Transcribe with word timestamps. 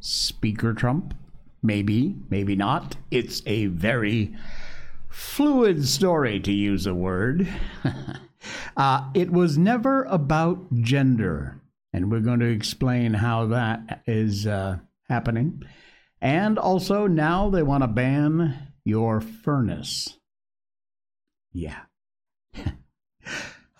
Speaker 0.00 0.72
Trump? 0.74 1.14
Maybe, 1.62 2.16
maybe 2.30 2.56
not. 2.56 2.96
It's 3.10 3.42
a 3.46 3.66
very 3.66 4.34
fluid 5.08 5.86
story, 5.86 6.40
to 6.40 6.52
use 6.52 6.86
a 6.86 6.94
word. 6.94 7.46
uh, 8.76 9.10
it 9.14 9.30
was 9.30 9.58
never 9.58 10.04
about 10.04 10.72
gender, 10.80 11.60
and 11.92 12.10
we're 12.10 12.20
going 12.20 12.40
to 12.40 12.50
explain 12.50 13.14
how 13.14 13.46
that 13.46 14.02
is 14.06 14.46
uh, 14.46 14.78
happening. 15.08 15.62
And 16.20 16.58
also, 16.58 17.06
now 17.06 17.48
they 17.48 17.62
want 17.62 17.82
to 17.82 17.88
ban 17.88 18.72
your 18.84 19.20
furnace. 19.20 20.18
Yeah. 21.52 21.80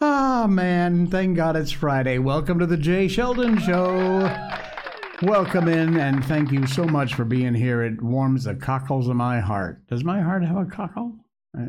Ah, 0.02 0.46
man. 0.48 1.08
Thank 1.08 1.36
God 1.36 1.56
it's 1.56 1.72
Friday. 1.72 2.16
Welcome 2.16 2.58
to 2.60 2.64
the 2.64 2.78
Jay 2.78 3.06
Sheldon 3.06 3.58
Show. 3.58 4.20
Welcome 5.20 5.68
in, 5.68 5.98
and 5.98 6.24
thank 6.24 6.50
you 6.50 6.66
so 6.66 6.86
much 6.86 7.12
for 7.12 7.26
being 7.26 7.52
here. 7.52 7.82
It 7.82 8.00
warms 8.00 8.44
the 8.44 8.54
cockles 8.54 9.08
of 9.08 9.16
my 9.16 9.40
heart. 9.40 9.86
Does 9.88 10.02
my 10.02 10.22
heart 10.22 10.42
have 10.42 10.56
a 10.56 10.64
cockle? 10.64 11.12
Uh, 11.54 11.64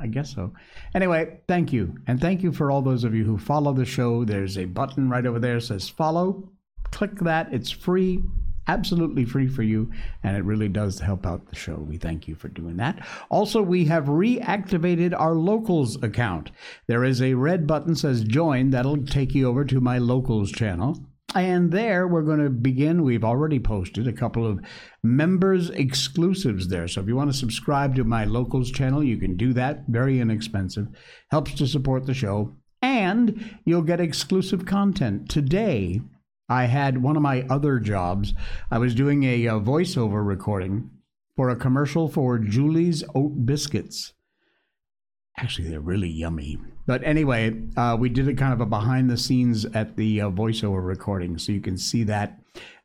I 0.00 0.06
guess 0.06 0.34
so. 0.34 0.54
Anyway, 0.94 1.40
thank 1.46 1.74
you. 1.74 1.94
And 2.06 2.18
thank 2.18 2.42
you 2.42 2.52
for 2.52 2.70
all 2.70 2.80
those 2.80 3.04
of 3.04 3.14
you 3.14 3.24
who 3.24 3.36
follow 3.36 3.74
the 3.74 3.84
show. 3.84 4.24
There's 4.24 4.56
a 4.56 4.64
button 4.64 5.10
right 5.10 5.26
over 5.26 5.38
there 5.38 5.60
says 5.60 5.86
follow. 5.86 6.48
Click 6.90 7.18
that. 7.18 7.52
It's 7.52 7.70
free, 7.70 8.22
absolutely 8.66 9.24
free 9.24 9.48
for 9.48 9.62
you, 9.62 9.90
and 10.22 10.36
it 10.36 10.44
really 10.44 10.68
does 10.68 11.00
help 11.00 11.26
out 11.26 11.48
the 11.48 11.56
show. 11.56 11.76
We 11.76 11.96
thank 11.96 12.28
you 12.28 12.34
for 12.34 12.48
doing 12.48 12.76
that. 12.78 13.06
Also, 13.30 13.62
we 13.62 13.84
have 13.86 14.04
reactivated 14.04 15.18
our 15.18 15.34
locals 15.34 16.02
account. 16.02 16.50
There 16.86 17.04
is 17.04 17.20
a 17.20 17.34
red 17.34 17.66
button 17.66 17.94
says 17.94 18.24
join. 18.24 18.70
That'll 18.70 19.04
take 19.04 19.34
you 19.34 19.48
over 19.48 19.64
to 19.64 19.80
my 19.80 19.98
locals 19.98 20.50
channel. 20.52 20.98
And 21.34 21.72
there 21.72 22.06
we're 22.06 22.22
going 22.22 22.44
to 22.44 22.50
begin. 22.50 23.02
We've 23.02 23.24
already 23.24 23.58
posted 23.58 24.06
a 24.06 24.12
couple 24.12 24.46
of 24.46 24.60
members 25.02 25.68
exclusives 25.70 26.68
there. 26.68 26.86
So 26.86 27.00
if 27.00 27.08
you 27.08 27.16
want 27.16 27.32
to 27.32 27.36
subscribe 27.36 27.96
to 27.96 28.04
my 28.04 28.24
locals 28.24 28.70
channel, 28.70 29.02
you 29.02 29.16
can 29.16 29.36
do 29.36 29.52
that. 29.54 29.84
Very 29.88 30.20
inexpensive. 30.20 30.86
Helps 31.32 31.54
to 31.54 31.66
support 31.66 32.06
the 32.06 32.14
show. 32.14 32.54
And 32.80 33.58
you'll 33.64 33.82
get 33.82 34.00
exclusive 34.00 34.64
content. 34.64 35.28
Today, 35.28 36.02
I 36.48 36.64
had 36.64 37.02
one 37.02 37.16
of 37.16 37.22
my 37.22 37.42
other 37.48 37.78
jobs. 37.78 38.34
I 38.70 38.78
was 38.78 38.94
doing 38.94 39.24
a, 39.24 39.46
a 39.46 39.60
voiceover 39.60 40.26
recording 40.26 40.90
for 41.36 41.48
a 41.48 41.56
commercial 41.56 42.08
for 42.08 42.38
Julie's 42.38 43.02
Oat 43.14 43.46
Biscuits. 43.46 44.12
Actually, 45.36 45.68
they're 45.68 45.80
really 45.80 46.08
yummy. 46.08 46.58
But 46.86 47.02
anyway, 47.02 47.60
uh, 47.76 47.96
we 47.98 48.08
did 48.08 48.28
a 48.28 48.34
kind 48.34 48.52
of 48.52 48.60
a 48.60 48.66
behind 48.66 49.10
the 49.10 49.16
scenes 49.16 49.64
at 49.64 49.96
the 49.96 50.20
uh, 50.20 50.30
voiceover 50.30 50.84
recording, 50.84 51.38
so 51.38 51.50
you 51.50 51.60
can 51.60 51.76
see 51.76 52.04
that 52.04 52.38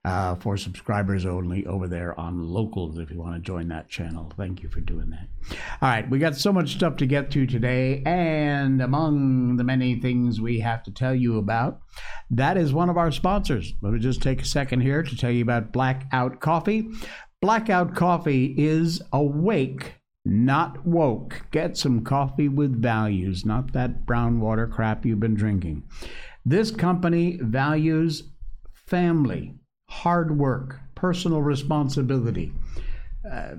uh, 0.06 0.36
for 0.36 0.58
subscribers 0.58 1.26
only 1.26 1.66
over 1.66 1.88
there 1.88 2.18
on 2.20 2.48
locals 2.48 2.98
if 2.98 3.12
you 3.12 3.20
want 3.20 3.36
to 3.36 3.40
join 3.40 3.68
that 3.68 3.90
channel. 3.90 4.32
Thank 4.38 4.64
you 4.64 4.70
for 4.70 4.80
doing 4.80 5.10
that. 5.10 5.28
All 5.82 5.90
right, 5.90 6.10
we 6.10 6.20
got 6.20 6.36
so 6.36 6.54
much 6.54 6.74
stuff 6.76 6.96
to 6.98 7.06
get 7.06 7.32
to 7.32 7.46
today, 7.46 8.02
and 8.06 8.82
among 8.82 9.58
the 9.58 9.64
many 9.64 10.00
things 10.00 10.40
we 10.40 10.60
have 10.62 10.84
to 10.84 10.92
tell 10.92 11.14
you 11.14 11.38
about, 11.38 11.82
that 12.32 12.58
is 12.58 12.74
one 12.74 12.90
of 12.90 12.98
our 12.98 13.12
sponsors. 13.12 13.74
Let 13.82 13.94
me 13.94 14.00
just 14.00 14.22
take 14.22 14.42
a 14.42 14.46
second 14.46 14.82
here 14.82 15.04
to 15.04 15.18
tell 15.18 15.32
you 15.32 15.44
about 15.44 15.74
Blackout 15.74 16.40
Coffee. 16.40 16.90
Blackout 17.42 17.96
Coffee 17.96 18.56
is 18.58 19.02
awake 19.12 19.96
not 20.26 20.86
woke. 20.86 21.46
Get 21.52 21.78
some 21.78 22.04
coffee 22.04 22.50
with 22.50 22.82
values, 22.82 23.46
not 23.46 23.74
that 23.74 24.06
brown 24.06 24.40
water 24.40 24.68
crap 24.68 25.06
you've 25.06 25.20
been 25.20 25.36
drinking. 25.36 25.84
This 26.46 26.72
company 26.72 27.40
values 27.42 28.24
family, 28.74 29.59
hard 29.90 30.38
work, 30.38 30.80
personal 30.96 31.42
responsibility, 31.42 32.54
uh, 33.30 33.56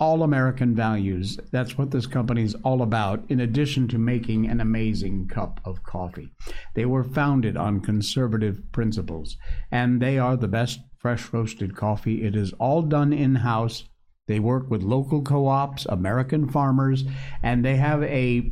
all 0.00 0.22
American 0.22 0.74
values. 0.74 1.38
That's 1.52 1.78
what 1.78 1.90
this 1.90 2.06
company 2.06 2.42
is 2.42 2.56
all 2.64 2.82
about, 2.82 3.24
in 3.28 3.40
addition 3.40 3.86
to 3.88 3.98
making 3.98 4.46
an 4.46 4.60
amazing 4.60 5.28
cup 5.28 5.60
of 5.64 5.84
coffee. 5.84 6.32
They 6.74 6.84
were 6.84 7.04
founded 7.04 7.56
on 7.56 7.80
conservative 7.80 8.60
principles, 8.72 9.36
and 9.70 10.02
they 10.02 10.18
are 10.18 10.36
the 10.36 10.48
best 10.48 10.80
fresh 10.98 11.32
roasted 11.32 11.76
coffee. 11.76 12.24
It 12.24 12.34
is 12.34 12.52
all 12.54 12.82
done 12.82 13.12
in 13.12 13.36
house 13.36 13.84
they 14.26 14.40
work 14.40 14.70
with 14.70 14.82
local 14.82 15.22
co 15.22 15.46
ops, 15.46 15.86
American 15.86 16.48
farmers, 16.48 17.04
and 17.42 17.64
they 17.64 17.76
have 17.76 18.02
a 18.04 18.50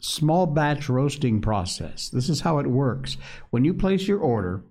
small 0.00 0.46
batch 0.46 0.88
roasting 0.88 1.40
process. 1.40 2.08
This 2.08 2.28
is 2.28 2.40
how 2.40 2.58
it 2.58 2.66
works. 2.66 3.16
When 3.50 3.64
you 3.64 3.74
place 3.74 4.06
your 4.06 4.20
order, 4.20 4.62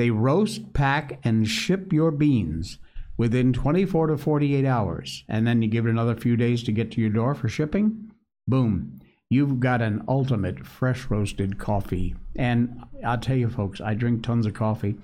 they 0.00 0.10
roast, 0.10 0.72
pack, 0.72 1.20
and 1.24 1.46
ship 1.46 1.92
your 1.92 2.10
beans 2.10 2.78
within 3.18 3.52
24 3.52 4.06
to 4.06 4.16
48 4.16 4.64
hours. 4.64 5.24
And 5.28 5.46
then 5.46 5.60
you 5.60 5.68
give 5.68 5.84
it 5.84 5.90
another 5.90 6.16
few 6.16 6.38
days 6.38 6.62
to 6.62 6.72
get 6.72 6.90
to 6.92 7.02
your 7.02 7.10
door 7.10 7.34
for 7.34 7.50
shipping. 7.50 8.10
Boom. 8.48 8.98
You've 9.28 9.60
got 9.60 9.82
an 9.82 10.02
ultimate 10.08 10.66
fresh 10.66 11.10
roasted 11.10 11.58
coffee. 11.58 12.14
And 12.34 12.82
I'll 13.04 13.18
tell 13.18 13.36
you, 13.36 13.50
folks, 13.50 13.78
I 13.82 13.92
drink 13.92 14.22
tons 14.22 14.46
of 14.46 14.54
coffee 14.54 14.96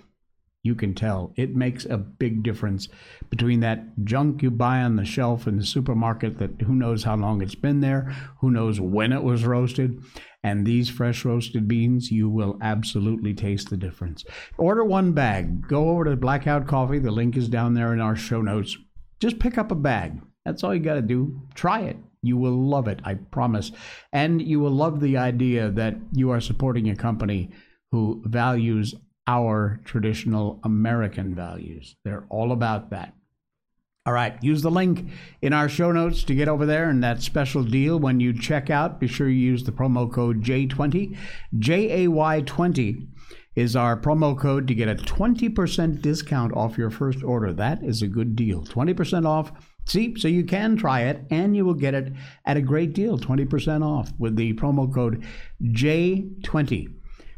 you 0.66 0.74
can 0.74 0.94
tell. 0.94 1.32
It 1.36 1.54
makes 1.54 1.86
a 1.86 1.96
big 1.96 2.42
difference 2.42 2.88
between 3.30 3.60
that 3.60 4.04
junk 4.04 4.42
you 4.42 4.50
buy 4.50 4.82
on 4.82 4.96
the 4.96 5.04
shelf 5.04 5.46
in 5.46 5.56
the 5.56 5.64
supermarket 5.64 6.38
that 6.38 6.60
who 6.62 6.74
knows 6.74 7.04
how 7.04 7.16
long 7.16 7.40
it's 7.40 7.54
been 7.54 7.80
there, 7.80 8.14
who 8.40 8.50
knows 8.50 8.80
when 8.80 9.12
it 9.12 9.22
was 9.22 9.44
roasted, 9.44 10.02
and 10.46 10.64
these 10.64 10.88
fresh 10.88 11.24
roasted 11.24 11.66
beans, 11.66 12.12
you 12.12 12.30
will 12.30 12.56
absolutely 12.62 13.34
taste 13.34 13.68
the 13.68 13.76
difference. 13.76 14.24
Order 14.56 14.84
one 14.84 15.10
bag. 15.10 15.66
Go 15.66 15.88
over 15.88 16.04
to 16.04 16.14
Blackout 16.14 16.68
Coffee. 16.68 17.00
The 17.00 17.10
link 17.10 17.36
is 17.36 17.48
down 17.48 17.74
there 17.74 17.92
in 17.92 18.00
our 18.00 18.14
show 18.14 18.40
notes. 18.40 18.76
Just 19.18 19.40
pick 19.40 19.58
up 19.58 19.72
a 19.72 19.74
bag. 19.74 20.20
That's 20.44 20.62
all 20.62 20.72
you 20.72 20.78
got 20.78 20.94
to 20.94 21.02
do. 21.02 21.42
Try 21.56 21.80
it. 21.80 21.96
You 22.22 22.36
will 22.36 22.52
love 22.52 22.86
it, 22.86 23.00
I 23.02 23.14
promise. 23.14 23.72
And 24.12 24.40
you 24.40 24.60
will 24.60 24.70
love 24.70 25.00
the 25.00 25.16
idea 25.16 25.68
that 25.72 25.96
you 26.12 26.30
are 26.30 26.40
supporting 26.40 26.88
a 26.90 26.94
company 26.94 27.50
who 27.90 28.22
values 28.24 28.94
our 29.26 29.80
traditional 29.84 30.60
American 30.62 31.34
values. 31.34 31.96
They're 32.04 32.26
all 32.30 32.52
about 32.52 32.90
that. 32.90 33.16
All 34.06 34.12
right, 34.12 34.40
use 34.40 34.62
the 34.62 34.70
link 34.70 35.10
in 35.42 35.52
our 35.52 35.68
show 35.68 35.90
notes 35.90 36.22
to 36.24 36.34
get 36.34 36.48
over 36.48 36.64
there 36.64 36.88
and 36.88 37.02
that 37.02 37.22
special 37.22 37.64
deal 37.64 37.98
when 37.98 38.20
you 38.20 38.32
check 38.32 38.70
out. 38.70 39.00
Be 39.00 39.08
sure 39.08 39.28
you 39.28 39.34
use 39.34 39.64
the 39.64 39.72
promo 39.72 40.10
code 40.10 40.44
JAY20. 40.44 41.18
J 41.58 42.04
A 42.04 42.08
Y 42.08 42.40
20 42.46 43.08
is 43.56 43.74
our 43.74 43.98
promo 43.98 44.38
code 44.38 44.68
to 44.68 44.74
get 44.76 44.88
a 44.88 44.94
20% 44.94 46.00
discount 46.02 46.56
off 46.56 46.78
your 46.78 46.90
first 46.90 47.24
order. 47.24 47.52
That 47.52 47.82
is 47.82 48.00
a 48.00 48.06
good 48.06 48.36
deal. 48.36 48.62
20% 48.62 49.26
off. 49.26 49.50
See, 49.86 50.14
so 50.16 50.28
you 50.28 50.44
can 50.44 50.76
try 50.76 51.02
it 51.02 51.22
and 51.30 51.56
you 51.56 51.64
will 51.64 51.74
get 51.74 51.94
it 51.94 52.12
at 52.44 52.56
a 52.56 52.62
great 52.62 52.92
deal 52.92 53.18
20% 53.18 53.84
off 53.84 54.12
with 54.18 54.36
the 54.36 54.52
promo 54.52 54.92
code 54.92 55.24
JAY20 55.62 56.92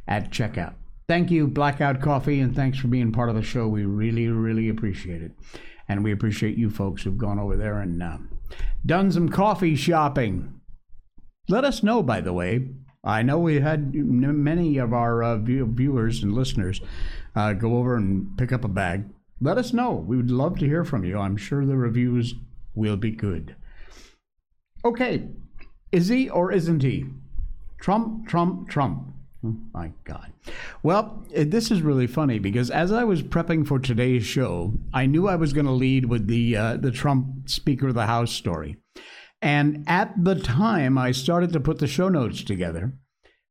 at 0.06 0.30
checkout. 0.30 0.74
Thank 1.08 1.30
you, 1.30 1.46
Blackout 1.46 2.02
Coffee, 2.02 2.40
and 2.40 2.54
thanks 2.54 2.76
for 2.76 2.88
being 2.88 3.12
part 3.12 3.30
of 3.30 3.34
the 3.34 3.42
show. 3.42 3.66
We 3.66 3.86
really, 3.86 4.28
really 4.28 4.68
appreciate 4.68 5.22
it. 5.22 5.32
And 5.88 6.04
we 6.04 6.12
appreciate 6.12 6.58
you 6.58 6.70
folks 6.70 7.02
who've 7.02 7.16
gone 7.16 7.38
over 7.38 7.56
there 7.56 7.80
and 7.80 8.02
uh, 8.02 8.18
done 8.84 9.10
some 9.10 9.28
coffee 9.28 9.74
shopping. 9.74 10.60
Let 11.48 11.64
us 11.64 11.82
know, 11.82 12.02
by 12.02 12.20
the 12.20 12.32
way. 12.32 12.68
I 13.02 13.22
know 13.22 13.38
we 13.38 13.60
had 13.60 13.94
many 13.94 14.76
of 14.76 14.92
our 14.92 15.22
uh, 15.22 15.36
viewers 15.38 16.22
and 16.22 16.34
listeners 16.34 16.80
uh, 17.34 17.54
go 17.54 17.78
over 17.78 17.96
and 17.96 18.36
pick 18.36 18.52
up 18.52 18.64
a 18.64 18.68
bag. 18.68 19.04
Let 19.40 19.56
us 19.56 19.72
know. 19.72 19.92
We 19.92 20.16
would 20.16 20.30
love 20.30 20.58
to 20.58 20.66
hear 20.66 20.84
from 20.84 21.04
you. 21.04 21.18
I'm 21.18 21.36
sure 21.36 21.64
the 21.64 21.76
reviews 21.76 22.34
will 22.74 22.96
be 22.96 23.12
good. 23.12 23.56
Okay, 24.84 25.28
is 25.90 26.08
he 26.08 26.28
or 26.28 26.52
isn't 26.52 26.82
he? 26.82 27.06
Trump, 27.80 28.28
Trump, 28.28 28.68
Trump. 28.68 29.14
My 29.42 29.92
God. 30.02 30.32
Well, 30.82 31.24
this 31.30 31.70
is 31.70 31.82
really 31.82 32.08
funny 32.08 32.40
because 32.40 32.70
as 32.70 32.90
I 32.90 33.04
was 33.04 33.22
prepping 33.22 33.66
for 33.66 33.78
today's 33.78 34.24
show, 34.24 34.74
I 34.92 35.06
knew 35.06 35.28
I 35.28 35.36
was 35.36 35.52
going 35.52 35.66
to 35.66 35.72
lead 35.72 36.06
with 36.06 36.26
the 36.26 36.56
uh, 36.56 36.76
the 36.76 36.90
Trump 36.90 37.48
Speaker 37.48 37.88
of 37.88 37.94
the 37.94 38.06
House 38.06 38.32
story, 38.32 38.78
and 39.40 39.84
at 39.86 40.12
the 40.24 40.34
time 40.34 40.98
I 40.98 41.12
started 41.12 41.52
to 41.52 41.60
put 41.60 41.78
the 41.78 41.86
show 41.86 42.08
notes 42.08 42.42
together, 42.42 42.94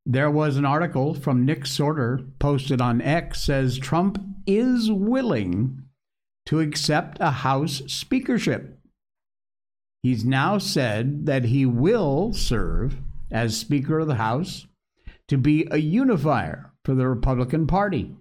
there 0.05 0.29
was 0.29 0.57
an 0.57 0.65
article 0.65 1.13
from 1.13 1.45
Nick 1.45 1.63
Sortor 1.63 2.31
posted 2.37 2.81
on 2.81 3.01
X 3.01 3.41
says 3.41 3.79
Trump 3.79 4.21
is 4.45 4.91
willing 4.91 5.83
to 6.47 6.59
accept 6.59 7.17
a 7.21 7.31
House 7.31 7.81
speakership. 7.87 8.77
He's 10.03 10.25
now 10.25 10.57
said 10.57 11.25
that 11.27 11.45
he 11.45 11.65
will 11.65 12.33
serve 12.33 12.97
as 13.31 13.57
Speaker 13.57 13.99
of 13.99 14.07
the 14.07 14.15
House 14.15 14.66
to 15.27 15.37
be 15.37 15.67
a 15.71 15.77
unifier 15.77 16.71
for 16.83 16.95
the 16.95 17.07
Republican 17.07 17.67
Party 17.67 18.15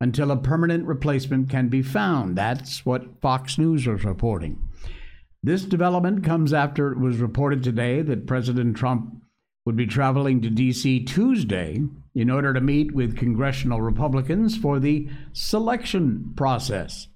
until 0.00 0.30
a 0.30 0.36
permanent 0.36 0.86
replacement 0.86 1.48
can 1.48 1.68
be 1.68 1.82
found. 1.82 2.36
That's 2.36 2.84
what 2.86 3.20
Fox 3.20 3.58
News 3.58 3.86
was 3.86 4.04
reporting. 4.04 4.60
This 5.42 5.64
development 5.64 6.24
comes 6.24 6.52
after 6.52 6.92
it 6.92 6.98
was 6.98 7.18
reported 7.18 7.62
today 7.62 8.02
that 8.02 8.26
President 8.26 8.76
Trump 8.76 9.14
would 9.64 9.76
be 9.76 9.86
traveling 9.86 10.40
to 10.40 10.50
D.C. 10.50 11.04
Tuesday 11.04 11.82
in 12.14 12.30
order 12.30 12.52
to 12.52 12.60
meet 12.60 12.92
with 12.92 13.16
congressional 13.16 13.80
Republicans 13.80 14.56
for 14.56 14.78
the 14.78 15.08
selection 15.32 16.32
process. 16.36 17.08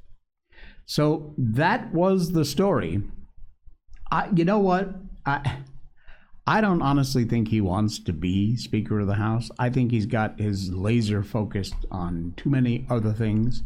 So 0.87 1.35
that 1.39 1.93
was 1.93 2.33
the 2.33 2.45
story. 2.45 3.03
I, 4.11 4.29
you 4.35 4.45
know 4.45 4.59
what? 4.59 4.95
I, 5.27 5.59
I 6.47 6.61
don't 6.61 6.83
honestly 6.83 7.25
think 7.25 7.49
he 7.49 7.63
wants 7.63 7.99
to 8.01 8.13
be 8.13 8.57
Speaker 8.57 9.01
of 9.01 9.07
the 9.07 9.15
House. 9.15 9.51
I 9.59 9.71
think 9.71 9.91
he's 9.91 10.07
got 10.07 10.39
his 10.39 10.71
laser 10.73 11.23
focused 11.23 11.87
on 11.91 12.35
too 12.37 12.51
many 12.51 12.87
other 12.91 13.13
things. 13.13 13.63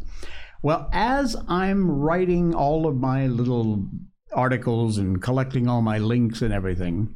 Well, 0.63 0.89
as 0.93 1.37
I'm 1.49 1.91
writing 1.91 2.55
all 2.55 2.87
of 2.87 2.97
my 2.97 3.27
little 3.27 3.89
articles 4.33 4.97
and 4.99 5.21
collecting 5.21 5.69
all 5.69 5.83
my 5.83 5.99
links 5.99 6.41
and 6.41 6.55
everything, 6.55 7.15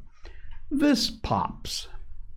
this 0.71 1.11
pops. 1.11 1.89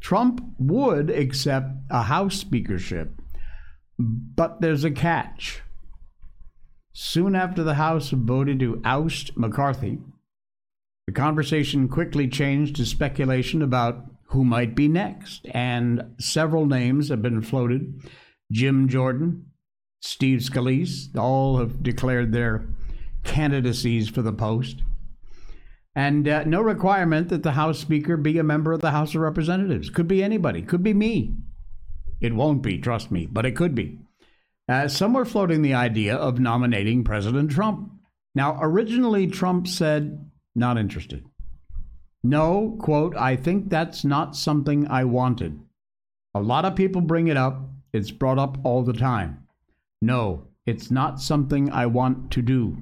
Trump 0.01 0.43
would 0.59 1.09
accept 1.09 1.71
a 1.89 2.03
House 2.03 2.35
speakership, 2.35 3.11
but 3.97 4.61
there's 4.61 4.83
a 4.83 4.91
catch. 4.91 5.63
Soon 6.93 7.35
after 7.35 7.63
the 7.63 7.73
House 7.73 8.11
voted 8.11 8.59
to 8.59 8.81
oust 8.85 9.35
McCarthy, 9.35 9.97
the 11.07 11.13
conversation 11.13 11.87
quickly 11.87 12.27
changed 12.27 12.75
to 12.75 12.85
speculation 12.85 13.61
about 13.61 14.05
who 14.29 14.43
might 14.43 14.75
be 14.75 14.87
next, 14.87 15.45
and 15.51 16.15
several 16.19 16.65
names 16.65 17.09
have 17.09 17.21
been 17.21 17.41
floated. 17.41 18.01
Jim 18.51 18.87
Jordan, 18.87 19.45
Steve 20.01 20.39
Scalise, 20.39 21.15
all 21.17 21.57
have 21.57 21.83
declared 21.83 22.31
their 22.31 22.67
candidacies 23.23 24.09
for 24.09 24.21
the 24.21 24.33
post. 24.33 24.81
And 25.95 26.27
uh, 26.27 26.43
no 26.43 26.61
requirement 26.61 27.29
that 27.29 27.43
the 27.43 27.53
House 27.53 27.79
Speaker 27.79 28.17
be 28.17 28.37
a 28.37 28.43
member 28.43 28.73
of 28.73 28.81
the 28.81 28.91
House 28.91 29.15
of 29.15 29.21
Representatives. 29.21 29.89
Could 29.89 30.07
be 30.07 30.23
anybody, 30.23 30.61
could 30.61 30.83
be 30.83 30.93
me. 30.93 31.35
It 32.19 32.33
won't 32.33 32.61
be, 32.61 32.79
trust 32.79 33.11
me, 33.11 33.25
but 33.25 33.45
it 33.45 33.55
could 33.55 33.75
be. 33.75 33.99
Uh, 34.67 34.87
some 34.87 35.13
were 35.13 35.25
floating 35.25 35.61
the 35.61 35.75
idea 35.75 36.15
of 36.15 36.39
nominating 36.39 37.03
President 37.03 37.51
Trump. 37.51 37.91
Now, 38.33 38.57
originally, 38.61 39.27
Trump 39.27 39.67
said, 39.67 40.29
not 40.55 40.77
interested. 40.77 41.25
No, 42.23 42.75
quote, 42.79 43.15
I 43.15 43.35
think 43.35 43.69
that's 43.69 44.03
not 44.03 44.35
something 44.35 44.87
I 44.87 45.03
wanted. 45.03 45.59
A 46.33 46.41
lot 46.41 46.65
of 46.65 46.75
people 46.75 47.01
bring 47.01 47.27
it 47.27 47.37
up. 47.37 47.61
It's 47.93 48.11
brought 48.11 48.39
up 48.39 48.57
all 48.63 48.83
the 48.83 48.93
time. 48.93 49.47
No, 50.01 50.47
it's 50.65 50.89
not 50.89 51.21
something 51.21 51.71
I 51.71 51.85
want 51.85 52.31
to 52.31 52.41
do. 52.41 52.77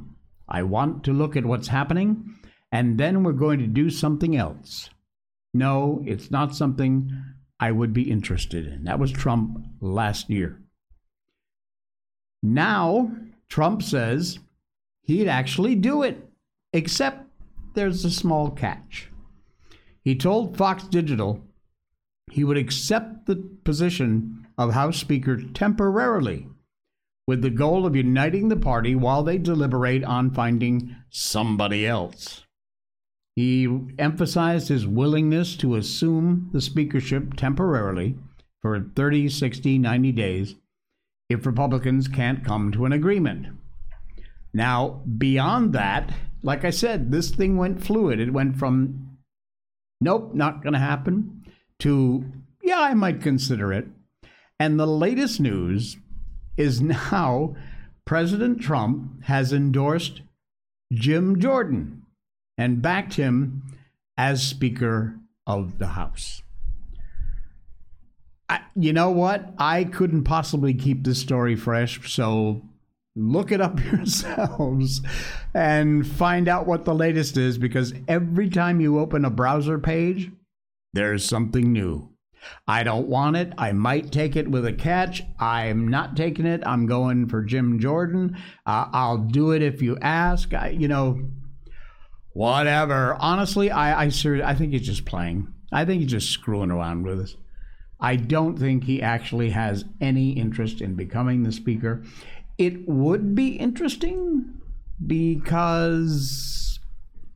I 0.48 0.64
want 0.64 1.04
to 1.04 1.14
look 1.14 1.36
at 1.36 1.46
what's 1.46 1.68
happening, 1.68 2.36
and 2.72 2.98
then 2.98 3.24
we're 3.24 3.34
going 3.34 3.60
to 3.60 3.68
do 3.68 3.90
something 3.90 4.36
else. 4.36 4.90
No, 5.54 6.02
it's 6.06 6.32
not 6.32 6.56
something 6.56 7.12
I 7.60 7.72
would 7.72 7.94
be 7.94 8.10
interested 8.10 8.66
in. 8.66 8.86
That 8.86 9.00
was 9.00 9.12
Trump 9.12 9.66
last 9.80 10.30
year. 10.30 10.62
Now, 12.42 13.12
Trump 13.50 13.84
says 13.84 14.40
he'd 15.02 15.28
actually 15.28 15.76
do 15.76 16.02
it, 16.04 16.30
except 16.74 17.23
there's 17.74 18.06
a 18.06 18.12
small 18.12 18.52
catch. 18.52 19.10
He 20.04 20.16
told 20.16 20.58
Fox 20.58 20.84
Digital 20.84 21.44
he 22.32 22.44
would 22.44 22.58
accept 22.58 23.26
the 23.26 23.36
position 23.64 24.48
of 24.58 24.74
House 24.74 24.98
Speaker 24.98 25.38
temporarily 25.38 26.48
with 27.28 27.42
the 27.42 27.50
goal 27.50 27.86
of 27.86 27.96
uniting 27.96 28.50
the 28.50 28.58
party 28.58 28.96
while 28.96 29.24
they 29.24 29.38
deliberate 29.38 30.04
on 30.04 30.32
finding 30.32 30.96
somebody 31.10 31.86
else. 31.88 32.46
He 33.36 33.68
emphasized 33.98 34.68
his 34.68 34.86
willingness 34.86 35.56
to 35.58 35.76
assume 35.76 36.50
the 36.54 36.62
speakership 36.62 37.36
temporarily 37.36 38.18
for 38.62 38.80
30, 38.96 39.30
60, 39.30 39.78
90 39.80 40.12
days 40.12 40.56
if 41.30 41.46
Republicans 41.46 42.08
can't 42.08 42.46
come 42.46 42.72
to 42.72 42.86
an 42.86 42.92
agreement. 42.92 43.48
Now, 44.54 45.02
beyond 45.18 45.74
that, 45.74 46.14
like 46.44 46.66
I 46.66 46.70
said, 46.70 47.12
this 47.12 47.32
thing 47.32 47.58
went 47.58 47.84
fluid. 47.84 48.20
It 48.20 48.34
went 48.34 48.58
from, 48.58 49.18
nope, 50.02 50.36
not 50.36 50.62
going 50.62 50.74
to 50.74 50.80
happen, 50.80 51.46
to, 51.80 52.26
yeah, 52.62 52.82
I 52.82 52.94
might 52.94 53.22
consider 53.22 53.72
it. 53.72 53.88
And 54.60 54.80
the 54.80 54.86
latest 54.86 55.40
news 55.40 55.98
is 56.58 56.82
now 56.82 57.56
President 58.06 58.62
Trump 58.62 59.24
has 59.24 59.54
endorsed 59.54 60.22
Jim 60.92 61.40
Jordan 61.40 62.04
and 62.58 62.82
backed 62.82 63.16
him 63.16 63.64
as 64.18 64.46
Speaker 64.46 65.16
of 65.48 65.80
the 65.80 65.88
House. 65.88 66.42
I, 68.50 68.62
you 68.76 68.94
know 68.94 69.10
what? 69.10 69.54
I 69.58 69.86
couldn't 69.86 70.26
possibly 70.26 70.74
keep 70.74 71.04
this 71.04 71.20
story 71.20 71.56
fresh, 71.56 72.14
so 72.14 72.62
look 73.16 73.52
it 73.52 73.62
up 73.62 73.84
yourselves 73.92 75.02
and 75.54 76.08
find 76.08 76.48
out 76.48 76.66
what 76.66 76.86
the 76.86 76.96
latest 76.96 77.38
is 77.38 77.58
because 77.58 77.94
every 78.08 78.50
time 78.50 78.82
you 78.82 79.00
open 79.00 79.26
a 79.26 79.30
browser 79.30 79.78
page, 79.80 80.32
there's 80.94 81.26
something 81.26 81.72
new. 81.72 82.10
I 82.68 82.84
don't 82.84 83.08
want 83.08 83.38
it. 83.38 83.54
I 83.58 83.72
might 83.72 84.12
take 84.12 84.36
it 84.36 84.50
with 84.50 84.66
a 84.66 84.74
catch. 84.74 85.24
I'm 85.40 85.88
not 85.88 86.16
taking 86.16 86.46
it. 86.46 86.62
I'm 86.66 86.86
going 86.86 87.28
for 87.28 87.42
Jim 87.42 87.80
Jordan. 87.80 88.38
Uh, 88.66 88.88
I'll 88.92 89.18
do 89.18 89.52
it 89.52 89.62
if 89.62 89.82
you 89.82 89.98
ask. 90.02 90.54
I, 90.54 90.70
you 90.70 90.88
know, 90.88 91.30
whatever. 92.34 93.16
Honestly, 93.20 93.72
I 93.72 94.04
I, 94.04 94.10
ser- 94.10 94.44
I 94.44 94.56
think 94.56 94.74
he's 94.74 94.86
just 94.86 95.06
playing. 95.06 95.54
I 95.72 95.86
think 95.86 96.02
he's 96.02 96.12
just 96.12 96.32
screwing 96.32 96.72
around 96.72 97.06
with 97.06 97.20
us. 97.22 97.36
I 98.00 98.18
don't 98.18 98.60
think 98.60 98.84
he 98.84 99.02
actually 99.02 99.52
has 99.52 99.86
any 100.02 100.32
interest 100.32 100.82
in 100.82 100.96
becoming 100.96 101.44
the 101.44 101.54
speaker. 101.54 102.04
It 102.58 102.88
would 102.88 103.36
be 103.36 103.56
interesting 103.56 104.62
because 105.06 106.80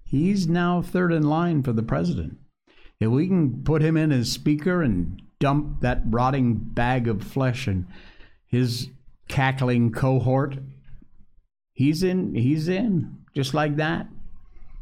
he's 0.03 0.47
now 0.47 0.81
third 0.81 1.11
in 1.11 1.23
line 1.23 1.63
for 1.63 1.73
the 1.73 1.83
president. 1.83 2.37
If 2.99 3.09
we 3.09 3.27
can 3.27 3.63
put 3.63 3.81
him 3.81 3.97
in 3.97 4.11
as 4.11 4.31
speaker 4.31 4.81
and 4.81 5.21
dump 5.39 5.81
that 5.81 6.01
rotting 6.05 6.55
bag 6.55 7.07
of 7.07 7.23
flesh 7.23 7.67
and 7.67 7.87
his 8.47 8.89
cackling 9.27 9.91
cohort, 9.91 10.57
he's 11.73 12.03
in. 12.03 12.33
He's 12.35 12.67
in 12.67 13.17
just 13.35 13.53
like 13.53 13.75
that. 13.75 14.07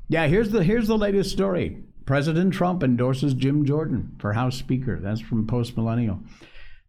Yeah, 0.08 0.28
here's 0.28 0.52
the 0.52 0.64
here's 0.64 0.88
the 0.88 0.98
latest 0.98 1.32
story. 1.32 1.84
President 2.06 2.54
Trump 2.54 2.84
endorses 2.84 3.34
Jim 3.34 3.66
Jordan 3.66 4.16
for 4.20 4.34
House 4.34 4.58
Speaker. 4.58 5.00
That's 5.02 5.22
from 5.22 5.48
Post 5.48 5.76
Millennial. 5.76 6.20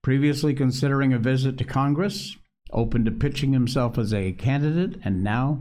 Previously 0.02 0.54
considering 0.54 1.12
a 1.12 1.18
visit 1.18 1.56
to 1.58 1.64
Congress, 1.64 2.36
open 2.72 3.04
to 3.04 3.10
pitching 3.10 3.52
himself 3.52 3.98
as 3.98 4.12
a 4.12 4.32
candidate, 4.32 5.00
and 5.04 5.22
now 5.22 5.60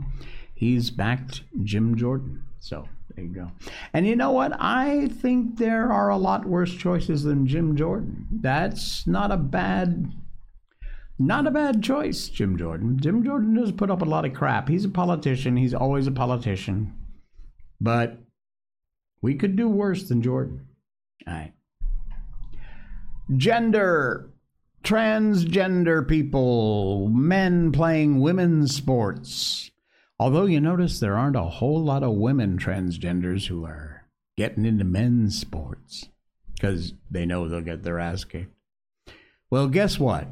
he's 0.54 0.90
backed 0.90 1.42
Jim 1.62 1.96
Jordan. 1.96 2.42
So 2.58 2.88
there 3.14 3.24
you 3.24 3.34
go. 3.34 3.50
And 3.92 4.06
you 4.06 4.16
know 4.16 4.32
what? 4.32 4.52
I 4.58 5.08
think 5.08 5.58
there 5.58 5.92
are 5.92 6.10
a 6.10 6.16
lot 6.16 6.44
worse 6.44 6.74
choices 6.74 7.22
than 7.22 7.46
Jim 7.46 7.76
Jordan. 7.76 8.26
That's 8.30 9.06
not 9.06 9.30
a 9.30 9.36
bad 9.36 10.12
not 11.18 11.46
a 11.46 11.50
bad 11.50 11.82
choice, 11.82 12.28
Jim 12.28 12.58
Jordan. 12.58 12.98
Jim 13.00 13.24
Jordan 13.24 13.54
does 13.54 13.72
put 13.72 13.90
up 13.90 14.02
a 14.02 14.06
lot 14.06 14.26
of 14.26 14.34
crap. 14.34 14.68
He's 14.68 14.84
a 14.84 14.90
politician. 14.90 15.56
He's 15.56 15.72
always 15.72 16.06
a 16.06 16.12
politician. 16.12 16.92
But 17.80 18.18
we 19.22 19.34
could 19.34 19.56
do 19.56 19.68
worse 19.68 20.08
than 20.08 20.20
Jordan. 20.20 20.66
All 21.26 21.34
right. 21.34 21.52
Gender. 23.36 24.30
Transgender 24.86 26.06
people. 26.06 27.08
Men 27.08 27.72
playing 27.72 28.20
women's 28.20 28.72
sports. 28.72 29.72
Although 30.20 30.46
you 30.46 30.60
notice 30.60 31.00
there 31.00 31.18
aren't 31.18 31.34
a 31.34 31.42
whole 31.42 31.82
lot 31.82 32.04
of 32.04 32.14
women 32.14 32.56
transgenders 32.56 33.48
who 33.48 33.64
are 33.64 34.04
getting 34.36 34.64
into 34.64 34.84
men's 34.84 35.36
sports 35.38 36.08
because 36.54 36.94
they 37.10 37.26
know 37.26 37.48
they'll 37.48 37.62
get 37.62 37.82
their 37.82 37.98
ass 37.98 38.22
kicked. 38.22 38.54
Well, 39.50 39.66
guess 39.66 39.98
what? 39.98 40.28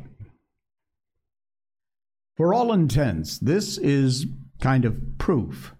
For 2.36 2.54
all 2.54 2.72
intents, 2.72 3.38
this 3.38 3.76
is 3.76 4.26
kind 4.60 4.84
of 4.84 5.18
proof 5.18 5.74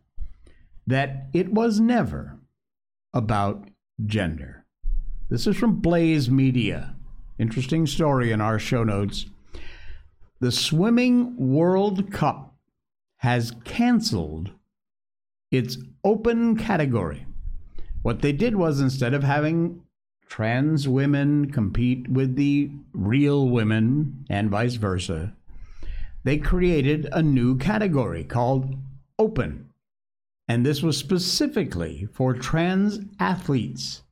that 0.85 1.29
it 1.33 1.53
was 1.53 1.79
never 1.79 2.39
about 3.13 3.69
gender. 4.05 4.65
This 5.31 5.47
is 5.47 5.57
from 5.57 5.77
Blaze 5.77 6.29
Media. 6.29 6.94
Interesting 7.39 7.87
story 7.87 8.31
in 8.31 8.41
our 8.41 8.59
show 8.59 8.85
notes. 8.85 9.27
The 10.41 10.53
Swimming 10.53 11.37
World 11.37 12.13
Cup 12.13 12.55
has 13.19 13.53
canceled 13.65 14.51
its 15.51 15.79
open 16.05 16.57
category. 16.57 17.27
What 18.03 18.21
they 18.23 18.33
did 18.33 18.57
was 18.57 18.81
instead 18.81 19.15
of 19.15 19.25
having 19.25 19.83
trans 20.29 20.87
women 20.87 21.51
compete 21.51 22.09
with 22.09 22.37
the 22.37 22.71
real 22.93 23.49
women 23.49 24.27
and 24.29 24.51
vice 24.51 24.75
versa, 24.75 25.33
they 26.25 26.39
created 26.39 27.09
a 27.13 27.23
new 27.23 27.57
category 27.57 28.25
called 28.25 28.75
open. 29.19 29.71
and 30.47 30.67
this 30.67 30.83
was 30.83 30.99
specifically 30.99 32.07
for 32.13 32.35
trans 32.35 33.01
athletes. 33.19 34.03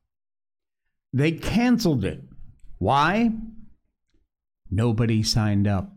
They 1.12 1.32
canceled 1.32 2.04
it. 2.04 2.22
Why? 2.82 3.30
Nobody 4.68 5.22
signed 5.22 5.68
up. 5.68 5.92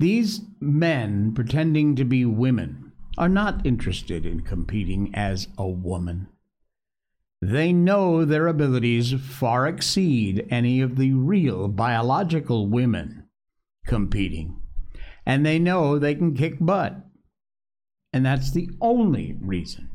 These 0.00 0.40
men 0.60 1.34
pretending 1.34 1.94
to 1.96 2.06
be 2.06 2.24
women 2.24 2.92
are 3.18 3.28
not 3.28 3.66
interested 3.66 4.24
in 4.24 4.40
competing 4.40 5.14
as 5.14 5.48
a 5.58 5.68
woman. 5.68 6.28
They 7.42 7.70
know 7.70 8.24
their 8.24 8.46
abilities 8.46 9.12
far 9.12 9.68
exceed 9.68 10.46
any 10.48 10.80
of 10.80 10.96
the 10.96 11.12
real 11.12 11.68
biological 11.68 12.66
women 12.66 13.24
competing. 13.86 14.58
And 15.26 15.44
they 15.44 15.58
know 15.58 15.98
they 15.98 16.14
can 16.14 16.34
kick 16.34 16.56
butt. 16.58 16.96
And 18.10 18.24
that's 18.24 18.52
the 18.52 18.70
only 18.80 19.36
reason 19.38 19.90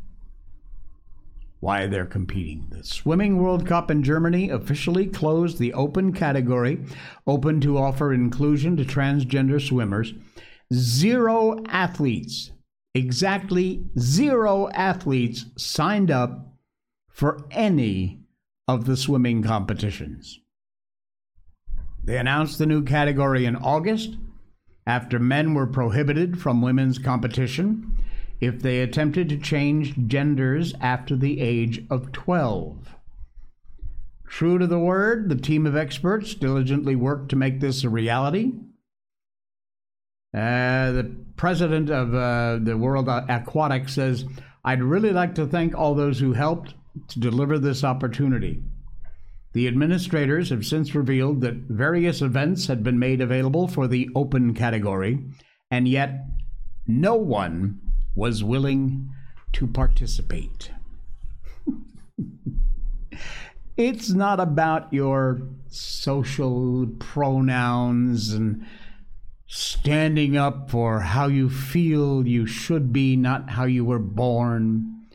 why 1.59 1.87
they're 1.87 2.05
competing. 2.05 2.67
The 2.69 2.83
Swimming 2.83 3.37
World 3.37 3.65
Cup 3.65 3.91
in 3.91 4.03
Germany 4.03 4.49
officially 4.49 5.07
closed 5.07 5.59
the 5.59 5.73
open 5.73 6.13
category, 6.13 6.79
open 7.27 7.59
to 7.61 7.77
offer 7.77 8.13
inclusion 8.13 8.77
to 8.77 8.85
transgender 8.85 9.61
swimmers. 9.61 10.13
Zero 10.73 11.63
athletes, 11.67 12.51
exactly 12.93 13.83
zero 13.97 14.69
athletes 14.69 15.45
signed 15.57 16.11
up 16.11 16.53
for 17.09 17.45
any 17.51 18.21
of 18.67 18.85
the 18.85 18.95
swimming 18.95 19.43
competitions. 19.43 20.39
They 22.03 22.17
announced 22.17 22.57
the 22.57 22.65
new 22.65 22.83
category 22.83 23.45
in 23.45 23.55
August 23.57 24.17
after 24.87 25.19
men 25.19 25.53
were 25.53 25.67
prohibited 25.67 26.39
from 26.39 26.61
women's 26.61 26.97
competition 26.97 27.97
if 28.41 28.61
they 28.61 28.79
attempted 28.79 29.29
to 29.29 29.37
change 29.37 29.95
genders 30.07 30.73
after 30.79 31.15
the 31.15 31.41
age 31.41 31.85
of 31.89 32.11
12. 32.11 32.95
True 34.27 34.57
to 34.57 34.67
the 34.67 34.79
word, 34.79 35.27
the 35.27 35.35
team 35.35 35.65
of 35.65 35.75
experts 35.75 36.35
diligently 36.35 36.95
worked 36.95 37.29
to 37.29 37.35
make 37.35 37.59
this 37.59 37.83
a 37.83 37.89
reality. 37.89 38.53
Uh, 40.33 40.91
the 40.91 41.15
president 41.35 41.89
of 41.89 42.13
uh, 42.13 42.59
the 42.61 42.77
World 42.77 43.09
Aquatic 43.09 43.89
says, 43.89 44.25
I'd 44.63 44.83
really 44.83 45.11
like 45.11 45.33
to 45.35 45.47
thank 45.47 45.75
all 45.75 45.95
those 45.95 46.19
who 46.19 46.33
helped 46.33 46.75
to 47.07 47.19
deliver 47.19 47.57
this 47.57 47.83
opportunity. 47.83 48.61
The 49.53 49.67
administrators 49.67 50.51
have 50.51 50.65
since 50.65 50.93
revealed 50.93 51.41
that 51.41 51.55
various 51.55 52.21
events 52.21 52.67
had 52.67 52.83
been 52.83 52.99
made 52.99 53.19
available 53.19 53.67
for 53.67 53.87
the 53.87 54.09
open 54.15 54.53
category, 54.53 55.25
and 55.71 55.87
yet 55.87 56.23
no 56.85 57.15
one 57.15 57.79
was 58.19 58.43
willing 58.43 59.09
to 59.53 59.65
participate. 59.65 60.71
it's 63.77 64.09
not 64.09 64.41
about 64.41 64.91
your 64.93 65.41
social 65.69 66.85
pronouns 66.99 68.33
and 68.33 68.65
standing 69.47 70.35
up 70.35 70.69
for 70.69 70.99
how 70.99 71.27
you 71.27 71.49
feel 71.49 72.27
you 72.27 72.45
should 72.45 72.91
be, 72.91 73.15
not 73.15 73.51
how 73.51 73.63
you 73.63 73.85
were 73.85 73.99
born. 73.99 75.07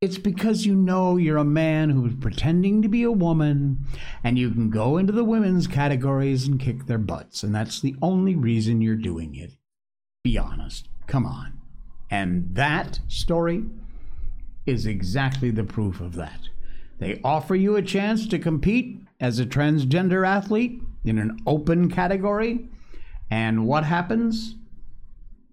It's 0.00 0.16
because 0.16 0.64
you 0.64 0.76
know 0.76 1.16
you're 1.16 1.38
a 1.38 1.44
man 1.44 1.90
who's 1.90 2.14
pretending 2.14 2.82
to 2.82 2.88
be 2.88 3.02
a 3.02 3.10
woman 3.10 3.84
and 4.22 4.38
you 4.38 4.52
can 4.52 4.70
go 4.70 4.96
into 4.96 5.12
the 5.12 5.24
women's 5.24 5.66
categories 5.66 6.46
and 6.46 6.60
kick 6.60 6.86
their 6.86 6.98
butts. 6.98 7.42
And 7.42 7.52
that's 7.52 7.80
the 7.80 7.96
only 8.00 8.36
reason 8.36 8.80
you're 8.80 8.94
doing 8.94 9.34
it. 9.34 9.54
Be 10.22 10.38
honest. 10.38 10.88
Come 11.08 11.26
on. 11.26 11.65
And 12.10 12.54
that 12.54 13.00
story 13.08 13.64
is 14.64 14.86
exactly 14.86 15.50
the 15.50 15.64
proof 15.64 16.00
of 16.00 16.14
that. 16.14 16.48
They 16.98 17.20
offer 17.22 17.54
you 17.54 17.76
a 17.76 17.82
chance 17.82 18.26
to 18.28 18.38
compete 18.38 19.00
as 19.20 19.38
a 19.38 19.46
transgender 19.46 20.26
athlete 20.26 20.80
in 21.04 21.18
an 21.18 21.38
open 21.46 21.90
category. 21.90 22.68
And 23.30 23.66
what 23.66 23.84
happens? 23.84 24.54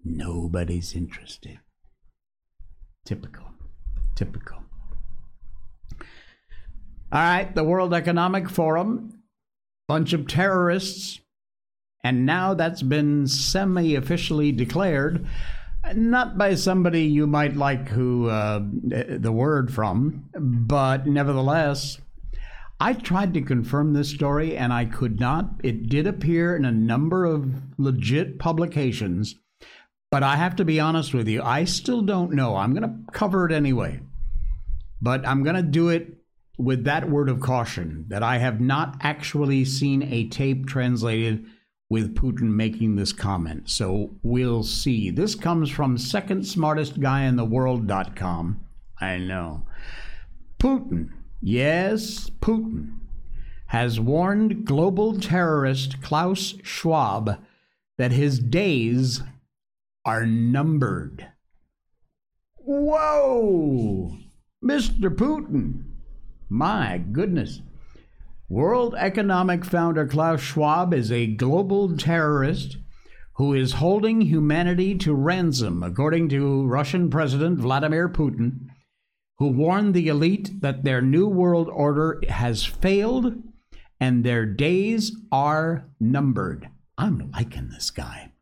Nobody's 0.04 0.94
interested. 0.94 1.60
Typical. 3.04 3.44
Typical. 4.14 4.58
All 7.12 7.20
right, 7.20 7.54
the 7.54 7.64
World 7.64 7.94
Economic 7.94 8.50
Forum, 8.50 9.22
bunch 9.86 10.12
of 10.12 10.26
terrorists, 10.26 11.20
and 12.02 12.26
now 12.26 12.54
that's 12.54 12.82
been 12.82 13.26
semi 13.26 13.94
officially 13.94 14.50
declared 14.50 15.26
not 15.94 16.38
by 16.38 16.54
somebody 16.54 17.02
you 17.02 17.26
might 17.26 17.56
like 17.56 17.88
who 17.88 18.28
uh, 18.28 18.60
the 18.62 19.32
word 19.32 19.72
from, 19.72 20.28
but 20.34 21.06
nevertheless, 21.06 21.98
I 22.80 22.94
tried 22.94 23.34
to 23.34 23.42
confirm 23.42 23.92
this 23.92 24.10
story 24.10 24.56
and 24.56 24.72
I 24.72 24.84
could 24.84 25.20
not. 25.20 25.50
It 25.62 25.88
did 25.88 26.06
appear 26.06 26.56
in 26.56 26.64
a 26.64 26.72
number 26.72 27.24
of 27.24 27.54
legit 27.78 28.38
publications, 28.38 29.36
but 30.10 30.22
I 30.22 30.36
have 30.36 30.56
to 30.56 30.64
be 30.64 30.80
honest 30.80 31.14
with 31.14 31.28
you, 31.28 31.42
I 31.42 31.64
still 31.64 32.02
don't 32.02 32.32
know. 32.32 32.56
I'm 32.56 32.74
going 32.74 32.82
to 32.82 33.12
cover 33.12 33.46
it 33.46 33.52
anyway, 33.52 34.00
but 35.00 35.26
I'm 35.26 35.42
going 35.42 35.56
to 35.56 35.62
do 35.62 35.88
it 35.88 36.18
with 36.58 36.84
that 36.84 37.10
word 37.10 37.28
of 37.28 37.40
caution 37.40 38.06
that 38.08 38.22
I 38.22 38.38
have 38.38 38.60
not 38.60 38.96
actually 39.00 39.64
seen 39.64 40.02
a 40.02 40.28
tape 40.28 40.66
translated 40.66 41.46
with 41.90 42.14
Putin 42.14 42.50
making 42.54 42.96
this 42.96 43.12
comment. 43.12 43.68
So 43.68 44.10
we'll 44.22 44.62
see. 44.62 45.10
This 45.10 45.34
comes 45.34 45.70
from 45.70 45.98
second 45.98 46.46
smartest 46.46 47.00
guy 47.00 47.24
in 47.24 47.36
the 47.36 47.44
world.com. 47.44 48.60
I 49.00 49.18
know. 49.18 49.66
Putin, 50.58 51.10
yes, 51.40 52.30
Putin, 52.40 52.98
has 53.66 54.00
warned 54.00 54.64
global 54.64 55.18
terrorist 55.18 56.00
Klaus 56.00 56.54
Schwab 56.62 57.38
that 57.98 58.12
his 58.12 58.38
days 58.38 59.22
are 60.04 60.26
numbered. 60.26 61.28
Whoa! 62.56 64.16
Mr. 64.64 65.14
Putin! 65.14 65.84
My 66.48 66.98
goodness. 66.98 67.60
World 68.48 68.94
Economic 68.98 69.64
founder 69.64 70.06
Klaus 70.06 70.40
Schwab 70.42 70.92
is 70.92 71.10
a 71.10 71.26
global 71.26 71.96
terrorist 71.96 72.76
who 73.36 73.54
is 73.54 73.72
holding 73.72 74.20
humanity 74.20 74.94
to 74.98 75.14
ransom, 75.14 75.82
according 75.82 76.28
to 76.28 76.66
Russian 76.66 77.08
President 77.08 77.58
Vladimir 77.58 78.06
Putin, 78.06 78.66
who 79.38 79.48
warned 79.48 79.94
the 79.94 80.08
elite 80.08 80.60
that 80.60 80.84
their 80.84 81.00
new 81.00 81.26
world 81.26 81.70
order 81.72 82.20
has 82.28 82.64
failed 82.66 83.34
and 83.98 84.22
their 84.22 84.44
days 84.44 85.16
are 85.32 85.86
numbered. 85.98 86.68
I'm 86.98 87.30
liking 87.32 87.70
this 87.70 87.90
guy. 87.90 88.32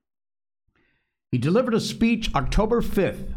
He 1.31 1.39
delivered 1.39 1.75
a 1.75 1.81
speech 1.81 2.35
October 2.35 2.83
5th 2.83 3.37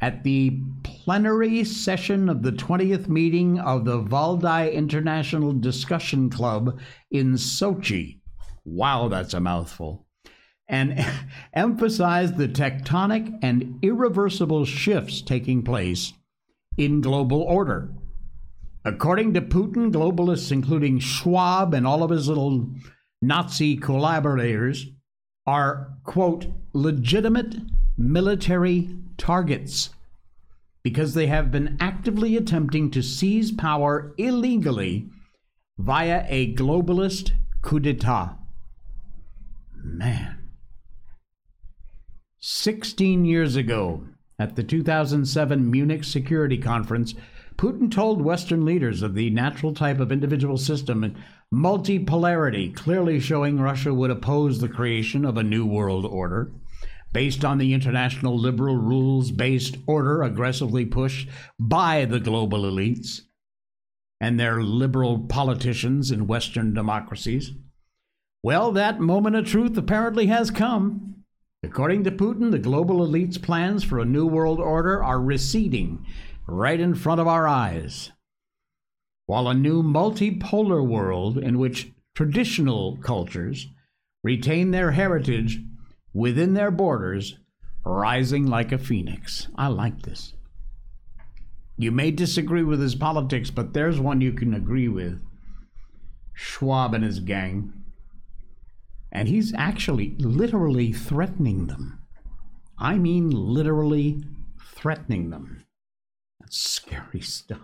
at 0.00 0.24
the 0.24 0.60
plenary 0.82 1.64
session 1.64 2.28
of 2.28 2.42
the 2.42 2.52
20th 2.52 3.08
meeting 3.08 3.58
of 3.58 3.84
the 3.84 4.02
Valdai 4.02 4.72
International 4.72 5.52
Discussion 5.52 6.28
Club 6.28 6.78
in 7.10 7.34
Sochi. 7.34 8.20
Wow, 8.64 9.08
that's 9.08 9.34
a 9.34 9.40
mouthful. 9.40 10.06
And 10.68 11.04
emphasized 11.54 12.36
the 12.36 12.48
tectonic 12.48 13.38
and 13.42 13.78
irreversible 13.82 14.64
shifts 14.64 15.22
taking 15.22 15.62
place 15.62 16.12
in 16.76 17.00
global 17.00 17.42
order. 17.42 17.90
According 18.84 19.34
to 19.34 19.40
Putin, 19.40 19.92
globalists, 19.92 20.52
including 20.52 20.98
Schwab 20.98 21.74
and 21.74 21.86
all 21.86 22.02
of 22.02 22.10
his 22.10 22.28
little 22.28 22.68
Nazi 23.22 23.76
collaborators, 23.76 24.86
are, 25.46 25.92
quote, 26.04 26.46
legitimate 26.72 27.54
military 27.96 28.90
targets 29.16 29.90
because 30.82 31.14
they 31.14 31.26
have 31.26 31.50
been 31.50 31.76
actively 31.80 32.36
attempting 32.36 32.90
to 32.90 33.02
seize 33.02 33.50
power 33.50 34.14
illegally 34.18 35.08
via 35.78 36.24
a 36.28 36.54
globalist 36.54 37.32
coup 37.60 37.80
d'etat. 37.80 38.36
Man. 39.82 40.38
16 42.38 43.24
years 43.24 43.56
ago, 43.56 44.04
at 44.38 44.54
the 44.54 44.62
2007 44.62 45.70
Munich 45.70 46.04
Security 46.04 46.58
Conference, 46.58 47.14
Putin 47.56 47.90
told 47.90 48.22
Western 48.22 48.64
leaders 48.64 49.02
of 49.02 49.14
the 49.14 49.30
natural 49.30 49.74
type 49.74 49.98
of 49.98 50.12
individual 50.12 50.58
system 50.58 51.02
and 51.02 51.16
multipolarity, 51.52 52.74
clearly 52.74 53.18
showing 53.18 53.58
Russia 53.58 53.92
would 53.94 54.10
oppose 54.10 54.60
the 54.60 54.68
creation 54.68 55.24
of 55.24 55.36
a 55.36 55.42
new 55.42 55.66
world 55.66 56.04
order 56.04 56.52
based 57.16 57.46
on 57.46 57.56
the 57.56 57.72
international 57.72 58.38
liberal 58.38 58.76
rules 58.76 59.30
based 59.30 59.78
order 59.86 60.22
aggressively 60.22 60.84
pushed 60.84 61.26
by 61.58 62.04
the 62.04 62.20
global 62.20 62.64
elites 62.64 63.22
and 64.20 64.38
their 64.38 64.62
liberal 64.62 65.20
politicians 65.20 66.10
in 66.10 66.26
Western 66.26 66.74
democracies. 66.74 67.52
Well, 68.42 68.70
that 68.72 69.00
moment 69.00 69.34
of 69.34 69.46
truth 69.46 69.78
apparently 69.78 70.26
has 70.26 70.50
come. 70.50 71.24
According 71.62 72.04
to 72.04 72.10
Putin, 72.10 72.50
the 72.50 72.58
global 72.58 73.02
elite's 73.02 73.38
plans 73.38 73.82
for 73.82 73.98
a 73.98 74.04
new 74.04 74.26
world 74.26 74.60
order 74.60 75.02
are 75.02 75.18
receding 75.18 76.04
right 76.46 76.78
in 76.78 76.94
front 76.94 77.22
of 77.22 77.26
our 77.26 77.48
eyes. 77.48 78.12
While 79.24 79.48
a 79.48 79.54
new 79.54 79.82
multipolar 79.82 80.86
world 80.86 81.38
in 81.38 81.58
which 81.58 81.94
traditional 82.14 82.98
cultures 82.98 83.68
retain 84.22 84.70
their 84.70 84.90
heritage 84.90 85.62
within 86.16 86.54
their 86.54 86.70
borders, 86.70 87.36
rising 87.84 88.46
like 88.46 88.72
a 88.72 88.78
phoenix. 88.78 89.48
I 89.54 89.66
like 89.68 90.02
this. 90.02 90.32
You 91.76 91.90
may 91.90 92.10
disagree 92.10 92.62
with 92.62 92.80
his 92.80 92.94
politics, 92.94 93.50
but 93.50 93.74
there's 93.74 94.00
one 94.00 94.22
you 94.22 94.32
can 94.32 94.54
agree 94.54 94.88
with 94.88 95.22
Schwab 96.32 96.94
and 96.94 97.04
his 97.04 97.20
gang. 97.20 97.74
And 99.12 99.28
he's 99.28 99.52
actually 99.54 100.16
literally 100.18 100.90
threatening 100.90 101.66
them. 101.66 102.00
I 102.78 102.96
mean, 102.96 103.30
literally 103.30 104.22
threatening 104.74 105.28
them. 105.28 105.64
That's 106.40 106.58
scary 106.58 107.20
stuff. 107.20 107.60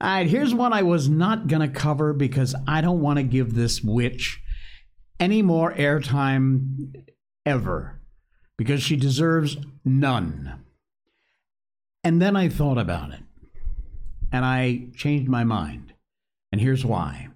All 0.00 0.08
right, 0.08 0.26
here's 0.26 0.52
one 0.52 0.72
I 0.72 0.82
was 0.82 1.08
not 1.08 1.46
going 1.46 1.62
to 1.62 1.80
cover 1.80 2.12
because 2.12 2.56
I 2.66 2.80
don't 2.80 3.00
want 3.00 3.18
to 3.18 3.22
give 3.22 3.54
this 3.54 3.82
witch 3.82 4.42
any 5.22 5.40
more 5.40 5.72
airtime 5.74 7.06
ever 7.46 8.00
because 8.58 8.82
she 8.82 8.96
deserves 8.96 9.56
none. 9.84 10.64
And 12.02 12.20
then 12.20 12.34
I 12.34 12.48
thought 12.48 12.76
about 12.76 13.12
it 13.12 13.20
and 14.32 14.44
I 14.44 14.88
changed 14.96 15.30
my 15.30 15.44
mind. 15.44 15.92
And 16.50 16.60
here's 16.60 16.84
why 16.84 17.28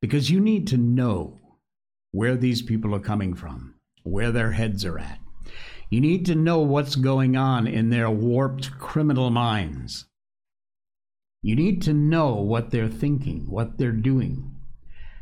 because 0.00 0.30
you 0.30 0.38
need 0.38 0.68
to 0.68 0.76
know 0.76 1.40
where 2.12 2.36
these 2.36 2.62
people 2.62 2.94
are 2.94 3.00
coming 3.00 3.34
from, 3.34 3.74
where 4.04 4.30
their 4.30 4.52
heads 4.52 4.84
are 4.84 5.00
at. 5.00 5.18
You 5.90 6.00
need 6.00 6.24
to 6.26 6.36
know 6.36 6.60
what's 6.60 6.94
going 6.94 7.36
on 7.36 7.66
in 7.66 7.90
their 7.90 8.08
warped 8.08 8.78
criminal 8.78 9.30
minds. 9.30 10.06
You 11.42 11.56
need 11.56 11.82
to 11.82 11.92
know 11.92 12.34
what 12.34 12.70
they're 12.70 12.88
thinking, 12.88 13.50
what 13.50 13.76
they're 13.76 13.90
doing, 13.90 14.57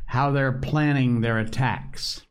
how 0.07 0.31
they're 0.31 0.53
planning 0.53 1.21
their 1.21 1.37
attacks. 1.37 2.25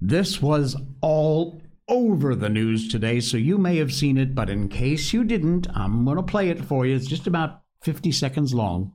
This 0.00 0.40
was 0.40 0.76
all 1.00 1.62
over 1.88 2.34
the 2.34 2.48
news 2.48 2.88
today, 2.88 3.20
so 3.20 3.36
you 3.36 3.58
may 3.58 3.76
have 3.76 3.92
seen 3.92 4.16
it, 4.16 4.34
but 4.34 4.50
in 4.50 4.68
case 4.68 5.12
you 5.12 5.24
didn't, 5.24 5.66
I'm 5.74 6.04
going 6.04 6.16
to 6.16 6.22
play 6.22 6.50
it 6.50 6.64
for 6.64 6.86
you. 6.86 6.94
It's 6.94 7.06
just 7.06 7.26
about 7.26 7.62
50 7.82 8.12
seconds 8.12 8.54
long. 8.54 8.92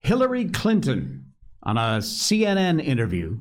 Hillary 0.00 0.46
Clinton, 0.46 1.32
on 1.62 1.76
a 1.76 1.98
CNN 1.98 2.84
interview, 2.84 3.40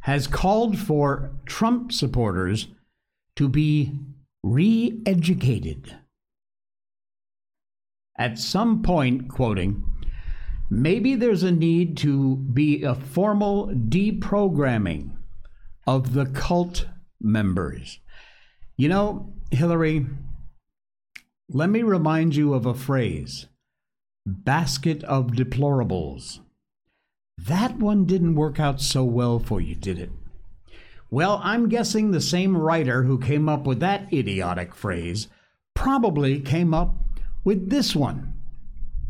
has 0.00 0.26
called 0.26 0.78
for 0.78 1.32
Trump 1.46 1.92
supporters 1.92 2.68
to 3.36 3.48
be 3.48 3.92
re 4.42 5.00
educated. 5.06 5.96
At 8.18 8.38
some 8.38 8.82
point, 8.82 9.28
quoting, 9.28 9.84
maybe 10.70 11.16
there's 11.16 11.42
a 11.42 11.50
need 11.50 11.96
to 11.98 12.36
be 12.36 12.82
a 12.82 12.94
formal 12.94 13.68
deprogramming 13.68 15.10
of 15.86 16.14
the 16.14 16.26
cult 16.26 16.86
members. 17.20 17.98
You 18.76 18.88
know, 18.88 19.34
Hillary, 19.50 20.06
let 21.48 21.68
me 21.68 21.82
remind 21.82 22.36
you 22.36 22.54
of 22.54 22.64
a 22.64 22.74
phrase 22.74 23.46
basket 24.24 25.02
of 25.04 25.28
deplorables. 25.28 26.40
That 27.36 27.78
one 27.78 28.04
didn't 28.04 28.34
work 28.34 28.60
out 28.60 28.80
so 28.80 29.02
well 29.02 29.38
for 29.38 29.60
you, 29.60 29.74
did 29.74 29.98
it? 29.98 30.10
Well, 31.10 31.40
I'm 31.42 31.68
guessing 31.68 32.10
the 32.10 32.20
same 32.20 32.56
writer 32.56 33.02
who 33.02 33.18
came 33.18 33.48
up 33.48 33.66
with 33.66 33.80
that 33.80 34.12
idiotic 34.12 34.74
phrase 34.74 35.26
probably 35.74 36.38
came 36.38 36.72
up 36.72 36.94
with 37.42 37.70
this 37.70 37.96
one. 37.96 38.29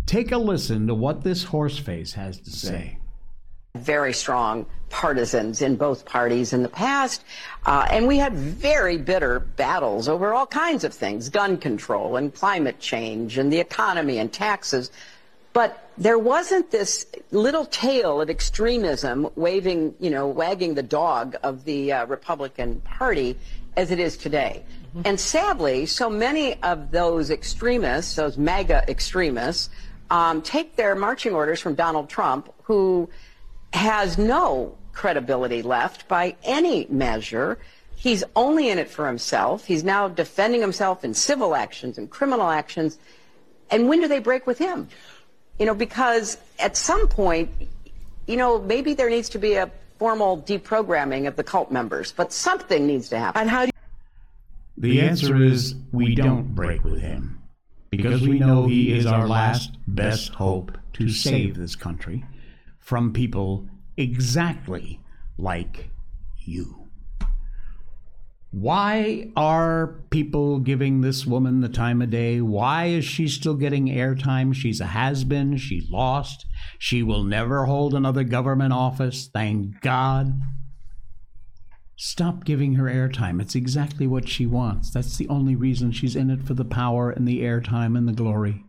Take 0.07 0.33
a 0.33 0.39
listen 0.39 0.87
to 0.89 0.95
what 0.95 1.23
this 1.23 1.45
horseface 1.45 2.15
has 2.15 2.41
to 2.41 2.51
say 2.51 3.01
very 3.77 4.13
strong 4.13 4.67
partisans 4.89 5.63
in 5.63 5.77
both 5.77 6.05
parties 6.05 6.53
in 6.53 6.63
the 6.63 6.69
past. 6.69 7.23
Uh, 7.65 7.87
and 7.91 8.07
we 8.07 8.19
had 8.19 8.35
very 8.35 8.97
bitter 8.97 9.39
battles 9.39 10.09
over 10.09 10.35
all 10.35 10.47
kinds 10.47 10.83
of 10.83 10.93
things 10.93 11.29
gun 11.29 11.57
control 11.57 12.17
and 12.17 12.35
climate 12.35 12.81
change 12.81 13.39
and 13.39 13.53
the 13.53 13.61
economy 13.61 14.19
and 14.19 14.33
taxes. 14.33 14.91
But 15.53 15.91
there 15.99 16.19
wasn't 16.19 16.71
this 16.71 17.07
little 17.31 17.65
tail 17.67 18.21
of 18.21 18.31
extremism 18.31 19.29
waving, 19.37 19.95
you 20.01 20.11
know, 20.11 20.29
wagging 20.29 20.75
the 20.75 20.83
dog 20.83 21.37
of 21.43 21.65
the 21.65 21.93
uh, 21.93 22.07
Republican 22.07 22.81
Party 22.81 23.37
as 23.77 23.91
it 23.91 24.01
is 24.01 24.17
today. 24.17 24.65
Mm-hmm. 24.89 25.03
And 25.05 25.21
sadly, 25.21 25.87
so 25.87 26.11
many 26.11 26.61
of 26.63 26.91
those 26.91 27.31
extremists, 27.31 28.17
those 28.17 28.37
MAGA 28.37 28.85
extremists, 28.89 29.71
um, 30.11 30.43
take 30.43 30.77
their 30.77 30.95
marching 30.95 31.35
orders 31.35 31.61
from 31.61 31.75
Donald 31.75 32.09
Trump, 32.09 32.53
who 32.65 33.09
has 33.73 34.19
no 34.19 34.77
credibility 34.93 35.63
left 35.63 36.09
by 36.09 36.35
any 36.43 36.87
measure. 36.91 37.59
He's 37.97 38.25
only 38.35 38.69
in 38.69 38.79
it 38.79 38.89
for 38.89 39.07
himself. 39.07 39.65
He's 39.65 39.85
now 39.85 40.09
defending 40.09 40.61
himself 40.61 41.05
in 41.05 41.15
civil 41.15 41.55
actions 41.55 41.99
and 41.99 42.11
criminal 42.11 42.51
actions. 42.51 42.99
And 43.71 43.89
when 43.89 44.01
do 44.01 44.09
they 44.09 44.19
break 44.19 44.47
with 44.47 44.59
him? 44.59 44.89
You 45.59 45.67
know, 45.67 45.75
because 45.75 46.39
at 46.59 46.77
some 46.77 47.07
point, 47.07 47.51
you 48.27 48.37
know, 48.37 48.61
maybe 48.61 48.95
there 48.95 49.11
needs 49.11 49.29
to 49.31 49.39
be 49.39 49.55
a 49.55 49.71
formal 49.99 50.43
deprogramming 50.43 51.29
of 51.29 51.37
the 51.37 51.45
cult 51.45 51.71
members, 51.71 52.13
but 52.13 52.33
something 52.33 52.87
needs 52.87 53.11
to 53.11 53.19
happen. 53.19 53.43
And 53.43 53.51
how 53.51 53.67
do 53.67 53.71
the 54.79 55.03
answer 55.03 55.37
is 55.37 55.75
we 55.93 56.15
don't 56.15 56.55
break 56.55 56.83
with 56.83 57.01
him 57.01 57.40
because 57.91 58.23
we 58.23 58.39
know 58.39 58.67
he 58.67 58.93
is 58.93 59.07
our 59.07 59.27
last 59.27 59.77
best 59.87 60.35
hope 60.35 60.79
to 60.95 61.09
save 61.09 61.57
this 61.57 61.75
country 61.77 62.25
from 62.79 63.13
people 63.13 63.69
exactly 63.97 65.01
like 65.39 65.91
you. 66.39 66.89
Why 68.53 69.31
are 69.37 70.01
people 70.11 70.59
giving 70.59 71.03
this 71.03 71.25
woman 71.25 71.61
the 71.61 71.69
time 71.69 72.03
of 72.03 72.11
day? 72.11 72.41
Why 72.41 72.87
is 72.87 73.05
she 73.05 73.29
still 73.29 73.55
getting 73.55 73.87
airtime? 73.87 74.53
She's 74.53 74.81
a 74.81 74.87
has 74.87 75.23
been. 75.23 75.57
She 75.57 75.87
lost. 75.89 76.47
She 76.77 77.05
will 77.05 77.23
never 77.23 77.67
hold 77.67 77.95
another 77.95 78.25
government 78.25 78.73
office. 78.73 79.31
Thank 79.33 79.81
God. 79.83 80.41
Stop 82.03 82.47
giving 82.47 82.77
her 82.77 82.85
airtime. 82.85 83.43
It's 83.43 83.55
exactly 83.55 84.07
what 84.07 84.27
she 84.27 84.47
wants. 84.47 84.91
That's 84.91 85.19
the 85.19 85.29
only 85.29 85.55
reason 85.55 85.93
she's 85.93 86.17
in 86.17 86.31
it 86.31 86.43
for 86.43 86.55
the 86.55 86.65
power 86.65 87.11
and 87.11 87.29
the 87.29 87.43
airtime 87.43 87.95
and 87.95 88.09
the 88.09 88.15
glory. 88.15 88.65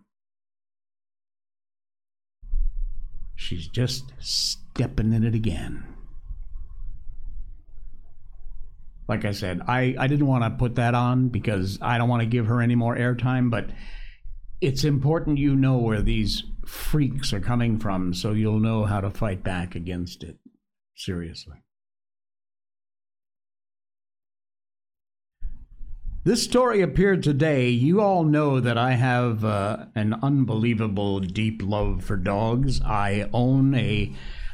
She's 3.38 3.70
just 3.70 4.12
stepping 4.20 5.14
in 5.14 5.24
it 5.24 5.34
again. 5.34 5.86
Like 9.08 9.24
I 9.24 9.32
said, 9.32 9.62
I, 9.66 9.96
I 9.98 10.08
didn't 10.08 10.28
want 10.28 10.44
to 10.44 10.50
put 10.50 10.76
that 10.76 10.94
on 10.94 11.30
because 11.30 11.80
I 11.82 11.98
don't 11.98 12.10
want 12.10 12.24
to 12.24 12.28
give 12.28 12.48
her 12.48 12.60
any 12.60 12.76
more 12.76 12.98
airtime, 12.98 13.50
but 13.50 13.70
it's 14.60 14.84
important 14.84 15.38
you 15.38 15.56
know 15.56 15.78
where 15.78 16.02
these 16.02 16.44
freaks 16.66 17.32
are 17.32 17.40
coming 17.40 17.80
from 17.80 18.14
so 18.14 18.34
you'll 18.34 18.60
know 18.60 18.84
how 18.84 19.00
to 19.00 19.10
fight 19.10 19.42
back 19.42 19.74
against 19.74 20.22
it. 20.22 20.36
Seriously. 20.98 21.64
This 26.24 26.44
story 26.44 26.84
appeared 26.84 27.24
today. 27.24 27.70
You 27.70 28.00
all 28.00 28.24
know 28.24 28.60
that 28.60 28.78
I 28.78 28.92
have 28.92 29.44
uh, 29.44 29.86
an 29.96 30.14
unbelievable 30.22 31.20
deep 31.20 31.64
love 31.64 32.04
for 32.04 32.16
dogs. 32.16 32.80
I 32.84 33.28
own 33.34 33.74
a 33.74 34.14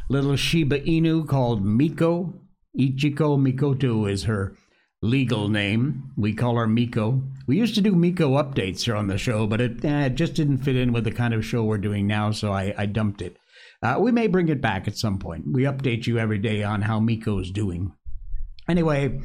little 0.10 0.38
Shiba 0.38 0.80
Inu 0.80 1.28
called 1.28 1.66
Miko. 1.66 2.40
Ichiko 2.80 3.38
Mikoto 3.38 4.10
is 4.10 4.24
her 4.24 4.56
legal 5.02 5.50
name. 5.50 6.14
We 6.16 6.34
call 6.34 6.56
her 6.56 6.68
Miko. 6.68 7.22
We 7.48 7.58
used 7.58 7.76
to 7.76 7.82
do 7.82 7.96
Miko 7.96 8.42
updates 8.42 8.86
here 8.86 8.96
on 8.96 9.08
the 9.08 9.18
show, 9.18 9.46
but 9.46 9.60
it, 9.60 9.84
eh, 9.84 10.06
it 10.06 10.16
just 10.16 10.36
didn't 10.36 10.60
fit 10.60 10.78
in 10.78 10.94
with 10.94 11.04
the 11.04 11.12
kind 11.12 11.34
of 11.34 11.46
show 11.46 11.66
we're 11.66 11.80
doing 11.80 12.08
now, 12.08 12.32
so 12.32 12.54
I, 12.54 12.74
I 12.78 12.86
dumped 12.86 13.22
it. 13.22 13.36
Uh, 13.84 13.98
we 14.00 14.14
may 14.14 14.28
bring 14.28 14.48
it 14.48 14.62
back 14.62 14.88
at 14.88 14.98
some 14.98 15.20
point. 15.20 15.44
We 15.52 15.64
update 15.64 16.08
you 16.08 16.18
every 16.18 16.38
day 16.38 16.64
on 16.64 16.84
how 16.84 17.02
Miko's 17.02 17.52
doing. 17.52 17.92
Anyway, 18.68 19.20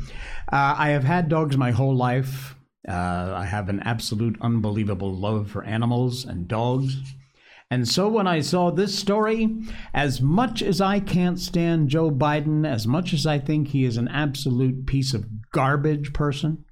uh, 0.53 0.75
I 0.79 0.91
have 0.91 1.05
had 1.05 1.29
dogs 1.29 1.57
my 1.57 1.71
whole 1.71 1.97
life. 1.97 2.57
Uh, 2.89 3.33
I 3.37 3.45
have 3.45 3.69
an 3.69 3.81
absolute 3.81 4.37
unbelievable 4.41 5.15
love 5.15 5.51
for 5.51 5.65
animals 5.65 6.25
and 6.25 6.49
dogs. 6.49 6.97
And 7.71 7.89
so 7.89 8.07
when 8.09 8.27
I 8.27 8.41
saw 8.41 8.71
this 8.71 8.99
story, 8.99 9.57
as 9.95 10.21
much 10.21 10.63
as 10.63 10.81
I 10.81 11.01
can't 11.01 11.41
stand 11.41 11.89
Joe 11.89 12.11
Biden, 12.11 12.67
as 12.71 12.87
much 12.87 13.15
as 13.15 13.27
I 13.27 13.39
think 13.39 13.69
he 13.69 13.85
is 13.85 13.97
an 13.97 14.09
absolute 14.09 14.85
piece 14.87 15.15
of 15.15 15.51
garbage 15.53 16.13
person, 16.13 16.65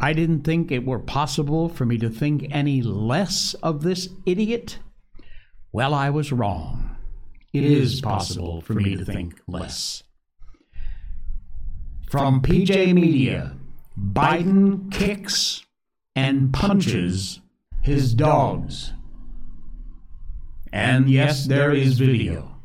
I 0.00 0.14
didn't 0.14 0.42
think 0.42 0.72
it 0.72 0.84
were 0.84 0.98
possible 0.98 1.68
for 1.68 1.84
me 1.84 1.96
to 1.98 2.10
think 2.10 2.48
any 2.50 2.82
less 2.82 3.54
of 3.62 3.82
this 3.82 4.08
idiot. 4.26 4.78
Well, 5.70 5.94
I 5.94 6.10
was 6.10 6.32
wrong. 6.32 6.96
It 7.52 7.64
is 7.64 8.00
possible 8.00 8.62
for 8.62 8.74
me 8.74 8.96
to 8.96 9.04
think 9.04 9.40
less. 9.46 10.02
From 12.10 12.42
PJ 12.42 12.92
Media 12.92 13.54
Biden 13.96 14.90
kicks 14.90 15.64
and 16.16 16.52
punches 16.52 17.40
his 17.82 18.14
dogs. 18.14 18.92
And 20.72 21.08
yes, 21.08 21.46
there 21.46 21.70
is 21.70 22.00
video. 22.00 22.56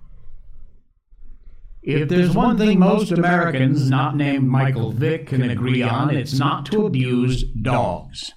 If 1.83 2.09
there's 2.09 2.35
one 2.35 2.57
thing 2.57 2.79
most 2.79 3.11
Americans 3.11 3.87
not 3.87 4.15
named 4.15 4.47
Michael 4.47 4.91
Vick 4.91 5.27
can 5.27 5.47
agree 5.47 5.83
on, 5.83 6.09
it's 6.09 6.33
not 6.33 6.65
to 6.71 6.87
abuse 6.87 7.43
dogs. 7.43 8.33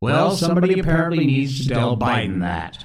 Well, 0.00 0.36
somebody 0.36 0.78
apparently 0.78 1.26
needs 1.26 1.66
to 1.66 1.74
tell 1.74 1.96
Biden 1.96 2.38
that. 2.42 2.84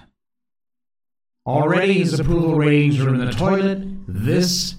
Already 1.45 1.99
his 1.99 2.19
approval 2.19 2.56
ratings 2.56 2.99
are 2.99 3.13
in 3.13 3.23
the 3.23 3.32
toilet. 3.32 3.84
This 4.08 4.73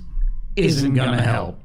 isn't 0.56 0.94
going 0.94 1.16
to 1.16 1.22
help. 1.22 1.59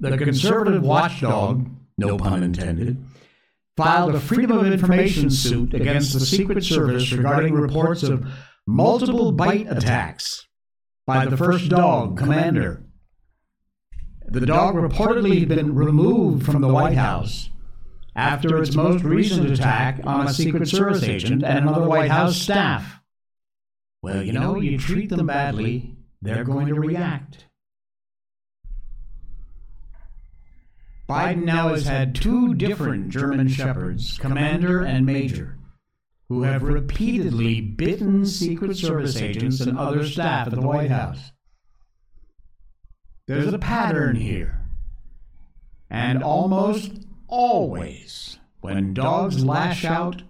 The 0.00 0.18
conservative 0.18 0.82
watchdog, 0.82 1.68
no 1.96 2.16
pun 2.16 2.42
intended, 2.42 3.04
filed 3.76 4.14
a 4.14 4.20
Freedom 4.20 4.58
of 4.58 4.66
Information 4.66 5.30
suit 5.30 5.74
against 5.74 6.12
the 6.12 6.20
Secret 6.20 6.64
Service 6.64 7.12
regarding 7.12 7.54
reports 7.54 8.02
of 8.02 8.26
multiple 8.66 9.32
bite 9.32 9.66
attacks 9.68 10.46
by 11.06 11.26
the 11.26 11.36
first 11.36 11.68
dog, 11.68 12.16
Commander. 12.16 12.82
The 14.26 14.46
dog 14.46 14.74
reportedly 14.74 15.40
had 15.40 15.48
been 15.48 15.74
removed 15.74 16.44
from 16.46 16.60
the 16.60 16.72
White 16.72 16.96
House 16.96 17.50
after 18.16 18.62
its 18.62 18.74
most 18.74 19.04
recent 19.04 19.50
attack 19.50 20.00
on 20.04 20.26
a 20.26 20.32
Secret 20.32 20.68
Service 20.68 21.02
agent 21.02 21.42
and 21.42 21.58
another 21.58 21.86
White 21.86 22.10
House 22.10 22.36
staff. 22.36 23.00
Well, 24.02 24.22
you 24.22 24.32
know, 24.32 24.56
you 24.56 24.78
treat 24.78 25.10
them 25.10 25.26
badly, 25.26 25.96
they're 26.22 26.44
going 26.44 26.66
to 26.66 26.74
react. 26.74 27.46
Biden 31.08 31.44
now 31.44 31.68
has 31.68 31.86
had 31.86 32.14
two 32.14 32.54
different 32.54 33.10
German 33.10 33.48
Shepherds, 33.48 34.16
Commander 34.16 34.82
and 34.82 35.04
Major, 35.04 35.58
who 36.28 36.42
have 36.42 36.62
repeatedly 36.62 37.60
bitten 37.60 38.24
Secret 38.24 38.76
Service 38.76 39.16
agents 39.16 39.60
and 39.60 39.78
other 39.78 40.06
staff 40.06 40.46
at 40.46 40.54
the 40.54 40.62
White 40.62 40.90
House. 40.90 41.32
There's 43.26 43.52
a 43.52 43.58
pattern 43.58 44.16
here. 44.16 44.60
And 45.90 46.22
almost 46.22 46.92
always, 47.28 48.38
when 48.60 48.94
dogs 48.94 49.44
lash 49.44 49.84
out, 49.84 50.22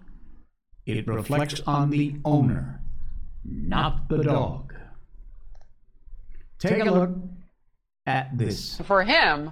it 0.85 1.07
reflects 1.07 1.61
on 1.65 1.89
the 1.89 2.17
owner, 2.25 2.81
not 3.43 4.09
the 4.09 4.23
dog. 4.23 4.73
Take 6.59 6.85
a 6.85 6.91
look 6.91 7.11
at 8.05 8.37
this. 8.37 8.79
For 8.85 9.03
him, 9.03 9.51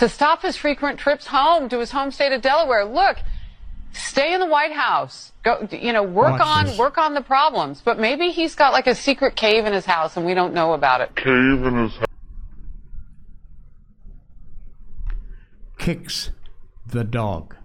to 0.00 0.08
stop 0.08 0.40
his 0.40 0.56
frequent 0.56 0.98
trips 0.98 1.26
home 1.26 1.68
to 1.68 1.78
his 1.78 1.90
home 1.90 2.10
state 2.10 2.32
of 2.32 2.40
Delaware. 2.40 2.86
Look, 2.86 3.18
stay 3.92 4.32
in 4.32 4.40
the 4.40 4.46
White 4.46 4.72
House. 4.72 5.32
Go, 5.44 5.68
you 5.70 5.92
know, 5.92 6.02
work 6.02 6.38
Watch 6.38 6.40
on 6.40 6.66
this. 6.66 6.78
work 6.78 6.96
on 6.96 7.12
the 7.12 7.20
problems. 7.20 7.82
But 7.84 7.98
maybe 7.98 8.30
he's 8.30 8.54
got 8.54 8.72
like 8.72 8.86
a 8.86 8.94
secret 8.94 9.36
cave 9.36 9.66
in 9.66 9.74
his 9.74 9.84
house 9.84 10.16
and 10.16 10.24
we 10.24 10.32
don't 10.32 10.54
know 10.54 10.72
about 10.72 11.02
it. 11.02 11.14
cave 11.16 11.26
in 11.26 11.76
his 11.76 11.92
house. 11.96 12.06
kicks 15.76 16.30
the 16.86 17.04
dog. 17.04 17.56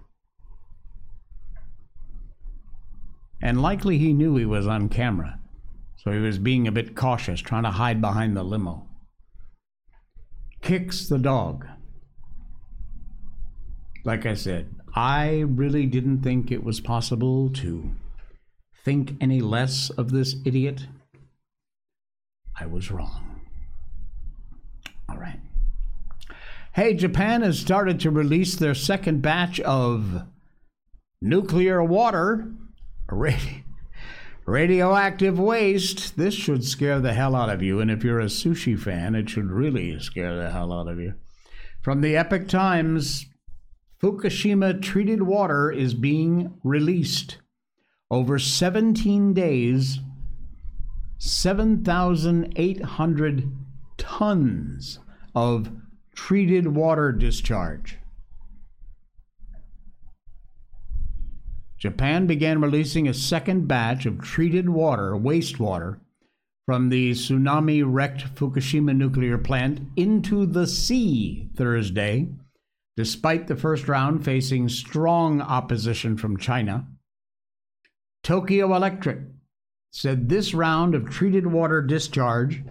And 3.40 3.62
likely 3.62 3.96
he 3.96 4.12
knew 4.12 4.36
he 4.36 4.44
was 4.44 4.66
on 4.66 4.90
camera, 4.90 5.38
so 5.96 6.10
he 6.10 6.18
was 6.18 6.38
being 6.38 6.66
a 6.68 6.72
bit 6.72 6.94
cautious, 6.96 7.40
trying 7.40 7.62
to 7.62 7.70
hide 7.70 8.00
behind 8.02 8.36
the 8.36 8.42
limo. 8.42 8.86
Kicks 10.60 11.08
the 11.08 11.18
dog. 11.18 11.66
Like 14.06 14.24
I 14.24 14.34
said, 14.34 14.72
I 14.94 15.40
really 15.40 15.84
didn't 15.84 16.22
think 16.22 16.52
it 16.52 16.62
was 16.62 16.78
possible 16.78 17.50
to 17.54 17.90
think 18.84 19.14
any 19.20 19.40
less 19.40 19.90
of 19.90 20.12
this 20.12 20.36
idiot. 20.44 20.86
I 22.58 22.66
was 22.66 22.92
wrong. 22.92 23.40
All 25.08 25.18
right. 25.18 25.40
Hey, 26.72 26.94
Japan 26.94 27.42
has 27.42 27.58
started 27.58 27.98
to 27.98 28.12
release 28.12 28.54
their 28.54 28.76
second 28.76 29.22
batch 29.22 29.58
of 29.58 30.22
nuclear 31.20 31.82
water, 31.82 32.52
radi- 33.10 33.64
radioactive 34.46 35.36
waste. 35.36 36.16
This 36.16 36.34
should 36.34 36.64
scare 36.64 37.00
the 37.00 37.12
hell 37.12 37.34
out 37.34 37.50
of 37.50 37.60
you, 37.60 37.80
and 37.80 37.90
if 37.90 38.04
you're 38.04 38.20
a 38.20 38.26
sushi 38.26 38.78
fan, 38.78 39.16
it 39.16 39.28
should 39.28 39.50
really 39.50 39.98
scare 39.98 40.36
the 40.36 40.52
hell 40.52 40.72
out 40.72 40.86
of 40.86 41.00
you. 41.00 41.14
From 41.82 42.02
the 42.02 42.16
Epoch 42.16 42.46
Times, 42.46 43.26
Fukushima 44.02 44.82
treated 44.82 45.22
water 45.22 45.72
is 45.72 45.94
being 45.94 46.52
released. 46.62 47.38
Over 48.10 48.38
17 48.38 49.32
days, 49.32 50.00
7,800 51.18 53.52
tons 53.96 54.98
of 55.34 55.70
treated 56.14 56.68
water 56.68 57.10
discharge. 57.10 57.96
Japan 61.78 62.26
began 62.26 62.60
releasing 62.60 63.08
a 63.08 63.14
second 63.14 63.68
batch 63.68 64.04
of 64.06 64.20
treated 64.20 64.68
water, 64.68 65.12
wastewater, 65.12 66.00
from 66.64 66.88
the 66.88 67.12
tsunami 67.12 67.84
wrecked 67.86 68.34
Fukushima 68.34 68.96
nuclear 68.96 69.38
plant 69.38 69.80
into 69.94 70.46
the 70.46 70.66
sea 70.66 71.48
Thursday, 71.54 72.28
despite 72.96 73.46
the 73.46 73.56
first 73.56 73.88
round 73.88 74.24
facing 74.24 74.68
strong 74.68 75.40
opposition 75.40 76.16
from 76.16 76.38
China. 76.38 76.86
Tokyo 78.22 78.74
Electric 78.74 79.18
said 79.92 80.28
this 80.28 80.54
round 80.54 80.94
of 80.94 81.08
treated 81.10 81.46
water 81.46 81.82
discharge 81.82 82.62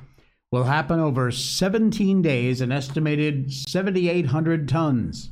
will 0.51 0.65
happen 0.65 0.99
over 0.99 1.31
17 1.31 2.21
days, 2.21 2.61
an 2.61 2.71
estimated 2.71 3.51
7,800 3.51 4.67
tons, 4.67 5.31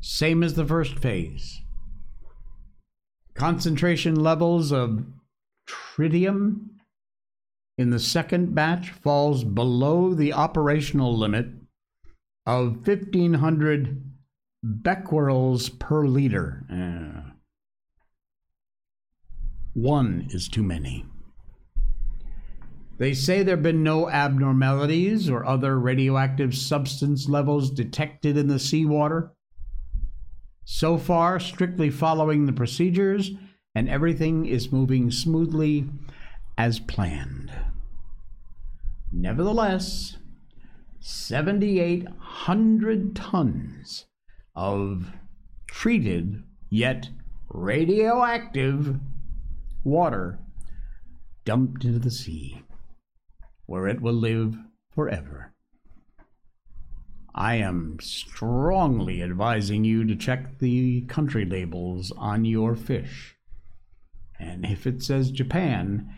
same 0.00 0.42
as 0.42 0.54
the 0.54 0.66
first 0.66 0.98
phase. 0.98 1.60
Concentration 3.34 4.16
levels 4.16 4.72
of 4.72 5.04
tritium 5.68 6.66
in 7.78 7.90
the 7.90 7.98
second 7.98 8.54
batch 8.54 8.90
falls 8.90 9.44
below 9.44 10.14
the 10.14 10.32
operational 10.32 11.16
limit 11.16 11.46
of 12.44 12.86
1,500 12.86 14.02
becquerels 14.64 15.68
per 15.78 16.06
liter. 16.06 16.64
Uh, 16.70 17.32
one 19.74 20.28
is 20.30 20.48
too 20.48 20.62
many. 20.62 21.04
They 22.98 23.12
say 23.14 23.42
there 23.42 23.56
have 23.56 23.62
been 23.62 23.82
no 23.82 24.10
abnormalities 24.10 25.30
or 25.30 25.46
other 25.46 25.78
radioactive 25.78 26.54
substance 26.54 27.30
levels 27.30 27.70
detected 27.70 28.36
in 28.36 28.48
the 28.48 28.58
seawater. 28.58 29.32
So 30.64 30.98
far, 30.98 31.40
strictly 31.40 31.88
following 31.88 32.44
the 32.44 32.52
procedures, 32.52 33.30
and 33.74 33.88
everything 33.88 34.44
is 34.44 34.70
moving 34.70 35.10
smoothly 35.10 35.88
as 36.58 36.78
planned. 36.78 37.50
Nevertheless, 39.10 40.18
7,800 41.00 43.16
tons 43.16 44.04
of 44.54 45.12
treated 45.66 46.42
yet 46.68 47.08
radioactive 47.48 48.98
water 49.84 50.38
dumped 51.44 51.84
into 51.84 51.98
the 51.98 52.10
sea, 52.10 52.62
where 53.66 53.88
it 53.88 54.00
will 54.00 54.14
live 54.14 54.56
forever. 54.94 55.52
I 57.34 57.56
am 57.56 57.98
strongly 58.00 59.22
advising 59.22 59.84
you 59.84 60.04
to 60.04 60.16
check 60.16 60.58
the 60.58 61.02
country 61.02 61.44
labels 61.44 62.12
on 62.16 62.44
your 62.44 62.74
fish. 62.74 63.36
And 64.38 64.64
if 64.64 64.86
it 64.86 65.02
says 65.02 65.30
Japan, 65.30 66.12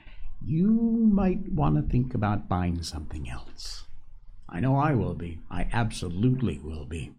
you 0.44 0.70
might 1.12 1.52
want 1.52 1.76
to 1.76 1.82
think 1.82 2.14
about 2.14 2.48
buying 2.48 2.82
something 2.82 3.28
else. 3.28 3.84
I 4.48 4.60
know 4.60 4.76
I 4.76 4.94
will 4.94 5.14
be. 5.14 5.40
I 5.50 5.68
absolutely 5.72 6.58
will 6.58 6.84
be. 6.84 7.12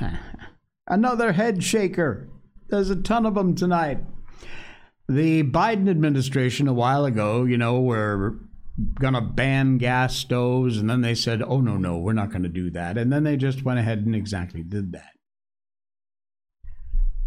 Another 0.86 1.32
head 1.32 1.62
shaker. 1.62 2.28
There's 2.68 2.90
a 2.90 2.96
ton 2.96 3.26
of 3.26 3.34
them 3.34 3.54
tonight. 3.54 3.98
The 5.08 5.42
Biden 5.42 5.88
administration 5.88 6.68
a 6.68 6.72
while 6.72 7.04
ago, 7.04 7.44
you 7.44 7.56
know, 7.56 7.80
were 7.80 8.38
going 9.00 9.14
to 9.14 9.20
ban 9.20 9.78
gas 9.78 10.14
stoves, 10.14 10.76
and 10.78 10.88
then 10.88 11.00
they 11.00 11.14
said, 11.14 11.42
oh, 11.42 11.60
no, 11.60 11.76
no, 11.76 11.98
we're 11.98 12.12
not 12.12 12.30
going 12.30 12.42
to 12.42 12.48
do 12.48 12.70
that. 12.70 12.98
And 12.98 13.12
then 13.12 13.24
they 13.24 13.36
just 13.36 13.64
went 13.64 13.78
ahead 13.78 14.00
and 14.00 14.14
exactly 14.14 14.62
did 14.62 14.92
that. 14.92 15.12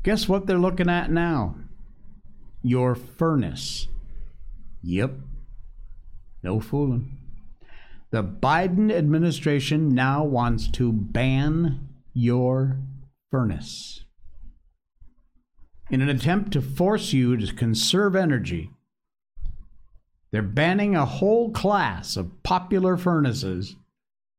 Guess 0.04 0.28
what 0.28 0.48
they're 0.48 0.58
looking 0.58 0.90
at 0.90 1.12
now? 1.12 1.56
Your 2.64 2.96
furnace. 2.96 3.88
Yep. 4.84 5.14
No 6.44 6.60
fooling. 6.60 7.18
The 8.12 8.24
Biden 8.24 8.92
administration 8.92 9.90
now 9.90 10.24
wants 10.24 10.68
to 10.72 10.92
ban 10.92 11.88
your 12.14 12.78
furnace. 13.30 14.04
In 15.90 16.02
an 16.02 16.10
attempt 16.10 16.52
to 16.54 16.62
force 16.62 17.14
you 17.14 17.36
to 17.38 17.54
conserve 17.54 18.16
energy, 18.16 18.72
they're 20.32 20.42
banning 20.42 20.96
a 20.96 21.06
whole 21.06 21.52
class 21.52 22.16
of 22.16 22.44
popular 22.44 22.96
furnaces, 22.96 23.76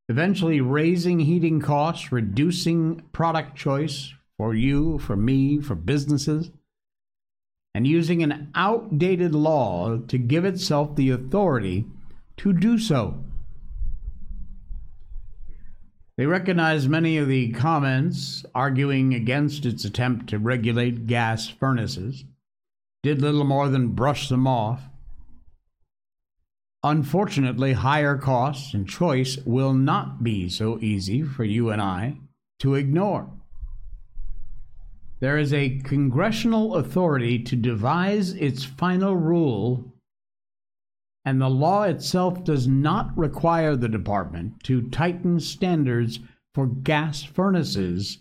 eventually 0.09 0.61
raising 0.61 1.21
heating 1.21 1.61
costs, 1.61 2.11
reducing 2.11 3.03
product 3.13 3.57
choice 3.57 4.15
for 4.39 4.55
you, 4.55 4.99
for 4.99 5.17
me, 5.17 5.61
for 5.61 5.75
businesses, 5.75 6.51
and 7.75 7.87
using 7.87 8.23
an 8.23 8.51
outdated 8.55 9.35
law 9.35 9.99
to 9.99 10.19
give 10.19 10.45
itself 10.45 10.97
the 10.97 11.11
authority 11.11 11.87
to 12.39 12.53
do 12.53 12.79
so. 12.79 13.23
They 16.16 16.27
recognize 16.27 16.88
many 16.88 17.16
of 17.16 17.29
the 17.29 17.53
comments 17.53 18.44
arguing 18.55 19.14
against 19.14 19.64
its 19.64 19.85
attempt 19.85 20.29
to 20.29 20.38
regulate 20.38 21.07
gas 21.07 21.48
furnaces, 21.48 22.25
did 23.03 23.22
little 23.22 23.44
more 23.44 23.68
than 23.68 23.94
brush 23.94 24.29
them 24.29 24.46
off. 24.46 24.83
Unfortunately, 26.85 27.72
higher 27.72 28.18
costs 28.18 28.75
and 28.75 28.88
choice 28.88 29.38
will 29.46 29.72
not 29.72 30.22
be 30.22 30.48
so 30.48 30.79
easy 30.81 31.22
for 31.22 31.44
you 31.44 31.70
and 31.70 31.81
I 31.81 32.18
to 32.59 32.75
ignore. 32.75 33.31
There 35.20 35.38
is 35.38 35.53
a 35.53 35.79
congressional 35.79 36.75
authority 36.75 37.38
to 37.44 37.55
devise 37.55 38.33
its 38.33 38.64
final 38.64 39.16
rule, 39.16 39.91
and 41.25 41.41
the 41.41 41.51
law 41.51 41.85
itself 41.85 42.43
does 42.45 42.67
not 42.67 43.17
require 43.17 43.77
the 43.77 43.89
department 43.89 44.63
to 44.65 44.89
tighten 44.91 45.39
standards 45.39 46.19
for 46.55 46.67
gas 46.67 47.23
furnaces 47.23 48.19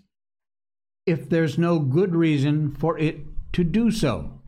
if 1.06 1.30
there's 1.30 1.58
no 1.58 1.80
good 1.80 2.16
reason 2.16 2.74
for 2.74 2.98
it 2.98 3.22
to 3.54 3.64
do 3.64 3.92
so. 3.92 4.40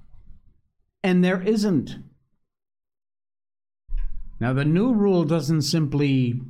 And 1.04 1.24
there 1.24 1.42
isn't. 1.42 1.98
Now, 4.40 4.54
the 4.54 4.66
new 4.66 4.94
rule 4.94 5.24
doesn't 5.24 5.64
simply 5.64 6.42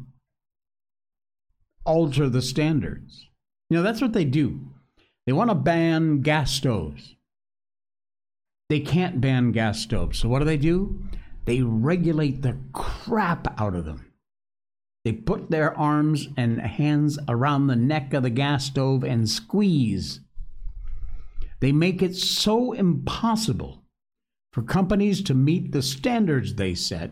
alter 1.86 2.30
the 2.30 2.42
standards. 2.42 3.28
You 3.70 3.78
know, 3.78 3.84
that's 3.84 4.02
what 4.02 4.14
they 4.14 4.26
do. 4.26 4.60
They 5.26 5.34
want 5.34 5.50
to 5.50 5.56
ban 5.56 6.22
gas 6.22 6.52
stoves. 6.52 7.16
They 8.70 8.80
can't 8.80 9.22
ban 9.22 9.52
gas 9.52 9.80
stoves. 9.80 10.20
So 10.20 10.30
what 10.30 10.40
do 10.40 10.46
they 10.46 10.58
do? 10.58 11.00
They 11.46 11.62
regulate 11.62 12.42
the 12.42 12.58
crap 12.74 13.60
out 13.60 13.76
of 13.76 13.86
them. 13.86 14.12
They 15.04 15.12
put 15.12 15.52
their 15.52 15.78
arms 15.78 16.30
and 16.38 16.62
hands 16.62 17.20
around 17.28 17.68
the 17.68 17.76
neck 17.76 18.14
of 18.14 18.24
the 18.24 18.30
gas 18.30 18.66
stove 18.66 19.04
and 19.04 19.30
squeeze. 19.30 20.22
They 21.60 21.72
make 21.72 22.02
it 22.02 22.16
so 22.16 22.72
impossible 22.72 23.84
for 24.54 24.62
companies 24.62 25.22
to 25.24 25.34
meet 25.34 25.72
the 25.72 25.82
standards 25.82 26.56
they 26.56 26.76
set 26.76 27.12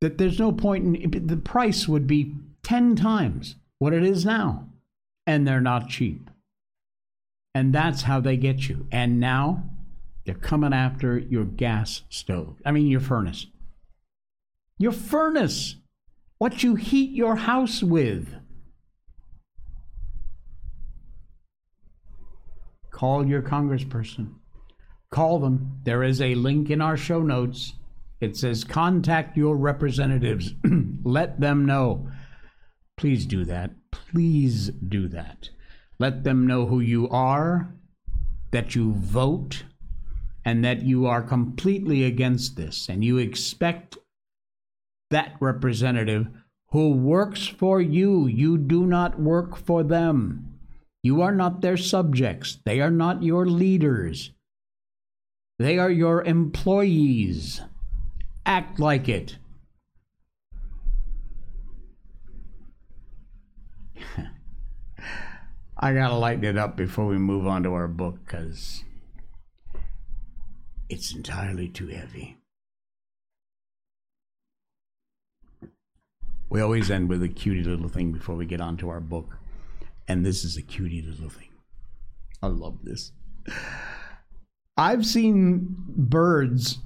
that 0.00 0.18
there's 0.18 0.38
no 0.38 0.52
point 0.52 0.96
in 0.96 1.26
the 1.26 1.36
price 1.36 1.88
would 1.88 2.06
be 2.06 2.34
10 2.62 2.96
times 2.96 3.56
what 3.78 3.92
it 3.92 4.02
is 4.02 4.24
now 4.24 4.68
and 5.26 5.46
they're 5.46 5.60
not 5.60 5.88
cheap. 5.88 6.30
And 7.54 7.74
that's 7.74 8.02
how 8.02 8.20
they 8.20 8.36
get 8.36 8.68
you. 8.68 8.86
And 8.90 9.20
now 9.20 9.64
they're 10.28 10.36
coming 10.36 10.72
after 10.72 11.18
your 11.18 11.44
gas 11.44 12.02
stove. 12.08 12.60
I 12.64 12.70
mean, 12.70 12.86
your 12.86 13.00
furnace. 13.00 13.46
Your 14.78 14.92
furnace. 14.92 15.76
What 16.38 16.62
you 16.62 16.74
heat 16.74 17.10
your 17.10 17.36
house 17.36 17.82
with. 17.82 18.34
Call 22.90 23.26
your 23.26 23.42
congressperson. 23.42 24.34
Call 25.10 25.38
them. 25.38 25.80
There 25.84 26.02
is 26.02 26.20
a 26.20 26.34
link 26.34 26.70
in 26.70 26.80
our 26.80 26.96
show 26.96 27.22
notes. 27.22 27.72
It 28.20 28.36
says 28.36 28.64
contact 28.64 29.36
your 29.36 29.56
representatives. 29.56 30.52
Let 31.04 31.40
them 31.40 31.64
know. 31.64 32.10
Please 32.96 33.26
do 33.26 33.44
that 33.46 33.70
please 33.90 34.70
do 34.70 35.08
that. 35.08 35.50
Let 35.98 36.24
them 36.24 36.46
know 36.46 36.66
who 36.66 36.80
you 36.80 37.08
are, 37.08 37.74
that 38.50 38.74
you 38.74 38.92
vote, 38.92 39.64
and 40.48 40.64
that 40.64 40.80
you 40.80 41.04
are 41.04 41.20
completely 41.22 42.04
against 42.04 42.56
this. 42.56 42.88
And 42.88 43.04
you 43.04 43.18
expect 43.18 43.98
that 45.10 45.36
representative 45.40 46.28
who 46.70 46.92
works 46.92 47.46
for 47.46 47.82
you. 47.82 48.26
You 48.26 48.56
do 48.56 48.86
not 48.86 49.20
work 49.20 49.58
for 49.58 49.82
them. 49.82 50.58
You 51.02 51.20
are 51.20 51.34
not 51.34 51.60
their 51.60 51.76
subjects. 51.76 52.56
They 52.64 52.80
are 52.80 52.90
not 52.90 53.22
your 53.22 53.44
leaders. 53.44 54.32
They 55.58 55.78
are 55.78 55.90
your 55.90 56.24
employees. 56.24 57.60
Act 58.46 58.80
like 58.80 59.06
it. 59.06 59.36
I 65.76 65.92
gotta 65.92 66.14
lighten 66.14 66.44
it 66.44 66.56
up 66.56 66.74
before 66.74 67.04
we 67.04 67.18
move 67.18 67.46
on 67.46 67.64
to 67.64 67.74
our 67.74 67.86
book 67.86 68.20
because 68.24 68.82
it's 70.88 71.14
entirely 71.14 71.68
too 71.68 71.88
heavy. 71.88 72.36
We 76.50 76.60
always 76.60 76.90
end 76.90 77.08
with 77.08 77.22
a 77.22 77.28
cutie 77.28 77.62
little 77.62 77.88
thing 77.88 78.12
before 78.12 78.34
we 78.34 78.46
get 78.46 78.60
on 78.60 78.76
to 78.78 78.88
our 78.88 79.00
book, 79.00 79.36
and 80.06 80.24
this 80.24 80.44
is 80.44 80.56
a 80.56 80.62
cutie 80.62 81.02
little 81.02 81.28
thing. 81.28 81.50
I 82.42 82.46
love 82.46 82.78
this. 82.84 83.12
I've 84.76 85.04
seen 85.04 85.74
birds 85.76 86.78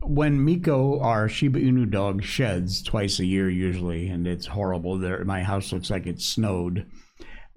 when 0.00 0.42
Miko, 0.42 1.00
our 1.00 1.28
Shiba 1.28 1.60
Inu 1.60 1.90
dog, 1.90 2.22
sheds 2.22 2.82
twice 2.82 3.18
a 3.18 3.26
year 3.26 3.50
usually, 3.50 4.08
and 4.08 4.26
it's 4.26 4.46
horrible. 4.46 4.98
There, 4.98 5.24
my 5.24 5.42
house 5.42 5.72
looks 5.72 5.90
like 5.90 6.06
it 6.06 6.20
snowed 6.20 6.86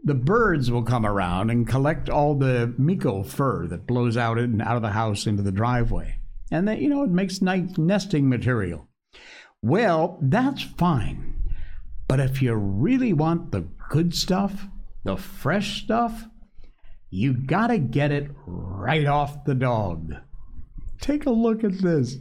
the 0.03 0.13
birds 0.13 0.71
will 0.71 0.83
come 0.83 1.05
around 1.05 1.49
and 1.49 1.67
collect 1.67 2.09
all 2.09 2.35
the 2.35 2.73
Miko 2.77 3.23
fur 3.23 3.67
that 3.67 3.87
blows 3.87 4.15
out 4.15 4.37
and 4.37 4.61
out 4.61 4.75
of 4.75 4.81
the 4.81 4.91
house 4.91 5.25
into 5.25 5.43
the 5.43 5.51
driveway. 5.51 6.19
And 6.51 6.67
that, 6.67 6.79
you 6.79 6.89
know, 6.89 7.03
it 7.03 7.09
makes 7.09 7.41
nice 7.41 7.77
nesting 7.77 8.29
material. 8.29 8.87
Well, 9.61 10.17
that's 10.21 10.61
fine. 10.61 11.35
But 12.07 12.19
if 12.19 12.41
you 12.41 12.53
really 12.53 13.11
want 13.11 13.51
the 13.51 13.67
good 13.89 14.15
stuff, 14.15 14.67
the 15.03 15.17
fresh 15.17 15.83
stuff, 15.83 16.25
you 17.09 17.33
gotta 17.33 17.77
get 17.77 18.11
it 18.11 18.29
right 18.45 19.05
off 19.05 19.45
the 19.45 19.55
dog. 19.55 20.13
Take 21.01 21.25
a 21.25 21.31
look 21.31 21.63
at 21.63 21.79
this. 21.79 22.17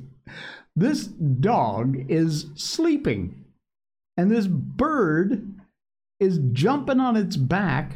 This 0.74 1.06
dog 1.06 1.96
is 2.08 2.46
sleeping, 2.54 3.44
and 4.16 4.30
this 4.30 4.46
bird 4.46 5.55
is 6.18 6.40
jumping 6.52 7.00
on 7.00 7.16
its 7.16 7.36
back, 7.36 7.92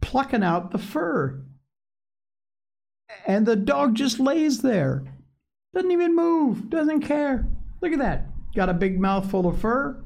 plucking 0.00 0.42
out 0.42 0.70
the 0.70 0.78
fur. 0.78 1.42
And 3.26 3.46
the 3.46 3.56
dog 3.56 3.94
just 3.94 4.18
lays 4.18 4.62
there. 4.62 5.04
Doesn't 5.74 5.90
even 5.90 6.14
move, 6.14 6.68
doesn't 6.68 7.00
care. 7.00 7.46
Look 7.80 7.92
at 7.92 7.98
that. 7.98 8.26
Got 8.54 8.68
a 8.68 8.74
big 8.74 9.00
mouthful 9.00 9.46
of 9.46 9.58
fur, 9.58 10.02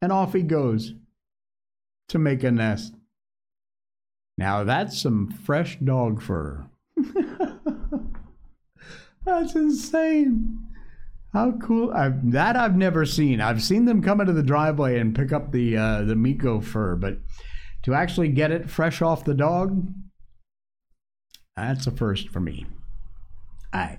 and 0.00 0.10
off 0.10 0.32
he 0.32 0.42
goes 0.42 0.94
to 2.08 2.18
make 2.18 2.42
a 2.42 2.50
nest. 2.50 2.94
Now 4.38 4.64
that's 4.64 4.98
some 5.00 5.30
fresh 5.30 5.78
dog 5.78 6.22
fur. 6.22 6.66
that's 9.24 9.54
insane. 9.54 10.69
How 11.32 11.52
cool! 11.52 11.92
I've, 11.92 12.32
that 12.32 12.56
I've 12.56 12.76
never 12.76 13.06
seen. 13.06 13.40
I've 13.40 13.62
seen 13.62 13.84
them 13.84 14.02
come 14.02 14.20
into 14.20 14.32
the 14.32 14.42
driveway 14.42 14.98
and 14.98 15.14
pick 15.14 15.32
up 15.32 15.52
the 15.52 15.76
uh, 15.76 16.02
the 16.02 16.16
Miko 16.16 16.60
fur, 16.60 16.96
but 16.96 17.18
to 17.82 17.94
actually 17.94 18.28
get 18.28 18.50
it 18.50 18.68
fresh 18.68 19.00
off 19.00 19.24
the 19.24 19.34
dog, 19.34 19.86
that's 21.56 21.86
a 21.86 21.92
first 21.92 22.28
for 22.30 22.40
me. 22.40 22.66
All 23.72 23.80
right. 23.80 23.98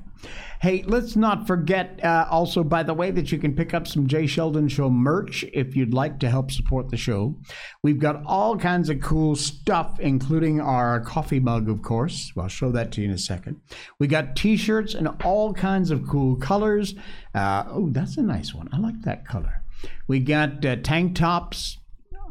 Hey, 0.61 0.83
let's 0.85 1.15
not 1.15 1.47
forget 1.47 1.99
uh, 2.03 2.27
also, 2.29 2.63
by 2.63 2.83
the 2.83 2.93
way, 2.93 3.09
that 3.11 3.31
you 3.31 3.39
can 3.39 3.55
pick 3.55 3.73
up 3.73 3.87
some 3.87 4.05
Jay 4.05 4.27
Sheldon 4.27 4.67
Show 4.67 4.89
merch 4.91 5.43
if 5.53 5.75
you'd 5.75 5.93
like 5.93 6.19
to 6.19 6.29
help 6.29 6.51
support 6.51 6.89
the 6.89 6.97
show. 6.97 7.35
We've 7.81 7.97
got 7.97 8.21
all 8.25 8.57
kinds 8.57 8.89
of 8.89 9.01
cool 9.01 9.35
stuff, 9.35 9.99
including 9.99 10.61
our 10.61 10.99
coffee 11.01 11.39
mug, 11.39 11.67
of 11.67 11.81
course. 11.81 12.31
I'll 12.37 12.47
show 12.47 12.71
that 12.71 12.91
to 12.91 13.01
you 13.01 13.07
in 13.07 13.13
a 13.13 13.17
second. 13.17 13.59
We 13.97 14.05
got 14.07 14.35
t 14.35 14.55
shirts 14.55 14.93
in 14.93 15.07
all 15.07 15.53
kinds 15.53 15.89
of 15.89 16.07
cool 16.07 16.35
colors. 16.35 16.93
Uh, 17.33 17.63
oh, 17.67 17.89
that's 17.89 18.17
a 18.17 18.21
nice 18.21 18.53
one. 18.53 18.69
I 18.71 18.77
like 18.77 19.01
that 19.01 19.25
color. 19.25 19.63
We 20.07 20.19
got 20.19 20.63
uh, 20.63 20.75
tank 20.77 21.15
tops, 21.15 21.79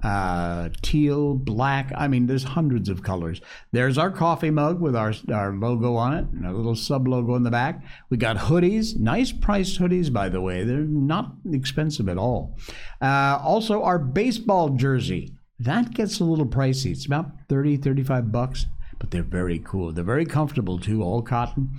uh, 0.03 0.71
teal, 0.83 1.35
black. 1.35 1.93
I 1.97 2.09
mean, 2.09 2.27
there's 2.27 2.45
hundreds 2.45 2.89
of 2.89 3.03
colors. 3.03 3.41
There's 3.73 3.99
our 3.99 4.11
coffee 4.11 4.51
mug 4.51 4.81
with 4.81 4.97
our, 4.97 5.13
our 5.33 5.53
logo 5.53 5.97
on 5.97 6.15
it 6.15 6.27
and 6.33 6.47
a 6.47 6.53
little 6.53 6.77
sub 6.77 7.07
logo 7.07 7.35
in 7.35 7.43
the 7.43 7.51
back. 7.51 7.83
We 8.09 8.17
got 8.17 8.37
hoodies, 8.37 8.99
nice 8.99 9.33
priced 9.33 9.81
hoodies, 9.81 10.13
by 10.13 10.29
the 10.29 10.41
way. 10.41 10.65
They're 10.65 10.79
not 10.79 11.33
expensive 11.53 12.09
at 12.09 12.19
all. 12.19 12.57
Uh, 13.01 13.39
also, 13.43 13.83
our 13.83 13.99
baseball 13.99 14.71
jersey. 14.71 15.35
That 15.59 15.93
gets 15.93 16.21
a 16.21 16.25
little 16.25 16.47
pricey. 16.47 16.93
It's 16.93 17.05
about 17.05 17.33
30, 17.51 17.77
35 17.77 18.33
bucks, 18.33 18.67
but 18.99 19.11
they're 19.11 19.23
very 19.23 19.59
cool. 19.59 19.93
They're 19.93 20.03
very 20.03 20.25
comfortable 20.25 20.79
too, 20.79 21.03
all 21.03 21.21
cotton. 21.21 21.71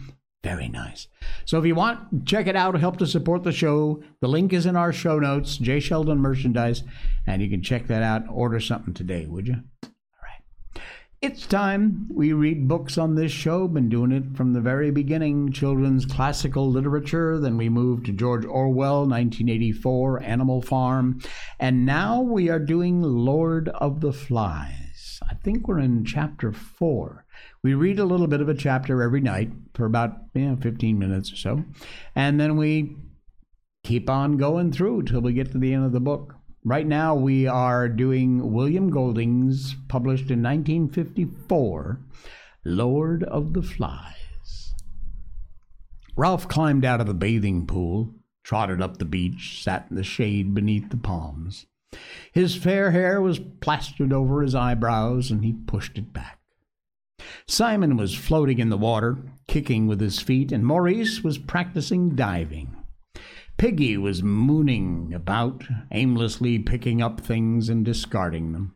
Very 0.43 0.69
nice. 0.69 1.07
So 1.45 1.59
if 1.59 1.65
you 1.65 1.75
want, 1.75 2.25
check 2.25 2.47
it 2.47 2.55
out. 2.55 2.79
Help 2.79 2.97
to 2.97 3.05
support 3.05 3.43
the 3.43 3.51
show. 3.51 4.01
The 4.21 4.27
link 4.27 4.53
is 4.53 4.65
in 4.65 4.75
our 4.75 4.91
show 4.91 5.19
notes, 5.19 5.57
Jay 5.57 5.79
Sheldon 5.79 6.17
Merchandise, 6.17 6.83
and 7.27 7.43
you 7.43 7.49
can 7.49 7.61
check 7.61 7.85
that 7.87 8.01
out. 8.01 8.23
Order 8.27 8.59
something 8.59 8.95
today, 8.95 9.27
would 9.27 9.47
you? 9.47 9.57
All 9.83 9.91
right. 10.23 10.81
It's 11.21 11.45
time. 11.45 12.07
We 12.11 12.33
read 12.33 12.67
books 12.67 12.97
on 12.97 13.13
this 13.13 13.31
show. 13.31 13.67
Been 13.67 13.87
doing 13.87 14.11
it 14.11 14.35
from 14.35 14.53
the 14.53 14.61
very 14.61 14.89
beginning. 14.89 15.51
Children's 15.51 16.07
classical 16.07 16.67
literature. 16.71 17.39
Then 17.39 17.55
we 17.55 17.69
moved 17.69 18.07
to 18.07 18.11
George 18.11 18.43
Orwell, 18.43 19.01
1984, 19.01 20.23
Animal 20.23 20.63
Farm. 20.63 21.21
And 21.59 21.85
now 21.85 22.19
we 22.19 22.49
are 22.49 22.57
doing 22.57 23.03
Lord 23.03 23.69
of 23.69 24.01
the 24.01 24.11
Flies. 24.11 25.19
I 25.29 25.35
think 25.35 25.67
we're 25.67 25.79
in 25.79 26.03
chapter 26.03 26.51
four. 26.51 27.25
We 27.63 27.75
read 27.75 27.99
a 27.99 28.05
little 28.05 28.25
bit 28.27 28.41
of 28.41 28.49
a 28.49 28.55
chapter 28.55 29.03
every 29.03 29.21
night 29.21 29.51
for 29.75 29.85
about 29.85 30.17
you 30.33 30.41
know, 30.41 30.55
15 30.55 30.97
minutes 30.97 31.31
or 31.31 31.35
so, 31.35 31.63
and 32.15 32.39
then 32.39 32.57
we 32.57 32.95
keep 33.83 34.09
on 34.09 34.37
going 34.37 34.71
through 34.71 35.03
till 35.03 35.21
we 35.21 35.33
get 35.33 35.51
to 35.51 35.59
the 35.59 35.73
end 35.73 35.85
of 35.85 35.91
the 35.91 35.99
book. 35.99 36.35
Right 36.63 36.85
now, 36.87 37.15
we 37.15 37.47
are 37.47 37.87
doing 37.87 38.51
William 38.51 38.89
Golding's, 38.89 39.75
published 39.87 40.29
in 40.31 40.41
1954, 40.41 41.99
Lord 42.65 43.23
of 43.23 43.53
the 43.53 43.63
Flies. 43.63 44.73
Ralph 46.15 46.47
climbed 46.47 46.83
out 46.83 47.01
of 47.01 47.07
the 47.07 47.13
bathing 47.13 47.65
pool, 47.65 48.13
trotted 48.43 48.81
up 48.81 48.97
the 48.97 49.05
beach, 49.05 49.63
sat 49.63 49.87
in 49.89 49.95
the 49.95 50.03
shade 50.03 50.53
beneath 50.53 50.89
the 50.89 50.97
palms. 50.97 51.65
His 52.31 52.55
fair 52.55 52.91
hair 52.91 53.21
was 53.21 53.39
plastered 53.39 54.13
over 54.13 54.41
his 54.41 54.55
eyebrows, 54.55 55.29
and 55.29 55.43
he 55.43 55.53
pushed 55.53 55.97
it 55.97 56.11
back. 56.11 56.40
Simon 57.47 57.97
was 57.97 58.15
floating 58.15 58.59
in 58.59 58.69
the 58.69 58.77
water, 58.77 59.17
kicking 59.47 59.87
with 59.87 59.99
his 59.99 60.19
feet, 60.19 60.51
and 60.51 60.65
Maurice 60.65 61.23
was 61.23 61.37
practicing 61.37 62.15
diving. 62.15 62.75
Piggy 63.57 63.97
was 63.97 64.23
mooning 64.23 65.13
about, 65.13 65.63
aimlessly 65.91 66.57
picking 66.57 67.01
up 67.01 67.21
things 67.21 67.69
and 67.69 67.85
discarding 67.85 68.53
them. 68.53 68.75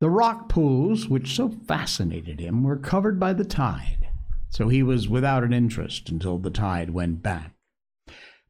The 0.00 0.10
rock 0.10 0.48
pools, 0.48 1.08
which 1.08 1.34
so 1.34 1.48
fascinated 1.48 2.40
him, 2.40 2.62
were 2.62 2.76
covered 2.76 3.20
by 3.20 3.32
the 3.32 3.44
tide, 3.44 4.08
so 4.48 4.68
he 4.68 4.82
was 4.82 5.08
without 5.08 5.44
an 5.44 5.52
interest 5.52 6.10
until 6.10 6.38
the 6.38 6.50
tide 6.50 6.90
went 6.90 7.22
back. 7.22 7.54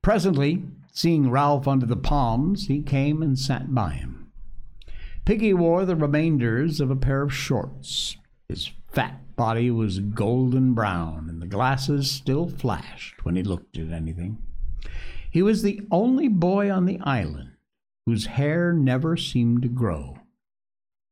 Presently, 0.02 0.64
seeing 0.92 1.30
Ralph 1.30 1.68
under 1.68 1.86
the 1.86 1.96
palms, 1.96 2.66
he 2.66 2.82
came 2.82 3.22
and 3.22 3.38
sat 3.38 3.74
by 3.74 3.92
him. 3.92 4.32
Piggy 5.24 5.52
wore 5.52 5.84
the 5.84 5.96
remainders 5.96 6.80
of 6.80 6.90
a 6.90 6.96
pair 6.96 7.22
of 7.22 7.34
shorts. 7.34 8.16
His 8.48 8.70
fat 8.92 9.20
body 9.36 9.70
was 9.70 10.00
golden 10.00 10.74
brown, 10.74 11.28
and 11.28 11.40
the 11.40 11.46
glasses 11.46 12.10
still 12.10 12.48
flashed 12.48 13.24
when 13.24 13.36
he 13.36 13.42
looked 13.42 13.78
at 13.78 13.90
anything. 13.90 14.38
He 15.30 15.42
was 15.42 15.62
the 15.62 15.80
only 15.90 16.28
boy 16.28 16.70
on 16.70 16.86
the 16.86 17.00
island 17.00 17.52
whose 18.06 18.26
hair 18.26 18.72
never 18.72 19.16
seemed 19.16 19.62
to 19.62 19.68
grow. 19.68 20.18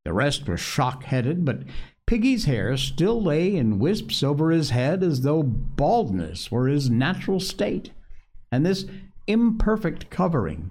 The 0.05 0.13
rest 0.13 0.49
were 0.49 0.57
shock 0.57 1.05
headed, 1.05 1.45
but 1.45 1.63
Piggy's 2.07 2.47
hair 2.47 2.77
still 2.79 3.23
lay 3.23 3.55
in 3.55 3.79
wisps 3.79 4.23
over 4.23 4.51
his 4.51 4.71
head 4.71 5.03
as 5.03 5.21
though 5.21 5.43
baldness 5.43 6.51
were 6.51 6.67
his 6.67 6.89
natural 6.89 7.39
state, 7.39 7.93
and 8.51 8.65
this 8.65 8.87
imperfect 9.27 10.09
covering 10.09 10.71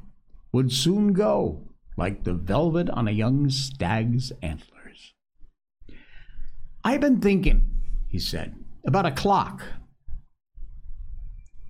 would 0.51 0.71
soon 0.71 1.13
go 1.13 1.61
like 1.95 2.23
the 2.23 2.33
velvet 2.33 2.89
on 2.89 3.07
a 3.07 3.11
young 3.11 3.49
stag's 3.49 4.31
antler. 4.41 4.76
I've 6.83 7.01
been 7.01 7.19
thinking, 7.19 7.69
he 8.07 8.19
said, 8.19 8.55
about 8.85 9.05
a 9.05 9.11
clock. 9.11 9.63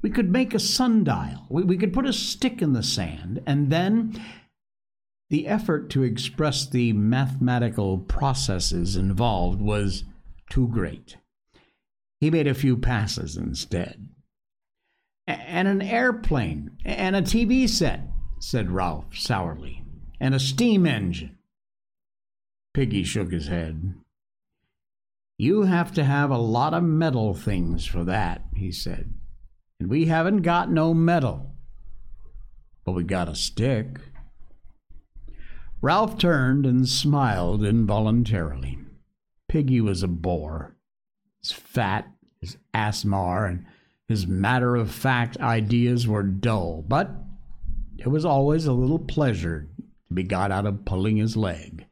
We 0.02 0.10
could 0.10 0.32
make 0.32 0.54
a 0.54 0.60
sundial. 0.60 1.48
We, 1.50 1.64
we 1.64 1.78
could 1.78 1.94
put 1.94 2.06
a 2.06 2.14
stick 2.14 2.62
in 2.62 2.74
the 2.74 2.84
sand, 2.84 3.42
and 3.46 3.72
then 3.72 4.22
the 5.30 5.48
effort 5.48 5.90
to 5.90 6.04
express 6.04 6.68
the 6.68 6.94
mathematical 6.94 7.98
processes 7.98 8.96
involved 8.96 9.62
was 9.62 10.04
too 10.50 10.68
great. 10.70 11.18
He 12.20 12.32
made 12.32 12.48
a 12.48 12.54
few 12.54 12.78
passes 12.78 13.36
instead. 13.36 14.08
And 15.28 15.68
an 15.68 15.82
airplane, 15.82 16.78
and 16.86 17.16
a 17.16 17.22
TV 17.22 17.68
set, 17.68 18.02
said 18.40 18.72
Ralph 18.72 19.18
sourly, 19.18 19.84
and 20.20 20.34
a 20.34 20.40
steam 20.40 20.86
engine. 20.86 21.38
Piggy 22.74 23.04
shook 23.04 23.32
his 23.32 23.48
head. 23.48 23.96
You 25.38 25.64
have 25.64 25.94
to 25.94 26.04
have 26.04 26.32
a 26.32 26.38
lot 26.38 26.74
of 26.74 26.84
metal 26.84 27.36
things 27.36 27.86
for 27.86 28.04
that, 28.06 28.42
he 28.56 28.72
said. 28.72 29.14
And 29.80 29.88
we 29.88 30.06
haven't 30.06 30.42
got 30.42 30.72
no 30.72 30.96
metal. 30.96 31.54
But 32.84 32.94
we 32.94 33.04
got 33.04 33.30
a 33.30 33.36
stick. 33.36 34.00
Ralph 35.80 36.18
turned 36.18 36.66
and 36.66 36.90
smiled 36.90 37.64
involuntarily. 37.64 38.80
Piggy 39.48 39.80
was 39.80 40.02
a 40.02 40.08
bore. 40.08 40.76
His 41.40 41.52
fat, 41.52 42.08
his 42.42 42.58
asthma, 42.74 43.44
and 43.44 43.66
his 44.08 44.26
matter 44.26 44.76
of 44.76 44.90
fact 44.90 45.38
ideas 45.38 46.08
were 46.08 46.24
dull, 46.24 46.84
but 46.88 47.12
there 47.98 48.10
was 48.10 48.26
always 48.26 48.66
a 48.66 48.74
little 48.74 49.00
pleasure 49.00 49.68
to 50.08 50.14
be 50.14 50.24
got 50.24 50.52
out 50.52 50.66
of 50.66 50.86
pulling 50.86 51.18
his 51.18 51.38
leg, 51.38 51.86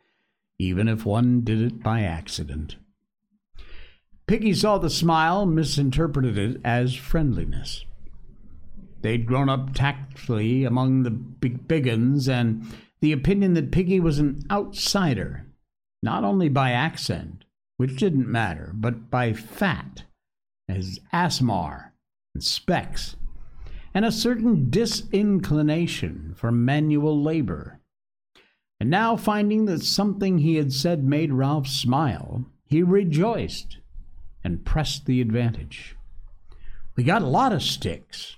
even 0.58 0.88
if 0.88 1.06
one 1.06 1.42
did 1.42 1.62
it 1.62 1.84
by 1.84 2.02
accident. 2.02 2.78
Piggy 4.28 4.56
saw 4.56 4.80
the 4.80 4.90
smile, 4.90 5.46
misinterpreted 5.46 6.38
it 6.38 6.62
as 6.64 6.96
friendliness. 6.96 7.86
They'd 9.02 9.28
grown 9.28 9.50
up 9.50 9.76
tactfully 9.76 10.64
among 10.64 11.04
the 11.04 11.12
big 11.12 11.68
biggins, 11.68 12.28
and 12.28 12.66
the 13.02 13.12
opinion 13.12 13.54
that 13.54 13.72
Piggy 13.72 14.00
was 14.00 14.18
an 14.18 14.44
outsider, 14.50 15.46
not 16.02 16.24
only 16.24 16.50
by 16.50 16.72
accent, 16.72 17.46
which 17.78 17.98
didn't 17.98 18.28
matter, 18.28 18.72
but 18.74 19.12
by 19.12 19.32
fat, 19.32 20.06
as 20.68 21.00
asthma 21.14 21.92
and 22.34 22.44
specs, 22.44 23.16
and 23.94 24.06
a 24.06 24.12
certain 24.12 24.72
disinclination 24.72 26.34
for 26.36 26.52
manual 26.52 27.22
labor. 27.22 27.80
And 28.80 28.90
now, 28.90 29.16
finding 29.16 29.66
that 29.66 29.84
something 29.84 30.40
he 30.40 30.56
had 30.56 30.74
said 30.74 31.04
made 31.04 31.32
Ralph 31.32 31.68
smile, 31.68 32.46
he 32.66 32.82
rejoiced 32.82 33.78
and 34.46 34.64
pressed 34.64 35.08
the 35.08 35.22
advantage. 35.22 35.96
We 36.96 37.04
got 37.04 37.24
a 37.24 37.28
lot 37.28 37.52
of 37.52 37.64
sticks. 37.64 38.38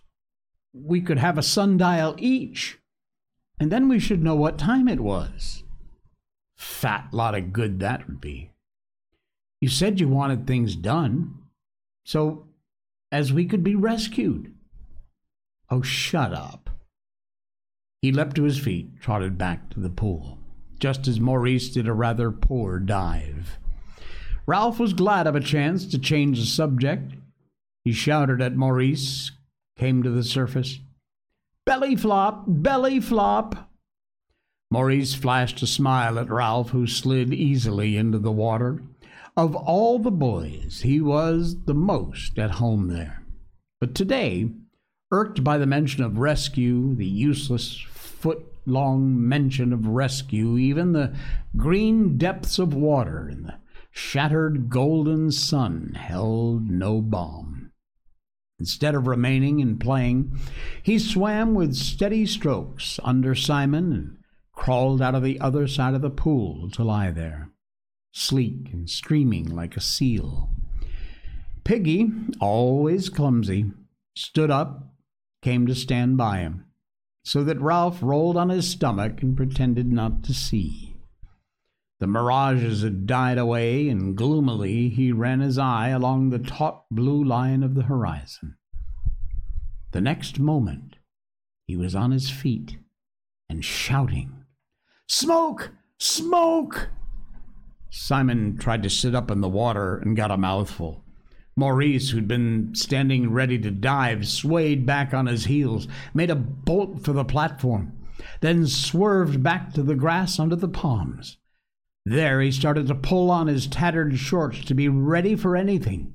We 0.73 1.01
could 1.01 1.17
have 1.17 1.37
a 1.37 1.43
sundial 1.43 2.15
each, 2.17 2.79
and 3.59 3.69
then 3.69 3.89
we 3.89 3.99
should 3.99 4.23
know 4.23 4.35
what 4.35 4.57
time 4.57 4.87
it 4.87 5.01
was. 5.01 5.63
Fat 6.55 7.09
lot 7.11 7.35
of 7.35 7.51
good 7.51 7.81
that 7.81 8.07
would 8.07 8.21
be. 8.21 8.51
You 9.59 9.67
said 9.67 9.99
you 9.99 10.07
wanted 10.07 10.47
things 10.47 10.77
done, 10.77 11.39
so 12.05 12.47
as 13.11 13.33
we 13.33 13.43
could 13.43 13.63
be 13.63 13.75
rescued. 13.75 14.53
Oh, 15.69 15.81
shut 15.81 16.31
up. 16.31 16.69
He 18.01 18.13
leapt 18.13 18.37
to 18.37 18.43
his 18.43 18.57
feet, 18.57 19.01
trotted 19.01 19.37
back 19.37 19.69
to 19.71 19.81
the 19.81 19.89
pool, 19.89 20.39
just 20.79 21.05
as 21.05 21.19
Maurice 21.19 21.69
did 21.69 21.85
a 21.85 21.93
rather 21.93 22.31
poor 22.31 22.79
dive. 22.79 23.59
Ralph 24.47 24.79
was 24.79 24.93
glad 24.93 25.27
of 25.27 25.35
a 25.35 25.41
chance 25.41 25.85
to 25.87 25.99
change 25.99 26.39
the 26.39 26.45
subject. 26.45 27.13
He 27.83 27.91
shouted 27.91 28.41
at 28.41 28.55
Maurice, 28.55 29.31
came 29.77 30.01
to 30.03 30.09
the 30.09 30.23
surface. 30.23 30.79
Belly 31.65 31.97
flop, 31.97 32.45
belly 32.47 33.01
flop. 33.01 33.69
Maurice 34.71 35.13
flashed 35.13 35.61
a 35.61 35.67
smile 35.67 36.17
at 36.17 36.29
Ralph, 36.29 36.69
who 36.69 36.87
slid 36.87 37.33
easily 37.33 37.97
into 37.97 38.19
the 38.19 38.31
water. 38.31 38.81
Of 39.35 39.53
all 39.53 39.99
the 39.99 40.11
boys, 40.11 40.81
he 40.81 41.01
was 41.01 41.65
the 41.65 41.73
most 41.73 42.39
at 42.39 42.51
home 42.51 42.87
there. 42.87 43.23
But 43.81 43.95
today, 43.95 44.49
irked 45.11 45.43
by 45.43 45.57
the 45.57 45.65
mention 45.65 46.03
of 46.03 46.19
rescue, 46.19 46.95
the 46.95 47.05
useless 47.05 47.77
foot 47.77 48.45
long 48.65 49.27
mention 49.27 49.73
of 49.73 49.87
rescue, 49.87 50.57
even 50.57 50.93
the 50.93 51.13
green 51.57 52.17
depths 52.17 52.59
of 52.59 52.73
water 52.73 53.27
and 53.29 53.45
the 53.45 53.55
shattered 53.97 54.69
golden 54.69 55.31
sun 55.31 55.91
held 55.95 56.69
no 56.69 57.01
balm. 57.01 57.71
Instead 58.59 58.93
of 58.93 59.07
remaining 59.07 59.59
and 59.59 59.79
playing, 59.79 60.39
he 60.83 60.99
swam 60.99 61.55
with 61.55 61.75
steady 61.75 62.25
strokes 62.25 62.99
under 63.03 63.33
Simon 63.33 63.91
and 63.91 64.17
crawled 64.53 65.01
out 65.01 65.15
of 65.15 65.23
the 65.23 65.39
other 65.39 65.67
side 65.67 65.95
of 65.95 66.01
the 66.01 66.11
pool 66.11 66.69
to 66.69 66.83
lie 66.83 67.09
there, 67.09 67.49
sleek 68.11 68.69
and 68.71 68.87
streaming 68.87 69.47
like 69.47 69.75
a 69.75 69.81
seal. 69.81 70.51
Piggy, 71.63 72.11
always 72.39 73.09
clumsy, 73.09 73.71
stood 74.15 74.51
up, 74.51 74.93
came 75.41 75.65
to 75.65 75.75
stand 75.75 76.17
by 76.17 76.37
him, 76.37 76.65
so 77.25 77.43
that 77.43 77.59
Ralph 77.59 78.01
rolled 78.03 78.37
on 78.37 78.49
his 78.49 78.69
stomach 78.69 79.23
and 79.23 79.35
pretended 79.35 79.91
not 79.91 80.23
to 80.25 80.33
see. 80.35 80.86
The 81.99 82.07
mirages 82.07 82.83
had 82.83 83.07
died 83.07 83.39
away, 83.39 83.89
and 83.89 84.15
gloomily 84.15 84.89
he 84.89 85.11
ran 85.11 85.39
his 85.39 85.57
eye 85.57 85.89
along 85.89 86.29
the 86.29 86.39
taut 86.39 86.85
blue 86.91 87.23
line 87.23 87.63
of 87.63 87.73
the 87.73 87.83
horizon. 87.83 88.55
The 89.91 90.01
next 90.01 90.37
moment, 90.37 90.97
he 91.65 91.75
was 91.75 91.95
on 91.95 92.11
his 92.11 92.29
feet 92.29 92.77
and 93.49 93.65
shouting, 93.65 94.45
Smoke! 95.07 95.71
Smoke! 95.97 96.89
Simon 97.89 98.57
tried 98.57 98.83
to 98.83 98.89
sit 98.89 99.15
up 99.15 99.31
in 99.31 99.41
the 99.41 99.49
water 99.49 99.97
and 99.97 100.15
got 100.15 100.29
a 100.29 100.37
mouthful. 100.37 101.03
Maurice, 101.55 102.11
who'd 102.11 102.27
been 102.27 102.75
standing 102.75 103.31
ready 103.31 103.57
to 103.57 103.71
dive, 103.71 104.27
swayed 104.27 104.85
back 104.85 105.15
on 105.15 105.25
his 105.25 105.45
heels, 105.45 105.87
made 106.13 106.29
a 106.29 106.35
bolt 106.35 107.03
for 107.03 107.13
the 107.13 107.25
platform, 107.25 107.97
then 108.41 108.67
swerved 108.67 109.41
back 109.41 109.73
to 109.73 109.81
the 109.81 109.95
grass 109.95 110.39
under 110.39 110.55
the 110.55 110.67
palms. 110.67 111.37
There 112.09 112.39
he 112.39 112.53
started 112.53 112.87
to 112.87 112.95
pull 112.95 113.29
on 113.29 113.47
his 113.47 113.67
tattered 113.67 114.17
shorts 114.17 114.63
to 114.63 114.73
be 114.73 114.87
ready 114.87 115.35
for 115.35 115.57
anything. 115.57 116.13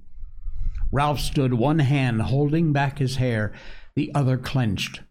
Ralph 0.90 1.20
stood, 1.20 1.52
one 1.52 1.80
hand 1.80 2.22
holding 2.22 2.72
back 2.72 2.98
his 2.98 3.16
hair, 3.16 3.52
the 3.94 4.10
other 4.14 4.38
clenched. 4.38 5.02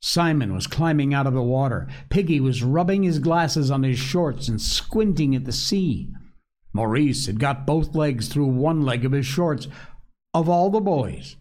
Simon 0.00 0.54
was 0.54 0.68
climbing 0.68 1.12
out 1.12 1.26
of 1.26 1.34
the 1.34 1.42
water. 1.42 1.88
Piggy 2.10 2.38
was 2.38 2.62
rubbing 2.62 3.02
his 3.02 3.18
glasses 3.18 3.72
on 3.72 3.82
his 3.82 3.98
shorts 3.98 4.46
and 4.46 4.62
squinting 4.62 5.34
at 5.34 5.46
the 5.46 5.52
sea. 5.52 6.14
Maurice 6.72 7.26
had 7.26 7.40
got 7.40 7.66
both 7.66 7.96
legs 7.96 8.28
through 8.28 8.46
one 8.46 8.82
leg 8.82 9.04
of 9.04 9.10
his 9.10 9.26
shorts. 9.26 9.66
Of 10.32 10.48
all 10.48 10.70
the 10.70 10.80
boys, 10.80 11.34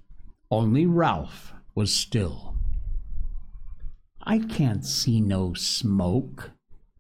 only 0.50 0.88
Ralph 0.88 1.54
was 1.76 1.94
still. 1.94 2.56
I 4.24 4.40
can't 4.40 4.84
see 4.84 5.22
no 5.22 5.54
smoke, 5.54 6.53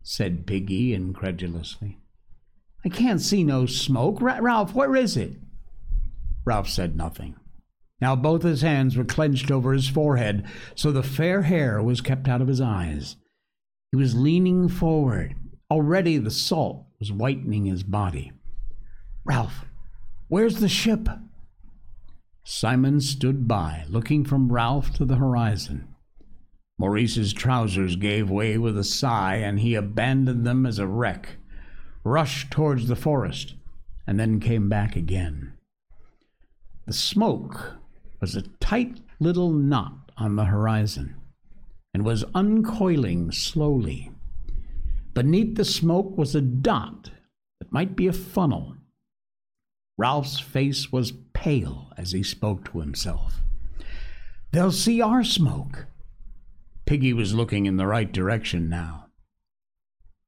said 0.04 0.45
Piggy 0.45 0.93
incredulously. 0.93 1.97
I 2.86 2.89
can't 2.89 3.22
see 3.22 3.43
no 3.43 3.66
smoke. 3.66 4.22
R- 4.22 4.41
Ralph, 4.41 4.76
where 4.76 4.95
is 4.95 5.16
it? 5.16 5.38
Ralph 6.45 6.70
said 6.70 6.95
nothing. 6.97 7.36
Now 8.01 8.18
both 8.18 8.43
his 8.43 8.62
hands 8.62 8.97
were 8.97 9.06
clenched 9.06 9.49
over 9.49 9.72
his 9.72 9.88
forehead, 9.88 10.45
so 10.76 10.91
the 10.91 11.04
fair 11.04 11.43
hair 11.43 11.82
was 11.82 12.01
kept 12.01 12.28
out 12.28 12.41
of 12.41 12.49
his 12.49 12.60
eyes. 12.60 13.16
He 13.91 13.97
was 13.97 14.14
leaning 14.16 14.68
forward. 14.68 15.36
Already 15.72 16.18
the 16.18 16.32
salt 16.32 16.86
was 16.99 17.12
whitening 17.12 17.66
his 17.66 17.84
body. 17.84 18.34
Ralph, 19.24 19.66
where's 20.28 20.60
the 20.60 20.68
ship? 20.68 21.08
Simon 22.43 22.99
stood 22.99 23.47
by, 23.47 23.86
looking 23.88 24.26
from 24.26 24.51
Ralph 24.51 24.91
to 24.95 25.06
the 25.06 25.16
horizon. 25.16 25.93
Maurice's 26.78 27.34
trousers 27.34 27.95
gave 27.95 28.30
way 28.30 28.57
with 28.57 28.78
a 28.78 28.84
sigh, 28.84 29.36
and 29.36 29.59
he 29.59 29.76
abandoned 29.76 30.45
them 30.45 30.65
as 30.65 30.80
a 30.80 30.88
wreck, 30.88 31.38
rushed 32.03 32.51
towards 32.51 32.88
the 32.88 32.95
forest, 32.95 33.55
and 34.07 34.19
then 34.19 34.39
came 34.39 34.69
back 34.69 34.95
again. 34.95 35.53
The 36.86 36.93
smoke 36.93 37.76
was 38.19 38.36
a 38.36 38.41
tight 38.59 38.99
little 39.19 39.51
knot 39.51 40.11
on 40.17 40.36
the 40.36 40.45
horizon, 40.45 41.15
and 41.93 42.03
was 42.03 42.26
uncoiling 42.34 43.32
slowly. 43.32 44.11
Beneath 45.13 45.55
the 45.55 45.65
smoke 45.65 46.17
was 46.17 46.34
a 46.34 46.41
dot 46.41 47.11
that 47.59 47.71
might 47.71 47.95
be 47.95 48.07
a 48.07 48.13
funnel. 48.13 48.76
Ralph's 49.97 50.39
face 50.39 50.91
was 50.91 51.13
pale 51.34 51.93
as 51.97 52.11
he 52.11 52.24
spoke 52.24 52.65
to 52.65 52.80
himself. 52.80 53.41
They'll 54.51 54.71
see 54.71 55.01
our 55.01 55.24
smoke. 55.24 55.86
Piggy 56.86 57.14
was 57.14 57.34
looking 57.34 57.66
in 57.66 57.78
the 57.78 57.88
right 57.88 58.12
direction 58.12 58.70
now. 58.70 59.08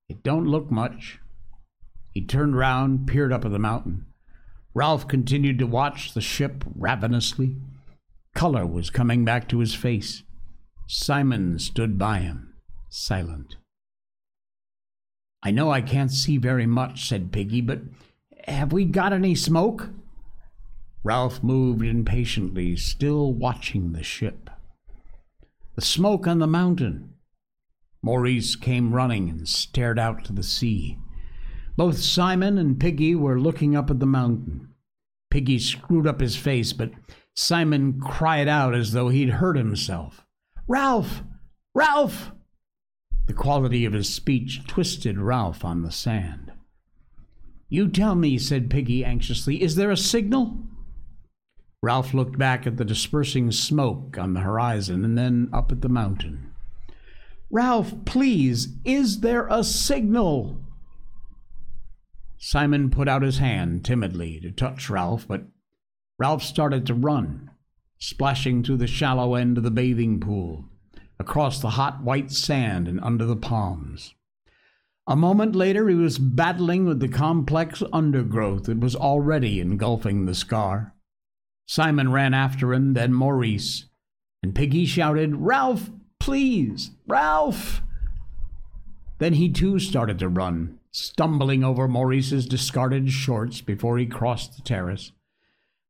It 0.07 0.23
don't 0.23 0.47
look 0.47 0.71
much. 0.71 1.19
He 2.11 2.21
turned 2.21 2.55
round, 2.55 3.07
peered 3.07 3.33
up 3.33 3.43
at 3.43 3.51
the 3.51 3.59
mountain. 3.59 4.05
Ralph 4.73 5.07
continued 5.07 5.59
to 5.59 5.67
watch 5.67 6.13
the 6.13 6.21
ship 6.21 6.63
ravenously. 6.75 7.57
Color 8.33 8.65
was 8.65 8.89
coming 8.89 9.25
back 9.25 9.49
to 9.49 9.59
his 9.59 9.73
face. 9.73 10.23
Simon 10.87 11.59
stood 11.59 11.97
by 11.97 12.19
him, 12.19 12.53
silent. 12.89 13.55
I 15.41 15.51
know 15.51 15.71
I 15.71 15.81
can't 15.81 16.11
see 16.11 16.37
very 16.37 16.65
much, 16.65 17.07
said 17.07 17.31
Piggy, 17.31 17.61
but 17.61 17.81
have 18.47 18.71
we 18.71 18.85
got 18.85 19.13
any 19.13 19.35
smoke? 19.35 19.89
Ralph 21.03 21.43
moved 21.43 21.83
impatiently, 21.83 22.75
still 22.75 23.31
watching 23.31 23.93
the 23.93 24.03
ship. 24.03 24.49
The 25.75 25.81
smoke 25.81 26.25
on 26.25 26.39
the 26.39 26.47
mountain. 26.47 27.15
Maurice 28.01 28.55
came 28.55 28.93
running 28.93 29.29
and 29.29 29.47
stared 29.47 29.99
out 29.99 30.23
to 30.25 30.33
the 30.33 30.43
sea. 30.43 30.97
Both 31.75 31.97
Simon 31.97 32.57
and 32.57 32.79
Piggy 32.79 33.13
were 33.13 33.39
looking 33.39 33.75
up 33.75 33.91
at 33.91 33.99
the 33.99 34.05
mountain. 34.05 34.69
Piggy 35.29 35.59
screwed 35.59 36.07
up 36.07 36.21
his 36.21 36.37
face, 36.37 36.71
but 36.71 36.91
Simon 37.35 37.99
cried 37.99 38.47
out 38.47 38.73
as 38.73 38.93
though 38.93 39.09
he'd 39.09 39.31
hurt 39.31 39.57
himself. 39.57 40.25
Ralph! 40.65 41.23
Ralph! 41.73 42.31
The 43.27 43.33
quality 43.33 43.83
of 43.83 43.91
his 43.91 44.07
speech 44.07 44.65
twisted 44.67 45.17
Ralph 45.17 45.65
on 45.65 45.81
the 45.81 45.91
sand. 45.91 46.53
You 47.67 47.89
tell 47.89 48.15
me, 48.15 48.37
said 48.37 48.69
Piggy 48.69 49.03
anxiously, 49.03 49.61
is 49.61 49.75
there 49.75 49.91
a 49.91 49.97
signal? 49.97 50.57
Ralph 51.85 52.15
looked 52.15 52.39
back 52.39 52.65
at 52.65 52.77
the 52.77 52.83
dispersing 52.83 53.51
smoke 53.51 54.17
on 54.17 54.33
the 54.33 54.39
horizon 54.39 55.05
and 55.05 55.15
then 55.15 55.51
up 55.53 55.71
at 55.71 55.81
the 55.81 55.87
mountain. 55.87 56.51
Ralph, 57.51 57.93
please, 58.05 58.69
is 58.83 59.19
there 59.19 59.45
a 59.51 59.63
signal? 59.63 60.59
Simon 62.39 62.89
put 62.89 63.07
out 63.07 63.21
his 63.21 63.37
hand 63.37 63.85
timidly 63.85 64.39
to 64.39 64.49
touch 64.49 64.89
Ralph, 64.89 65.27
but 65.27 65.43
Ralph 66.17 66.41
started 66.41 66.87
to 66.87 66.95
run, 66.95 67.51
splashing 67.99 68.63
through 68.63 68.77
the 68.77 68.87
shallow 68.87 69.35
end 69.35 69.59
of 69.59 69.63
the 69.63 69.69
bathing 69.69 70.19
pool 70.19 70.65
across 71.19 71.61
the 71.61 71.69
hot 71.69 72.01
white 72.01 72.31
sand 72.31 72.87
and 72.87 72.99
under 73.01 73.25
the 73.25 73.35
palms. 73.35 74.15
A 75.05 75.15
moment 75.15 75.55
later, 75.55 75.87
he 75.87 75.93
was 75.93 76.17
battling 76.17 76.85
with 76.85 76.99
the 76.99 77.07
complex 77.07 77.83
undergrowth 77.93 78.63
that 78.63 78.79
was 78.79 78.95
already 78.95 79.59
engulfing 79.59 80.25
the 80.25 80.33
scar. 80.33 80.94
Simon 81.65 82.11
ran 82.11 82.33
after 82.33 82.73
him, 82.73 82.93
then 82.93 83.13
Maurice, 83.13 83.85
and 84.43 84.53
Piggy 84.53 84.85
shouted, 84.85 85.35
Ralph, 85.35 85.89
please, 86.19 86.91
Ralph! 87.07 87.81
Then 89.17 89.33
he 89.33 89.49
too 89.49 89.79
started 89.79 90.19
to 90.19 90.29
run, 90.29 90.79
stumbling 90.91 91.63
over 91.63 91.87
Maurice's 91.87 92.45
discarded 92.45 93.09
shorts 93.09 93.61
before 93.61 93.97
he 93.97 94.05
crossed 94.05 94.55
the 94.55 94.61
terrace. 94.61 95.11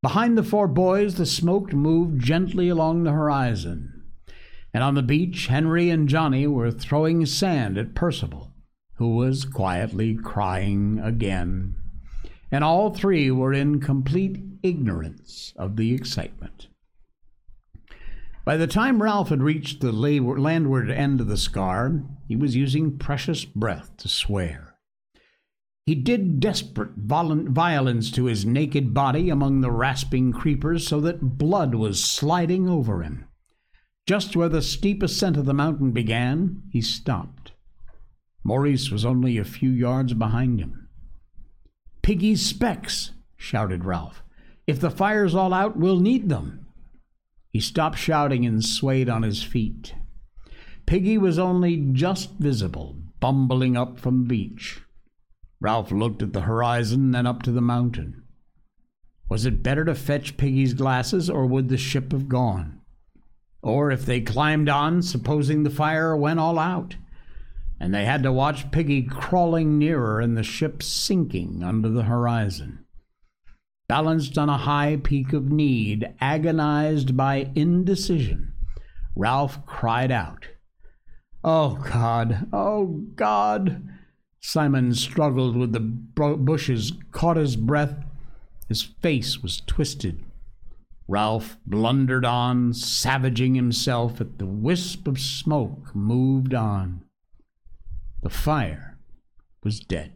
Behind 0.01 0.37
the 0.37 0.43
four 0.43 0.67
boys, 0.67 1.15
the 1.15 1.25
smoke 1.25 1.73
moved 1.73 2.21
gently 2.21 2.69
along 2.69 3.03
the 3.03 3.11
horizon 3.11 3.95
and 4.75 4.83
on 4.83 4.93
the 4.93 5.01
beach 5.01 5.47
Henry 5.47 5.89
and 5.89 6.09
Johnny 6.09 6.45
were 6.47 6.69
throwing 6.69 7.25
sand 7.25 7.77
at 7.77 7.95
Percival, 7.95 8.51
who 8.95 9.15
was 9.15 9.45
quietly 9.45 10.15
crying 10.15 10.99
again. 11.01 11.75
And 12.51 12.61
all 12.61 12.93
three 12.93 13.31
were 13.31 13.53
in 13.53 13.79
complete 13.79 14.54
ignorance 14.65 15.53
of 15.55 15.75
the 15.77 15.93
excitement. 15.93 16.67
By 18.43 18.57
the 18.57 18.67
time 18.67 19.01
Ralph 19.01 19.29
had 19.29 19.41
reached 19.41 19.81
the 19.81 19.91
landward 19.91 20.91
end 20.91 21.21
of 21.21 21.27
the 21.27 21.37
scar, 21.37 22.03
he 22.27 22.35
was 22.35 22.55
using 22.55 22.97
precious 22.97 23.45
breath 23.45 23.95
to 23.97 24.07
swear. 24.07 24.75
He 25.85 25.95
did 25.95 26.39
desperate 26.39 26.95
violence 26.95 28.09
to 28.11 28.25
his 28.25 28.45
naked 28.45 28.93
body 28.93 29.29
among 29.29 29.61
the 29.61 29.71
rasping 29.71 30.31
creepers 30.31 30.87
so 30.87 30.99
that 31.01 31.37
blood 31.37 31.75
was 31.75 32.03
sliding 32.03 32.67
over 32.67 33.03
him. 33.03 33.25
Just 34.07 34.35
where 34.35 34.49
the 34.49 34.61
steep 34.61 35.01
ascent 35.03 35.37
of 35.37 35.45
the 35.45 35.53
mountain 35.53 35.91
began, 35.91 36.63
he 36.71 36.81
stopped. 36.81 37.51
Maurice 38.43 38.91
was 38.91 39.05
only 39.05 39.37
a 39.37 39.43
few 39.43 39.69
yards 39.69 40.13
behind 40.13 40.59
him. 40.59 40.87
Piggy's 42.03 42.45
specs, 42.45 43.11
shouted 43.35 43.85
Ralph. 43.85 44.23
If 44.67 44.79
the 44.79 44.89
fire's 44.89 45.35
all 45.35 45.53
out, 45.53 45.77
we'll 45.77 45.99
need 45.99 46.29
them. 46.29 46.65
He 47.51 47.59
stopped 47.59 47.97
shouting 47.97 48.45
and 48.45 48.63
swayed 48.63 49.09
on 49.09 49.23
his 49.23 49.43
feet. 49.43 49.93
Piggy 50.85 51.17
was 51.17 51.39
only 51.39 51.77
just 51.77 52.31
visible, 52.31 52.95
bumbling 53.19 53.77
up 53.77 53.99
from 53.99 54.23
the 54.23 54.27
beach. 54.27 54.81
Ralph 55.59 55.91
looked 55.91 56.21
at 56.21 56.33
the 56.33 56.41
horizon, 56.41 57.11
then 57.11 57.25
up 57.25 57.43
to 57.43 57.51
the 57.51 57.61
mountain. 57.61 58.23
Was 59.29 59.45
it 59.45 59.63
better 59.63 59.85
to 59.85 59.95
fetch 59.95 60.37
Piggy's 60.37 60.73
glasses, 60.73 61.29
or 61.29 61.45
would 61.45 61.69
the 61.69 61.77
ship 61.77 62.11
have 62.11 62.29
gone? 62.29 62.81
Or 63.61 63.89
if 63.89 64.05
they 64.05 64.21
climbed 64.21 64.69
on, 64.69 65.01
supposing 65.01 65.63
the 65.63 65.69
fire 65.69 66.15
went 66.15 66.39
all 66.39 66.59
out? 66.59 66.95
and 67.79 67.93
they 67.93 68.05
had 68.05 68.23
to 68.23 68.31
watch 68.31 68.71
Piggy 68.71 69.03
crawling 69.03 69.77
nearer 69.77 70.19
and 70.19 70.37
the 70.37 70.43
ship 70.43 70.81
sinking 70.81 71.63
under 71.63 71.89
the 71.89 72.03
horizon. 72.03 72.84
Balanced 73.87 74.37
on 74.37 74.49
a 74.49 74.57
high 74.57 74.99
peak 75.03 75.31
of 75.33 75.51
need, 75.51 76.13
agonized 76.19 77.15
by 77.15 77.51
indecision, 77.53 78.53
Ralph 79.15 79.65
cried 79.65 80.11
out, 80.11 80.47
Oh 81.43 81.75
God! 81.75 82.47
Oh 82.51 83.03
God! 83.15 83.87
Simon 84.39 84.93
struggled 84.93 85.55
with 85.55 85.73
the 85.73 85.79
bushes, 85.79 86.93
caught 87.11 87.37
his 87.37 87.55
breath. 87.55 88.03
His 88.67 88.81
face 88.81 89.43
was 89.43 89.61
twisted. 89.67 90.23
Ralph 91.07 91.57
blundered 91.67 92.25
on, 92.25 92.73
savaging 92.73 93.53
himself 93.53 94.19
at 94.19 94.39
the 94.39 94.45
wisp 94.47 95.07
of 95.07 95.19
smoke 95.19 95.95
moved 95.95 96.55
on. 96.55 97.03
The 98.23 98.29
fire 98.29 98.97
was 99.63 99.79
dead. 99.79 100.13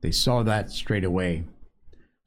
They 0.00 0.12
saw 0.12 0.44
that 0.44 0.70
straight 0.70 1.04
away. 1.04 1.44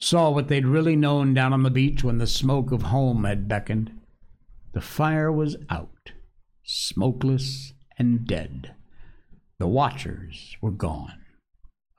Saw 0.02 0.32
what 0.32 0.48
they'd 0.48 0.66
really 0.66 0.96
known 0.96 1.34
down 1.34 1.54
on 1.54 1.64
the 1.64 1.70
beach 1.70 2.04
when 2.04 2.18
the 2.18 2.28
smoke 2.28 2.72
of 2.72 2.82
home 2.84 3.24
had 3.24 3.48
beckoned. 3.48 3.92
The 4.74 4.82
fire 4.82 5.32
was 5.32 5.56
out, 5.70 6.12
smokeless 6.64 7.74
and 7.98 8.26
dead. 8.26 8.74
The 9.60 9.68
watchers 9.68 10.58
were 10.60 10.72
gone. 10.72 11.24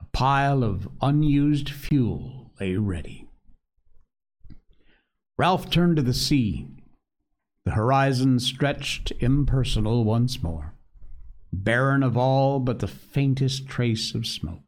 A 0.01 0.05
pile 0.11 0.63
of 0.63 0.89
unused 1.01 1.69
fuel 1.69 2.51
lay 2.59 2.75
ready. 2.75 3.29
Ralph 5.37 5.69
turned 5.69 5.95
to 5.95 6.01
the 6.03 6.13
sea. 6.13 6.67
The 7.63 7.71
horizon 7.71 8.39
stretched 8.39 9.13
impersonal 9.19 10.03
once 10.03 10.43
more 10.43 10.73
barren 11.53 12.01
of 12.01 12.17
all 12.17 12.59
but 12.59 12.79
the 12.79 12.87
faintest 12.87 13.67
trace 13.67 14.15
of 14.15 14.25
smoke. 14.25 14.63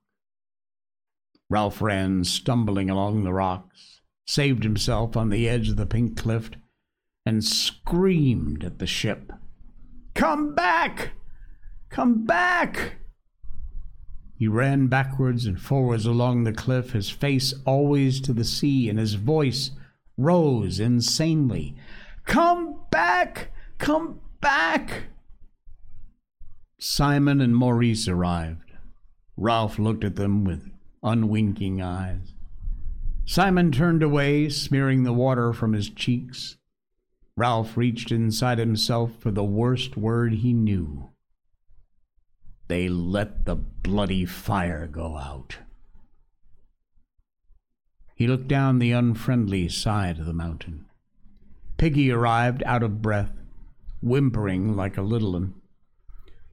Ralph 1.50 1.82
ran 1.82 2.24
stumbling 2.24 2.90
along 2.90 3.24
the 3.24 3.34
rocks, 3.34 4.02
saved 4.26 4.64
himself 4.64 5.16
on 5.16 5.30
the 5.30 5.48
edge 5.48 5.70
of 5.70 5.76
the 5.76 5.86
pink 5.86 6.18
cliff, 6.18 6.50
and 7.26 7.44
screamed 7.44 8.64
at 8.64 8.80
the 8.80 8.88
ship. 8.88 9.32
Come 10.16 10.56
back! 10.56 11.12
Come 11.90 12.26
back! 12.26 12.96
He 14.38 14.48
ran 14.48 14.88
backwards 14.88 15.46
and 15.46 15.60
forwards 15.60 16.06
along 16.06 16.44
the 16.44 16.54
cliff, 16.54 16.92
his 16.92 17.10
face 17.10 17.54
always 17.66 18.20
to 18.22 18.34
the 18.34 18.44
sea, 18.44 18.90
and 18.90 19.00
his 19.00 19.14
voice 19.14 19.72
rose 20.18 20.80
insanely. 20.80 21.76
Come 22.26 22.82
back! 22.92 23.52
Come 23.78 24.20
back! 24.42 25.06
Simon 26.80 27.40
and 27.40 27.56
Maurice 27.56 28.08
arrived. 28.08 28.74
Ralph 29.38 29.80
looked 29.80 30.04
at 30.04 30.16
them 30.16 30.44
with 30.44 30.70
unwinking 31.06 31.82
eyes. 31.82 32.34
Simon 33.26 33.72
turned 33.72 34.04
away, 34.04 34.50
smearing 34.50 35.04
the 35.04 35.14
water 35.14 35.54
from 35.54 35.74
his 35.74 35.90
cheeks. 35.90 36.58
Ralph 37.38 37.78
reached 37.78 38.12
inside 38.12 38.60
himself 38.60 39.12
for 39.20 39.32
the 39.32 39.44
worst 39.44 39.96
word 39.96 40.34
he 40.34 40.52
knew. 40.52 41.10
They 42.68 42.90
let 42.90 43.46
the 43.46 43.56
bloody 43.56 44.26
fire 44.26 44.88
go 44.88 45.18
out. 45.18 45.58
He 48.16 48.28
looked 48.28 48.48
down 48.48 48.80
the 48.80 48.92
unfriendly 48.92 49.70
side 49.70 50.20
of 50.20 50.26
the 50.26 50.34
mountain. 50.34 50.86
Piggy 51.78 52.12
arrived 52.12 52.64
out 52.66 52.82
of 52.82 53.02
breath, 53.02 53.34
whimpering 54.02 54.76
like 54.76 54.98
a 54.98 55.02
little 55.02 55.34
one. 55.34 55.56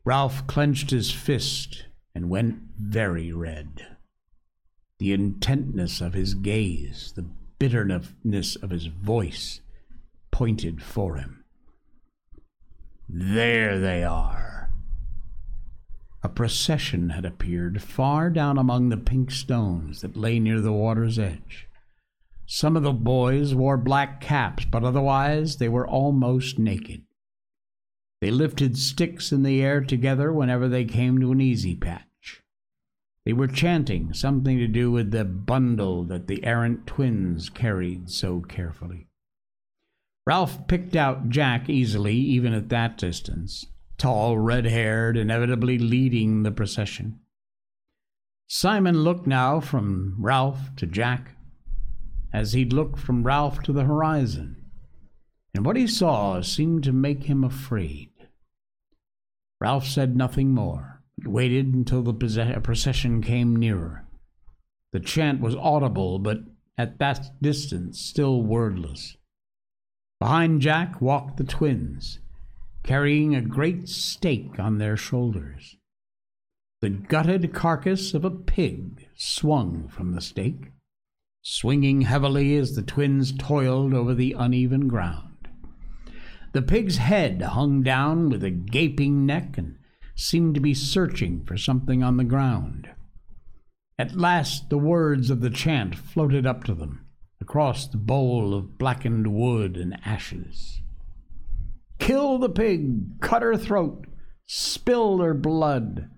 Ralph 0.05 0.46
clenched 0.48 0.90
his 0.90 1.12
fist 1.12 1.84
and 2.14 2.28
went 2.28 2.61
very 2.76 3.32
red. 3.32 3.91
The 5.03 5.12
intentness 5.12 6.00
of 6.00 6.14
his 6.14 6.34
gaze, 6.34 7.12
the 7.16 7.26
bitterness 7.59 8.55
of 8.55 8.70
his 8.70 8.86
voice, 8.86 9.61
pointed 10.30 10.80
for 10.80 11.16
him. 11.16 11.42
There 13.09 13.80
they 13.80 14.05
are. 14.05 14.70
A 16.22 16.28
procession 16.28 17.11
had 17.11 17.24
appeared 17.24 17.82
far 17.82 18.30
down 18.30 18.57
among 18.59 18.90
the 18.90 18.96
pink 18.96 19.32
stones 19.32 20.03
that 20.03 20.16
lay 20.16 20.38
near 20.38 20.61
the 20.61 20.70
water's 20.70 21.18
edge. 21.18 21.66
Some 22.46 22.76
of 22.76 22.84
the 22.84 22.92
boys 22.92 23.57
wore 23.57 23.76
black 23.76 24.20
caps, 24.20 24.66
but 24.66 24.84
otherwise 24.84 25.57
they 25.57 25.68
were 25.68 25.84
almost 25.84 26.61
naked. 26.61 27.03
They 28.20 28.30
lifted 28.30 28.78
sticks 28.78 29.32
in 29.32 29.42
the 29.42 29.62
air 29.62 29.80
together 29.80 30.32
whenever 30.32 30.68
they 30.68 30.84
came 30.84 31.18
to 31.18 31.32
an 31.32 31.40
easy 31.40 31.74
patch. 31.74 32.07
They 33.25 33.33
were 33.33 33.47
chanting 33.47 34.12
something 34.12 34.59
to 34.59 34.66
do 34.66 34.91
with 34.91 35.12
the 35.12 35.25
bundle 35.25 36.05
that 36.05 36.27
the 36.27 36.45
errant 36.45 36.87
twins 36.87 37.49
carried 37.49 38.11
so 38.11 38.41
carefully. 38.41 39.09
Ralph 40.27 40.66
picked 40.66 40.97
out 40.97 41.29
Jack 41.29 41.68
easily, 41.68 42.16
even 42.16 42.53
at 42.53 42.68
that 42.68 42.99
distance, 42.99 43.66
tall, 43.99 44.39
red 44.39 44.66
haired, 44.66 45.16
inevitably 45.16 45.79
leading 45.79 46.43
the 46.43 46.53
procession. 46.53 47.20
Simon 48.49 49.03
looked 49.03 49.27
now 49.27 49.61
from 49.61 50.16
Ralph 50.18 50.75
to 50.77 50.87
Jack, 50.87 51.37
as 52.33 52.53
he'd 52.53 52.73
looked 52.73 52.99
from 52.99 53.25
Ralph 53.25 53.62
to 53.62 53.73
the 53.73 53.85
horizon, 53.85 54.70
and 55.55 55.64
what 55.64 55.77
he 55.77 55.87
saw 55.87 56.41
seemed 56.41 56.85
to 56.85 56.93
make 56.93 57.25
him 57.25 57.45
afraid. 57.45 58.11
Ralph 59.61 59.87
said 59.87 60.16
nothing 60.16 60.53
more, 60.55 60.91
waited 61.27 61.75
until 61.75 62.03
the 62.03 62.61
procession 62.62 63.23
came 63.23 63.57
nearer. 63.57 64.05
The 64.93 65.01
chant 65.01 65.41
was 65.41 65.57
audible, 65.57 66.18
but 66.18 66.41
at 66.77 66.99
that 66.99 67.31
distance 67.41 68.01
still 68.01 68.43
wordless. 68.43 69.16
Behind 70.20 70.61
Jack 70.61 71.01
walked 71.01 71.37
the 71.37 71.45
twins, 71.45 72.20
carrying 72.83 73.35
a 73.35 73.43
great 73.43 73.89
stake 73.89 74.59
on 74.59 74.79
their 74.79 74.97
shoulders. 74.97 75.77
The 76.81 76.91
gutted 76.91 77.53
carcass 77.53 78.12
of 78.14 78.25
a 78.25 78.31
pig 78.31 79.09
swung 79.14 79.89
from 79.89 80.12
the 80.12 80.20
stake, 80.20 80.73
swinging 81.43 82.03
heavily 82.03 82.57
as 82.57 82.75
the 82.75 82.83
twins 82.83 83.33
toiled 83.33 83.95
over 83.95 84.14
the 84.14 84.33
uneven 84.33 84.89
ground. 84.89 85.49
The 86.53 86.62
pig's 86.62 86.99
head 86.99 87.41
hung 87.41 87.83
down 87.83 88.29
with 88.29 88.45
a 88.45 88.51
gaping 88.51 89.25
neck 89.25 89.57
and 89.57 89.77
seemed 90.14 90.54
to 90.54 90.60
be 90.60 90.74
searching 90.74 91.44
for 91.44 91.56
something 91.56 92.02
on 92.02 92.16
the 92.16 92.24
ground. 92.24 92.88
At 93.98 94.16
last 94.16 94.70
the 94.70 94.78
words 94.78 95.30
of 95.30 95.40
the 95.40 95.50
chant 95.50 95.94
floated 95.94 96.46
up 96.46 96.64
to 96.64 96.74
them 96.74 97.06
across 97.40 97.86
the 97.86 97.98
bowl 97.98 98.54
of 98.54 98.78
blackened 98.78 99.26
wood 99.26 99.76
and 99.76 99.98
ashes. 100.04 100.80
Kill 101.98 102.38
the 102.38 102.48
pig, 102.48 103.20
cut 103.20 103.42
her 103.42 103.56
throat, 103.56 104.06
spill 104.46 105.18
her 105.18 105.34
blood. 105.34 106.08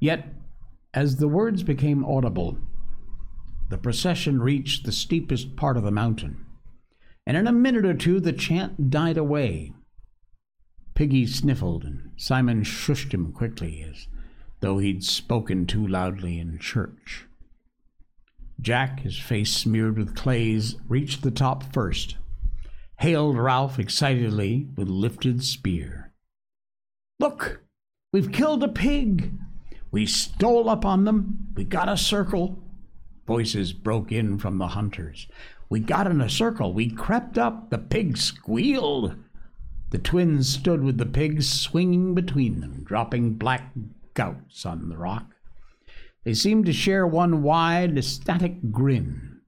Yet, 0.00 0.34
as 0.92 1.16
the 1.16 1.28
words 1.28 1.62
became 1.62 2.04
audible, 2.04 2.58
the 3.70 3.78
procession 3.78 4.40
reached 4.40 4.84
the 4.84 4.92
steepest 4.92 5.56
part 5.56 5.76
of 5.76 5.82
the 5.82 5.90
mountain 5.90 6.44
and 7.26 7.36
in 7.36 7.46
a 7.46 7.52
minute 7.52 7.86
or 7.86 7.94
two 7.94 8.20
the 8.20 8.32
chant 8.32 8.90
died 8.90 9.16
away. 9.16 9.72
Piggy 10.94 11.26
sniffled, 11.26 11.84
and 11.84 12.10
Simon 12.16 12.62
shushed 12.62 13.12
him 13.12 13.32
quickly, 13.32 13.84
as 13.88 14.06
though 14.60 14.78
he'd 14.78 15.02
spoken 15.02 15.66
too 15.66 15.86
loudly 15.86 16.38
in 16.38 16.58
church. 16.58 17.26
Jack, 18.60 19.00
his 19.00 19.18
face 19.18 19.52
smeared 19.52 19.98
with 19.98 20.14
clays, 20.14 20.76
reached 20.88 21.22
the 21.22 21.30
top 21.30 21.72
first, 21.72 22.16
hailed 23.00 23.36
Ralph 23.36 23.78
excitedly 23.78 24.68
with 24.76 24.88
lifted 24.88 25.42
spear. 25.42 26.12
Look, 27.18 27.62
we've 28.12 28.32
killed 28.32 28.62
a 28.62 28.68
pig. 28.68 29.32
We 29.90 30.06
stole 30.06 30.68
up 30.68 30.84
on 30.84 31.04
them. 31.04 31.48
We 31.54 31.64
got 31.64 31.88
a 31.88 31.96
circle. 31.96 32.58
Voices 33.26 33.72
broke 33.72 34.12
in 34.12 34.38
from 34.38 34.58
the 34.58 34.68
hunters. 34.68 35.26
We 35.68 35.80
got 35.80 36.06
in 36.06 36.20
a 36.20 36.28
circle. 36.28 36.72
We 36.72 36.90
crept 36.90 37.38
up. 37.38 37.70
The 37.70 37.78
pig 37.78 38.16
squealed. 38.16 39.16
The 39.94 40.00
twins 40.00 40.48
stood 40.48 40.82
with 40.82 40.98
the 40.98 41.06
pigs 41.06 41.48
swinging 41.48 42.16
between 42.16 42.58
them, 42.58 42.82
dropping 42.82 43.34
black 43.34 43.70
gouts 44.14 44.66
on 44.66 44.88
the 44.88 44.96
rock. 44.96 45.36
They 46.24 46.34
seemed 46.34 46.66
to 46.66 46.72
share 46.72 47.06
one 47.06 47.44
wide, 47.44 47.96
ecstatic 47.96 48.72
grin. 48.72 49.42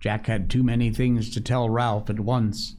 Jack 0.00 0.28
had 0.28 0.48
too 0.48 0.62
many 0.62 0.90
things 0.90 1.28
to 1.30 1.40
tell 1.40 1.68
Ralph 1.68 2.08
at 2.08 2.20
once. 2.20 2.76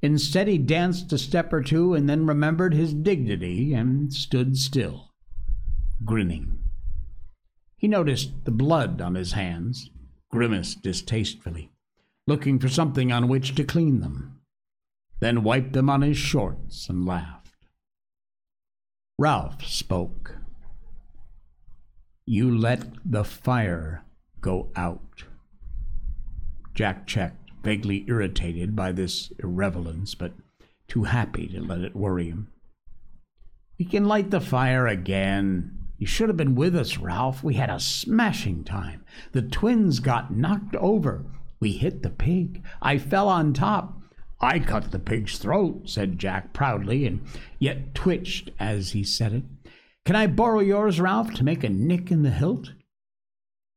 Instead, 0.00 0.46
he 0.46 0.58
danced 0.58 1.12
a 1.12 1.18
step 1.18 1.52
or 1.52 1.60
two 1.60 1.94
and 1.94 2.08
then 2.08 2.24
remembered 2.24 2.72
his 2.72 2.94
dignity 2.94 3.74
and 3.74 4.14
stood 4.14 4.56
still, 4.56 5.10
grinning. 6.04 6.60
He 7.76 7.88
noticed 7.88 8.44
the 8.44 8.52
blood 8.52 9.00
on 9.00 9.16
his 9.16 9.32
hands 9.32 9.90
grimaced 10.30 10.84
distastefully, 10.84 11.72
looking 12.28 12.60
for 12.60 12.68
something 12.68 13.10
on 13.10 13.26
which 13.26 13.56
to 13.56 13.64
clean 13.64 13.98
them, 13.98 14.39
then 15.20 15.42
wiped 15.42 15.72
them 15.72 15.88
on 15.88 16.02
his 16.02 16.16
shorts 16.16 16.88
and 16.88 17.06
laughed. 17.06 17.54
Ralph 19.18 19.64
spoke. 19.64 20.36
You 22.24 22.56
let 22.56 22.84
the 23.04 23.24
fire 23.24 24.04
go 24.40 24.70
out. 24.74 25.24
Jack 26.74 27.06
checked, 27.06 27.50
vaguely 27.62 28.04
irritated 28.08 28.74
by 28.74 28.92
this 28.92 29.30
irrelevance, 29.42 30.14
but 30.14 30.32
too 30.88 31.04
happy 31.04 31.46
to 31.48 31.60
let 31.60 31.80
it 31.80 31.94
worry 31.94 32.28
him. 32.28 32.48
We 33.78 33.84
can 33.84 34.06
light 34.06 34.30
the 34.30 34.40
fire 34.40 34.86
again. 34.86 35.76
You 35.98 36.06
should 36.06 36.28
have 36.28 36.36
been 36.36 36.54
with 36.54 36.74
us, 36.74 36.96
Ralph. 36.96 37.44
We 37.44 37.54
had 37.54 37.68
a 37.68 37.78
smashing 37.78 38.64
time. 38.64 39.04
The 39.32 39.42
twins 39.42 40.00
got 40.00 40.34
knocked 40.34 40.76
over. 40.76 41.24
We 41.60 41.72
hit 41.72 42.02
the 42.02 42.10
pig. 42.10 42.62
I 42.80 42.96
fell 42.96 43.28
on 43.28 43.52
top. 43.52 43.99
I 44.40 44.58
cut 44.58 44.90
the 44.90 44.98
pig's 44.98 45.38
throat, 45.38 45.82
said 45.84 46.18
Jack 46.18 46.52
proudly, 46.52 47.06
and 47.06 47.20
yet 47.58 47.94
twitched 47.94 48.50
as 48.58 48.92
he 48.92 49.04
said 49.04 49.32
it. 49.32 49.44
Can 50.06 50.16
I 50.16 50.26
borrow 50.26 50.60
yours, 50.60 51.00
Ralph, 51.00 51.34
to 51.34 51.44
make 51.44 51.62
a 51.62 51.68
nick 51.68 52.10
in 52.10 52.22
the 52.22 52.30
hilt? 52.30 52.72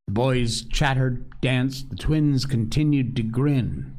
The 0.07 0.13
boys 0.13 0.63
chattered, 0.63 1.39
danced, 1.41 1.89
the 1.89 1.95
twins 1.95 2.45
continued 2.45 3.15
to 3.17 3.23
grin. 3.23 3.97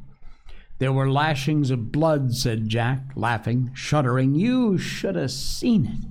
There 0.78 0.92
were 0.92 1.10
lashings 1.10 1.70
of 1.70 1.92
blood, 1.92 2.34
said 2.34 2.68
Jack, 2.68 3.12
laughing, 3.14 3.70
shuddering. 3.74 4.34
You 4.34 4.78
should 4.78 5.16
have 5.16 5.30
seen 5.30 5.86
it. 5.86 6.04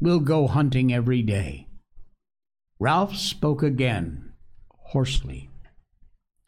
We'll 0.00 0.20
go 0.20 0.46
hunting 0.46 0.92
every 0.92 1.22
day. 1.22 1.68
Ralph 2.78 3.16
spoke 3.16 3.62
again, 3.62 4.32
hoarsely. 4.68 5.48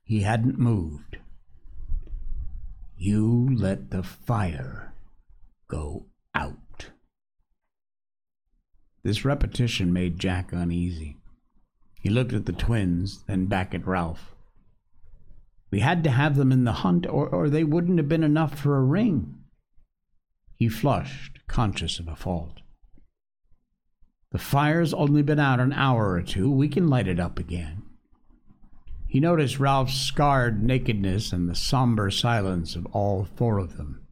He 0.03 0.21
hadn't 0.21 0.59
moved. 0.59 1.19
You 2.99 3.49
let 3.55 3.91
the 3.91 4.03
fire 4.03 4.95
go 5.69 6.07
out. 6.35 6.91
This 9.03 9.25
repetition 9.25 9.93
made 9.93 10.19
Jack 10.19 10.53
uneasy. 10.53 11.19
He 12.01 12.09
looked 12.09 12.33
at 12.33 12.47
the 12.47 12.53
twins, 12.53 13.23
then 13.27 13.47
back 13.47 13.75
at 13.75 13.87
Ralph. 13.87 14.35
We 15.71 15.81
had 15.81 16.03
to 16.05 16.11
have 16.11 16.37
them 16.37 16.53
in 16.53 16.65
the 16.65 16.73
hunt, 16.73 17.07
or, 17.07 17.29
or 17.29 17.51
they 17.51 17.65
wouldn't 17.65 17.99
have 17.99 18.09
been 18.09 18.25
enough 18.25 18.59
for 18.59 18.77
a 18.79 18.83
ring. 18.83 19.35
He 20.55 20.69
flushed, 20.69 21.41
conscious 21.47 21.99
of 21.99 22.09
a 22.09 22.17
fault. 22.17 22.63
The 24.33 24.39
fire's 24.39 24.95
only 24.95 25.23
been 25.23 25.39
out 25.39 25.61
an 25.61 25.73
hour 25.73 26.11
or 26.11 26.23
two. 26.23 26.51
We 26.51 26.69
can 26.69 26.89
light 26.89 27.09
it 27.09 27.21
up 27.21 27.39
again. 27.39 27.83
He 29.17 29.21
noticed 29.21 29.59
Ralph's 29.59 29.99
scarred 29.99 30.63
nakedness 30.63 31.33
and 31.33 31.49
the 31.49 31.55
somber 31.55 32.11
silence 32.11 32.77
of 32.77 32.85
all 32.93 33.25
four 33.25 33.57
of 33.57 33.79
them. 33.79 34.07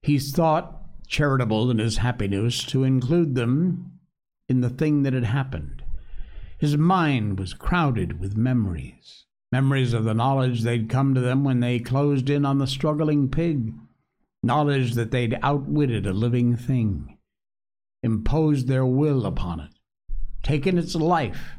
He 0.00 0.18
thought, 0.18 1.06
charitable 1.06 1.70
in 1.70 1.76
his 1.76 1.98
happiness, 1.98 2.64
to 2.64 2.82
include 2.82 3.34
them 3.34 3.98
in 4.48 4.62
the 4.62 4.70
thing 4.70 5.02
that 5.02 5.12
had 5.12 5.24
happened. 5.24 5.84
His 6.56 6.78
mind 6.78 7.38
was 7.38 7.52
crowded 7.52 8.18
with 8.18 8.38
memories 8.38 9.26
memories 9.52 9.92
of 9.92 10.04
the 10.04 10.14
knowledge 10.14 10.62
they'd 10.62 10.88
come 10.88 11.14
to 11.14 11.20
them 11.20 11.44
when 11.44 11.60
they 11.60 11.78
closed 11.78 12.30
in 12.30 12.46
on 12.46 12.56
the 12.56 12.66
struggling 12.66 13.28
pig, 13.28 13.74
knowledge 14.42 14.94
that 14.94 15.10
they'd 15.10 15.38
outwitted 15.42 16.06
a 16.06 16.14
living 16.14 16.56
thing, 16.56 17.18
imposed 18.02 18.66
their 18.66 18.86
will 18.86 19.26
upon 19.26 19.60
it, 19.60 19.72
taken 20.42 20.78
its 20.78 20.94
life 20.94 21.55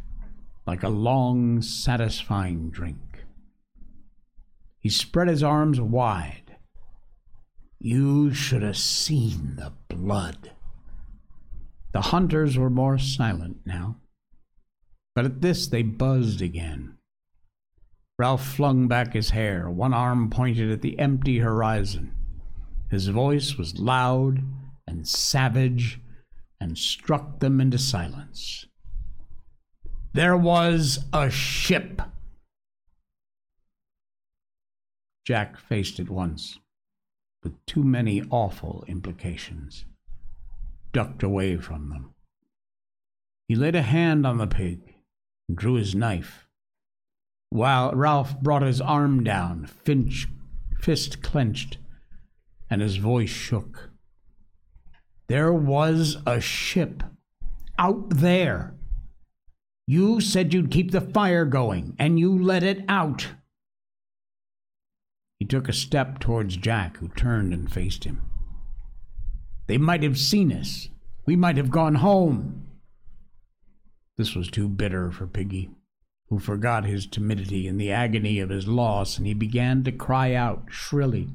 like 0.68 0.84
a 0.84 0.89
hmm. 0.89 1.03
long, 1.03 1.61
satisfying 1.61 2.70
drink. 2.70 3.26
He 4.78 4.89
spread 4.89 5.30
his 5.30 5.41
arms 5.41 5.82
wide. 5.82 6.57
You 7.80 8.34
should 8.34 8.61
have 8.61 8.78
seen 8.78 9.55
the 9.55 9.74
blood. 9.88 10.51
The 11.93 12.01
hunters 12.01 12.57
were 12.57 12.70
more 12.70 12.97
silent 12.97 13.61
now, 13.65 13.97
but 15.15 15.26
at 15.26 15.41
this 15.41 15.68
they 15.68 15.82
buzzed 15.82 16.41
again. 16.41 16.97
Ralph 18.20 18.45
flung 18.45 18.88
back 18.88 19.13
his 19.13 19.30
hair, 19.32 19.70
one 19.70 19.93
arm 19.93 20.30
pointed 20.30 20.72
at 20.72 20.82
the 20.82 20.97
empty 20.99 21.39
horizon. 21.39 22.11
His 22.89 23.07
voice 23.07 23.57
was 23.57 23.80
loud 23.80 24.43
and 24.88 25.07
savage 25.07 25.99
and 26.59 26.78
struck 26.78 27.39
them 27.39 27.61
into 27.61 27.78
silence. 27.78 28.65
There 30.18 30.36
was 30.36 31.05
a 31.13 31.30
ship. 31.30 32.01
Jack 35.24 35.59
faced 35.59 35.99
it 35.99 36.09
once, 36.09 36.57
with 37.43 37.63
too 37.68 37.84
many 37.84 38.24
awful 38.32 38.84
implications, 38.88 39.86
ducked 40.91 41.22
away 41.22 41.57
from 41.57 41.89
them. 41.89 42.15
He 43.47 43.53
laid 43.53 43.76
a 43.76 43.84
hand 43.84 44.26
on 44.26 44.39
the 44.39 44.47
pig 44.47 44.95
and 45.47 45.55
drew 45.55 45.76
his 45.76 45.93
knife, 45.93 46.47
while 47.51 47.93
Ralph 47.93 48.41
brought 48.41 48.63
his 48.63 48.82
arm 48.82 49.24
down, 49.24 49.68
Finch 49.68 50.28
fist 50.80 51.22
clenched, 51.22 51.78
and 52.72 52.82
his 52.82 52.95
voice 52.95 53.30
shook. 53.30 53.91
There 55.28 55.53
was 55.53 56.18
a 56.26 56.41
ship 56.41 57.03
out 57.78 58.09
there 58.09 58.74
you 59.88 60.19
said 60.19 60.53
you'd 60.53 60.69
keep 60.69 60.91
the 60.91 60.99
fire 60.99 61.45
going, 61.45 61.95
and 61.97 62.19
you 62.19 62.38
let 62.38 62.61
it 62.61 62.83
out. 62.89 63.29
He 65.39 65.45
took 65.45 65.69
a 65.69 65.73
step 65.73 66.19
towards 66.19 66.57
Jack, 66.57 66.97
who 66.97 67.07
turned 67.07 67.53
and 67.53 67.71
faced 67.71 68.03
him. 68.03 68.21
They 69.67 69.77
might 69.77 70.03
have 70.03 70.17
seen 70.17 70.51
us. 70.51 70.89
We 71.25 71.35
might 71.38 71.55
have 71.57 71.71
gone 71.71 71.95
home. 71.95 72.67
This 74.17 74.35
was 74.35 74.49
too 74.49 74.67
bitter 74.67 75.11
for 75.11 75.27
Piggy, 75.27 75.69
who 76.29 76.39
forgot 76.39 76.85
his 76.85 77.07
timidity 77.07 77.67
in 77.67 77.77
the 77.77 77.91
agony 77.91 78.39
of 78.39 78.49
his 78.49 78.67
loss, 78.67 79.17
and 79.17 79.25
he 79.25 79.33
began 79.33 79.83
to 79.83 79.91
cry 79.91 80.33
out 80.33 80.65
shrilly. 80.69 81.29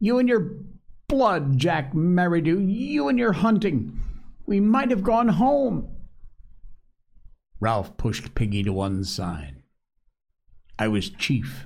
You 0.00 0.18
and 0.18 0.28
your 0.28 0.50
blood, 1.08 1.58
Jack 1.58 1.92
Merridew, 1.92 2.66
you 2.68 3.08
and 3.08 3.18
your 3.18 3.32
hunting. 3.32 4.00
We 4.46 4.60
might 4.60 4.90
have 4.90 5.02
gone 5.02 5.28
home. 5.28 5.93
Ralph 7.64 7.96
pushed 7.96 8.34
Piggy 8.34 8.62
to 8.64 8.74
one 8.74 9.04
side. 9.04 9.62
I 10.78 10.86
was 10.86 11.08
chief, 11.08 11.64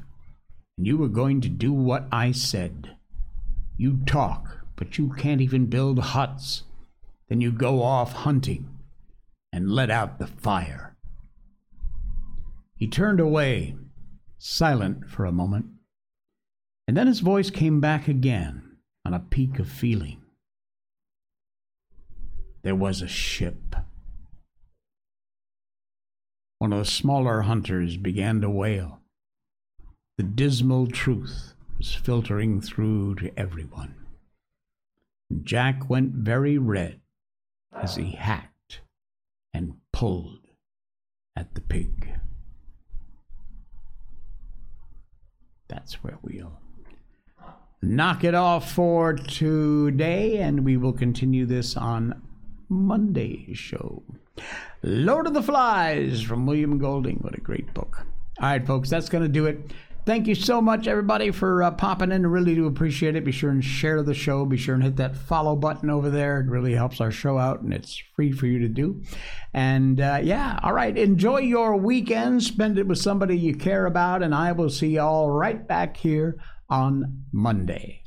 and 0.77 0.87
you 0.87 0.97
were 0.97 1.09
going 1.09 1.41
to 1.41 1.49
do 1.49 1.73
what 1.73 2.07
I 2.13 2.31
said. 2.31 2.97
You 3.77 3.99
talk, 4.07 4.65
but 4.77 4.97
you 4.97 5.13
can't 5.15 5.41
even 5.41 5.67
build 5.67 5.99
huts. 5.99 6.63
Then 7.29 7.41
you 7.41 7.51
go 7.51 7.83
off 7.83 8.13
hunting 8.13 8.79
and 9.53 9.73
let 9.73 9.91
out 9.91 10.21
the 10.21 10.29
fire. 10.29 10.97
He 12.77 12.87
turned 12.87 13.19
away, 13.19 13.75
silent 14.39 15.11
for 15.11 15.25
a 15.25 15.33
moment, 15.33 15.67
and 16.87 16.97
then 16.97 17.09
his 17.09 17.19
voice 17.19 17.51
came 17.51 17.81
back 17.81 18.07
again 18.07 18.77
on 19.05 19.15
a 19.15 19.19
peak 19.19 19.59
of 19.59 19.69
feeling. 19.69 20.23
There 22.63 22.77
was 22.77 23.03
a 23.03 23.09
ship. 23.09 23.75
One 26.59 26.73
of 26.73 26.81
the 26.81 26.85
smaller 26.85 27.43
hunters 27.43 27.97
began 27.97 28.41
to 28.41 28.51
wail. 28.51 29.01
The 30.17 30.25
dismal 30.25 30.89
truth 30.89 31.55
was 31.77 31.95
filtering 31.95 32.61
through 32.61 33.15
to 33.17 33.39
everyone. 33.39 33.95
Jack 35.45 35.89
went 35.89 36.15
very 36.15 36.59
red 36.59 37.01
as 37.73 37.95
he 37.97 38.13
hacked 38.13 38.81
and 39.55 39.75
pulled 39.93 40.41
at 41.37 41.55
the 41.55 41.61
pig. 41.61 42.15
That's 45.69 46.03
where 46.03 46.19
we'll 46.23 46.59
knock 47.81 48.25
it 48.25 48.35
off 48.35 48.73
for 48.73 49.13
today, 49.13 50.39
and 50.39 50.65
we 50.65 50.77
will 50.77 50.93
continue 50.93 51.47
this 51.47 51.77
on 51.77 52.21
Monday's 52.69 53.57
show. 53.59 54.03
Lord 54.83 55.27
of 55.27 55.35
the 55.35 55.43
Flies 55.43 56.23
from 56.23 56.47
William 56.47 56.79
Golding. 56.79 57.17
What 57.17 57.37
a 57.37 57.41
great 57.41 57.73
book. 57.75 58.07
All 58.41 58.49
right, 58.49 58.67
folks, 58.67 58.89
that's 58.89 59.09
going 59.09 59.25
to 59.25 59.29
do 59.29 59.47
it. 59.47 59.73
Thank 60.07 60.27
you 60.27 60.35
so 60.35 60.63
much, 60.63 60.87
everybody, 60.87 61.33
for 61.33 61.63
uh, 61.63 61.71
popping 61.73 62.13
in. 62.13 62.27
Really 62.27 62.55
do 62.55 62.67
appreciate 62.67 63.15
it. 63.15 63.27
Be 63.27 63.33
sure 63.33 63.51
and 63.51 63.63
share 63.63 64.03
the 64.03 64.15
show. 64.15 64.47
Be 64.47 64.57
sure 64.57 64.75
and 64.75 64.83
hit 64.83 64.97
that 64.97 65.15
follow 65.15 65.55
button 65.55 65.91
over 65.91 66.09
there. 66.09 66.41
It 66.41 66.47
really 66.47 66.73
helps 66.73 67.01
our 67.03 67.11
show 67.11 67.37
out, 67.37 67.61
and 67.61 67.75
it's 67.75 68.03
free 68.17 68.33
for 68.33 68.47
you 68.47 68.61
to 68.61 68.69
do. 68.69 69.03
And 69.53 70.01
uh, 70.01 70.21
yeah, 70.23 70.61
all 70.63 70.73
right. 70.73 70.97
Enjoy 70.97 71.41
your 71.41 71.77
weekend. 71.77 72.43
Spend 72.43 72.79
it 72.79 72.87
with 72.87 72.97
somebody 72.97 73.37
you 73.37 73.55
care 73.55 73.85
about, 73.85 74.23
and 74.23 74.35
I 74.35 74.53
will 74.53 74.71
see 74.71 74.95
you 74.95 75.01
all 75.01 75.29
right 75.29 75.69
back 75.69 75.99
here 75.99 76.39
on 76.71 77.25
Monday. 77.31 78.03